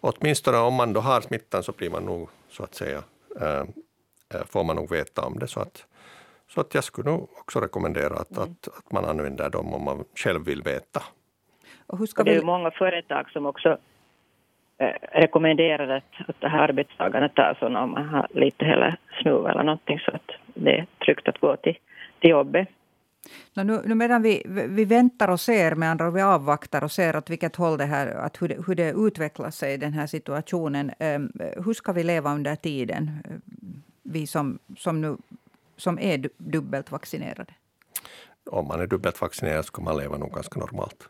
åtminstone 0.01 0.57
om 0.57 0.73
man 0.73 0.93
då 0.93 0.99
har 0.99 1.21
smittan 1.21 1.63
så 1.63 1.71
blir 1.71 1.89
man 1.89 2.03
nog 2.03 2.29
så 2.49 2.63
att 2.63 2.75
säga 2.75 3.03
äh, 3.41 3.63
får 4.45 4.63
man 4.63 4.75
nog 4.75 4.89
veta 4.89 5.21
om 5.21 5.39
det. 5.39 5.47
Så 5.47 5.59
att 5.59 5.85
så 6.53 6.61
att 6.61 6.75
jag 6.75 6.83
skulle 6.83 7.11
nog 7.11 7.29
också 7.39 7.59
rekommendera 7.59 8.15
att, 8.15 8.31
mm. 8.31 8.43
att, 8.43 8.67
att, 8.67 8.91
man 8.91 9.05
använder 9.05 9.49
dem 9.49 9.73
om 9.73 9.83
man 9.83 10.03
själv 10.15 10.45
vill 10.45 10.61
veta. 10.61 11.03
Och 11.87 11.97
hur 11.97 12.05
ska 12.05 12.23
det 12.23 12.31
är 12.31 12.39
vi... 12.39 12.45
många 12.45 12.71
företag 12.71 13.29
som 13.29 13.45
också 13.45 13.77
eh, 14.77 14.95
rekommenderar 15.11 15.87
att, 15.97 16.29
att 16.29 16.43
arbetstagarna 16.43 17.29
tar 17.29 17.57
sådana 17.59 17.83
om 17.83 17.91
man 17.91 18.05
har 18.09 18.27
lite 18.29 18.65
hela 18.65 18.97
snuv 19.21 19.45
eller 19.45 19.63
någonting 19.63 19.99
så 19.99 20.11
att 20.11 20.31
det 20.53 20.77
är 20.77 20.85
tryggt 21.05 21.27
att 21.27 21.37
gå 21.37 21.55
till, 21.55 21.77
till 22.19 22.29
jobbet. 22.29 22.67
nu, 23.53 23.81
nu 23.85 23.95
medan 23.95 24.21
vi, 24.21 24.43
vi 24.69 24.85
väntar 24.85 25.27
och 25.31 25.39
ser, 25.39 25.75
med 25.75 25.91
andra 25.91 26.11
vi 26.11 26.21
avvaktar 26.21 26.83
och 26.83 26.91
ser 26.91 27.13
att 27.13 27.29
vilket 27.29 27.55
håll 27.55 27.77
det 27.77 27.85
här, 27.85 28.07
att 28.07 28.41
hur, 28.41 28.47
det, 28.47 28.57
hur 28.67 28.75
det 28.75 28.89
utvecklar 28.91 29.49
sig, 29.51 29.77
den 29.77 29.93
här 29.93 30.07
situationen. 30.07 30.91
Um, 30.99 31.31
hur 31.65 31.73
ska 31.73 31.91
vi 31.91 32.03
leva 32.03 32.33
under 32.33 32.55
tiden? 32.55 33.09
Vi 34.03 34.27
som, 34.27 34.59
som, 34.77 35.01
nu, 35.01 35.17
som 35.75 35.99
är 35.99 36.29
dubbelt 36.37 36.91
vaccinerade. 36.91 37.53
Om 38.51 38.67
man 38.67 38.81
är 38.81 38.87
dubbelt 38.87 39.21
vaccinerad 39.21 39.65
ska 39.65 39.81
man 39.81 39.97
leva 39.97 40.17
nog 40.17 40.33
ganska 40.33 40.59
normalt. 40.59 41.09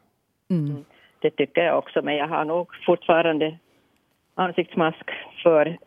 Mm. 0.49 0.85
Det 1.19 1.29
tycker 1.29 1.61
jag 1.61 1.77
också, 1.77 2.01
men 2.01 2.15
jag 2.15 2.27
har 2.27 2.45
nog 2.45 2.67
fortfarande 2.85 3.57
ansiktsmask 4.35 5.09
för 5.43 5.77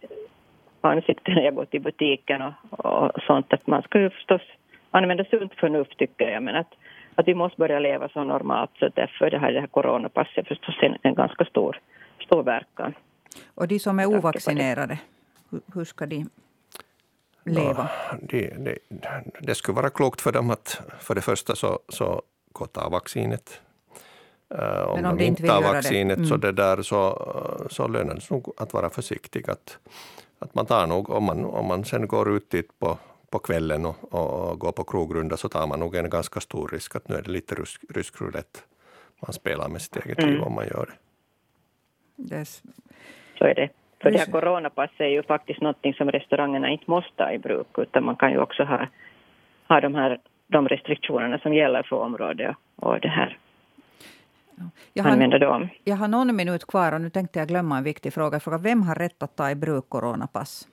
ansiktet 0.80 1.34
när 1.34 1.42
jag 1.42 1.54
går 1.54 1.64
till 1.64 1.80
butiken 1.82 2.42
och, 2.42 2.52
och 2.70 3.22
sånt. 3.26 3.52
Att 3.52 3.66
man 3.66 3.82
ska 3.82 4.00
ju 4.00 4.10
förstås 4.10 4.42
använda 4.90 5.24
sunt 5.24 5.54
förnuft 5.54 5.98
tycker 5.98 6.30
jag, 6.30 6.42
men 6.42 6.56
att, 6.56 6.74
att 7.14 7.28
vi 7.28 7.34
måste 7.34 7.58
börja 7.58 7.78
leva 7.78 8.08
så 8.08 8.24
normalt 8.24 8.70
så 8.78 8.88
därför 8.94 9.30
det 9.30 9.38
här, 9.38 9.52
det 9.52 9.60
här 9.60 9.66
coronapasset 9.66 10.48
förstås 10.48 10.74
en, 10.82 10.96
en 11.02 11.14
ganska 11.14 11.44
stor, 11.44 11.80
stor 12.24 12.42
verkan. 12.42 12.94
Och 13.54 13.68
de 13.68 13.78
som 13.78 13.98
är 13.98 14.06
ovaccinerade, 14.06 14.98
hur 15.74 15.84
ska 15.84 16.06
de 16.06 16.26
leva? 17.46 17.88
Ja, 18.10 18.16
det, 18.22 18.54
det, 18.58 18.78
det 19.40 19.54
skulle 19.54 19.76
vara 19.76 19.90
klokt 19.90 20.20
för 20.20 20.32
dem 20.32 20.50
att 20.50 20.80
för 21.00 21.14
det 21.14 21.20
första 21.20 21.56
så, 21.56 21.80
så 21.88 22.22
gå 22.52 22.66
ta 22.66 22.88
vaccinet. 22.88 23.60
Uh, 24.54 24.82
om, 24.82 25.04
om 25.04 25.16
de 25.16 25.24
inte 25.24 25.46
tar 25.46 25.62
vaccinet 25.62 26.18
det. 26.18 26.24
Mm. 26.24 26.28
så, 26.28 26.36
det 26.36 26.52
där, 26.52 26.82
så, 26.82 27.68
så 27.70 27.88
lönar 27.88 28.14
det 28.14 28.20
sig 28.20 28.34
nog 28.34 28.54
att 28.56 28.72
vara 28.72 28.90
försiktig. 28.90 29.50
Att, 29.50 29.78
att 30.38 30.54
man 30.54 30.66
tar 30.66 30.86
nog, 30.86 31.10
om 31.10 31.24
man, 31.24 31.44
om 31.44 31.66
man 31.66 31.84
sen 31.84 32.06
går 32.06 32.36
ut 32.36 32.50
dit 32.50 32.78
på 32.78 32.98
på 33.30 33.38
kvällen 33.38 33.86
och, 33.86 34.14
och 34.14 34.58
går 34.58 34.72
på 34.72 34.84
krogrunda 34.84 35.36
så 35.36 35.48
tar 35.48 35.66
man 35.66 35.80
nog 35.80 35.94
en 35.94 36.10
ganska 36.10 36.40
stor 36.40 36.68
risk 36.68 36.96
att 36.96 37.08
nu 37.08 37.14
är 37.14 37.22
det 37.22 37.30
lite 37.30 37.54
rysk, 37.54 37.84
rysk 37.88 38.20
roulette 38.20 38.60
man 39.20 39.32
spelar 39.32 39.68
med 39.68 39.82
sitt 39.82 39.96
eget 39.96 40.18
mm. 40.18 40.30
liv 40.30 40.42
om 40.42 40.54
man 40.54 40.64
gör 40.66 40.86
det. 40.86 42.36
Yes. 42.36 42.62
Så 43.38 43.44
är 43.44 43.54
det. 43.54 43.68
För 44.02 44.10
det 44.10 44.18
här 44.18 44.26
coronapasset 44.26 45.00
är 45.00 45.06
ju 45.06 45.22
faktiskt 45.22 45.60
något 45.60 45.96
som 45.96 46.10
restaurangerna 46.10 46.68
inte 46.68 46.90
måste 46.90 47.10
ta 47.16 47.32
i 47.32 47.38
bruk 47.38 47.78
utan 47.78 48.04
man 48.04 48.16
kan 48.16 48.32
ju 48.32 48.38
också 48.38 48.64
ha, 48.64 48.86
ha 49.68 49.80
de 49.80 49.94
här 49.94 50.18
de 50.46 50.68
restriktionerna 50.68 51.38
som 51.38 51.54
gäller 51.54 51.82
för 51.82 51.96
området 51.96 52.56
och 52.76 53.00
det 53.00 53.08
här. 53.08 53.38
Jag 54.92 55.04
har, 55.04 55.38
dem. 55.38 55.68
jag 55.84 55.96
har 55.96 56.08
någon 56.08 56.36
minut 56.36 56.66
kvar 56.66 56.92
och 56.92 57.00
nu 57.00 57.10
tänkte 57.10 57.38
jag 57.38 57.48
glömma 57.48 57.78
en 57.78 57.84
viktig 57.84 58.12
fråga. 58.12 58.40
fråga 58.40 58.58
vem 58.58 58.82
har 58.82 58.94
rätt 58.94 59.22
att 59.22 59.36
ta 59.36 59.50
i 59.50 59.54
bruk 59.54 59.88
coronapass? 59.88 60.68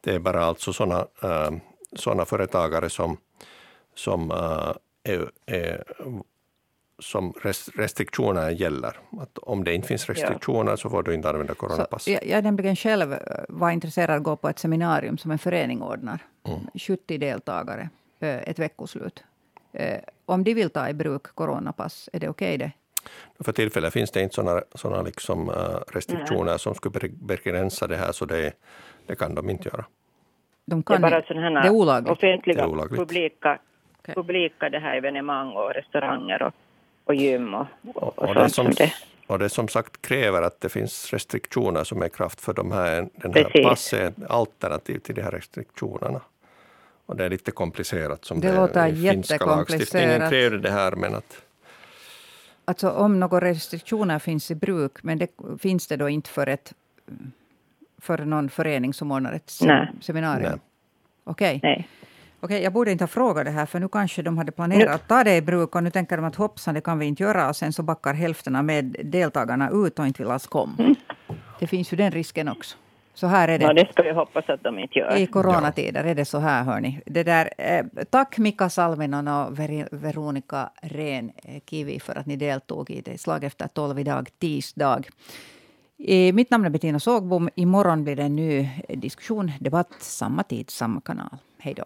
Det 0.00 0.14
är 0.14 0.18
bara 0.18 0.40
alltså 0.40 0.72
sådana 0.72 0.98
äh, 1.22 1.50
såna 1.96 2.24
företagare 2.24 2.90
som, 2.90 3.16
som, 3.94 4.30
äh, 4.30 5.12
är, 5.12 5.30
är, 5.46 5.84
som 7.00 7.34
restriktionerna 7.74 8.50
gäller. 8.50 8.96
Att 9.20 9.38
om 9.38 9.64
det 9.64 9.74
inte 9.74 9.88
finns 9.88 10.08
restriktioner 10.08 10.70
ja. 10.70 10.76
så 10.76 10.90
får 10.90 11.02
du 11.02 11.14
inte 11.14 11.28
använda 11.28 11.54
coronapass. 11.54 12.04
Så, 12.04 12.10
jag, 12.10 12.26
jag 12.26 12.44
nämligen 12.44 12.76
själv 12.76 13.14
var 13.48 13.70
intresserad 13.70 14.10
av 14.10 14.16
att 14.16 14.22
gå 14.22 14.36
på 14.36 14.48
ett 14.48 14.58
seminarium 14.58 15.18
som 15.18 15.30
en 15.30 15.38
förening 15.38 15.82
ordnar. 15.82 16.18
Mm. 16.48 16.60
70 16.74 17.18
deltagare, 17.18 17.88
ett 18.20 18.58
veckoslut. 18.58 19.24
Om 20.26 20.44
de 20.44 20.54
vill 20.54 20.70
ta 20.70 20.88
i 20.88 20.94
bruk 20.94 21.22
coronapass, 21.22 22.08
är 22.12 22.20
det 22.20 22.28
okej 22.28 22.54
okay 22.54 22.56
det? 22.56 22.72
För 23.44 23.52
tillfället 23.52 23.92
finns 23.92 24.10
det 24.10 24.22
inte 24.22 24.34
sådana, 24.34 24.62
sådana 24.74 25.02
liksom, 25.02 25.50
restriktioner 25.92 26.44
Nej. 26.44 26.58
som 26.58 26.74
skulle 26.74 27.08
begränsa 27.08 27.86
det 27.86 27.96
här, 27.96 28.12
så 28.12 28.24
det, 28.24 28.52
det 29.06 29.14
kan 29.16 29.34
de 29.34 29.50
inte 29.50 29.68
göra. 29.68 29.84
De 30.64 30.82
kan, 30.82 31.00
det 31.00 31.08
är 31.08 31.10
bara 31.10 31.22
sådana 31.22 31.60
det 31.60 31.68
är 31.68 31.72
olagligt. 31.72 32.12
offentliga, 32.12 32.62
är 32.62 32.66
olagligt. 32.66 33.00
publika, 33.00 33.58
okay. 33.98 34.14
publika 34.14 34.68
det 34.68 34.78
här 34.78 34.96
evenemang 34.96 35.52
och 35.52 35.74
restauranger 35.74 36.42
och, 36.42 36.54
och 37.10 37.14
gym 37.14 37.54
och, 37.54 37.66
och, 37.94 38.18
och, 38.18 38.28
och 38.28 38.34
det 38.34 38.50
som, 38.50 38.70
det. 38.70 38.92
Och 39.26 39.38
det 39.38 39.48
som 39.48 39.68
sagt 39.68 40.02
kräver 40.02 40.42
att 40.42 40.60
det 40.60 40.68
finns 40.68 41.12
restriktioner 41.12 41.84
som 41.84 42.02
är 42.02 42.08
kraft 42.08 42.40
för 42.40 42.52
de 42.52 42.72
här, 42.72 43.08
den 43.14 43.34
här 43.34 43.44
Precis. 43.44 43.66
passet 43.68 44.14
alternativ 44.28 44.98
till 44.98 45.14
de 45.14 45.22
här 45.22 45.30
restriktionerna. 45.30 46.20
Och 47.06 47.16
det 47.16 47.24
är 47.24 47.30
lite 47.30 47.50
komplicerat 47.50 48.24
som 48.24 48.40
det, 48.40 48.48
det 48.48 48.56
låter 48.56 48.88
i 48.88 49.10
finska 49.10 49.46
lagstiftningen 49.46 50.30
kräver 50.30 50.58
det 50.58 50.70
här 50.70 50.92
men 50.92 51.14
att 51.14 51.42
Alltså 52.64 52.90
om 52.90 53.20
några 53.20 53.40
restriktioner 53.40 54.18
finns 54.18 54.50
i 54.50 54.54
bruk, 54.54 55.02
men 55.02 55.18
det 55.18 55.30
finns 55.58 55.86
det 55.86 55.96
då 55.96 56.08
inte 56.08 56.30
för 56.30 56.46
ett 56.46 56.72
för 57.98 58.18
någon 58.18 58.48
förening 58.48 58.94
som 58.94 59.12
ordnar 59.12 59.32
ett 59.32 59.52
Nej. 59.62 59.92
seminarium? 60.00 60.60
Okej. 61.24 61.56
Okay. 61.56 61.84
Okej, 62.42 62.62
jag 62.62 62.72
borde 62.72 62.92
inte 62.92 63.04
ha 63.04 63.08
frågat 63.08 63.44
det 63.44 63.50
här, 63.50 63.66
för 63.66 63.80
nu 63.80 63.88
kanske 63.88 64.22
de 64.22 64.38
hade 64.38 64.52
planerat 64.52 64.94
att 64.94 65.08
ta 65.08 65.24
det 65.24 65.36
i 65.36 65.42
bruk 65.42 65.76
och 65.76 65.82
nu 65.82 65.90
tänker 65.90 66.16
de 66.16 66.24
att 66.24 66.36
hoppsan, 66.36 66.74
det 66.74 66.80
kan 66.80 66.98
vi 66.98 67.06
inte 67.06 67.22
göra. 67.22 67.48
Och 67.48 67.56
sen 67.56 67.72
så 67.72 67.82
backar 67.82 68.14
hälften 68.14 68.56
av 68.56 68.64
med 68.64 68.96
deltagarna 69.04 69.70
ut 69.70 69.98
och 69.98 70.06
inte 70.06 70.22
vill 70.22 70.32
alls 70.32 70.46
komma. 70.46 70.72
Mm. 70.78 70.94
Det 71.58 71.66
finns 71.66 71.92
ju 71.92 71.96
den 71.96 72.10
risken 72.10 72.48
också. 72.48 72.76
Så 73.14 73.26
här 73.26 73.48
är 73.48 73.58
det. 73.58 73.64
Ja, 73.64 73.72
det 73.72 73.92
ska 73.92 74.02
vi 74.02 74.12
hoppas 74.12 74.48
att 74.48 74.62
de 74.62 74.78
inte 74.78 74.98
gör. 74.98 75.16
I 75.16 75.26
coronatider 75.26 76.04
är 76.04 76.14
det 76.14 76.24
så 76.24 76.38
här, 76.38 76.64
hörni. 76.64 77.00
Det 77.06 77.22
där, 77.22 77.50
eh, 77.58 77.84
tack 78.10 78.38
Mika 78.38 78.70
Salminen 78.70 79.28
och 79.28 79.58
Veronica 79.90 80.70
Rehn 80.82 81.32
Kivi 81.66 82.00
för 82.00 82.18
att 82.18 82.26
ni 82.26 82.36
deltog 82.36 82.90
i 82.90 83.00
det 83.00 83.20
slag 83.20 83.44
efter 83.44 83.68
tolv 83.68 83.98
idag, 83.98 84.28
tisdag. 84.38 85.02
Mitt 86.32 86.50
namn 86.50 86.64
är 86.64 86.70
Bettina 86.70 87.00
Sågbom. 87.00 87.48
Imorgon 87.54 88.04
blir 88.04 88.16
det 88.16 88.22
en 88.22 88.36
ny 88.36 88.70
diskussion, 88.88 89.52
debatt, 89.60 89.92
samma 89.98 90.42
tid, 90.42 90.70
samma 90.70 91.00
kanal. 91.00 91.36
Hej 91.58 91.74
då. 91.74 91.84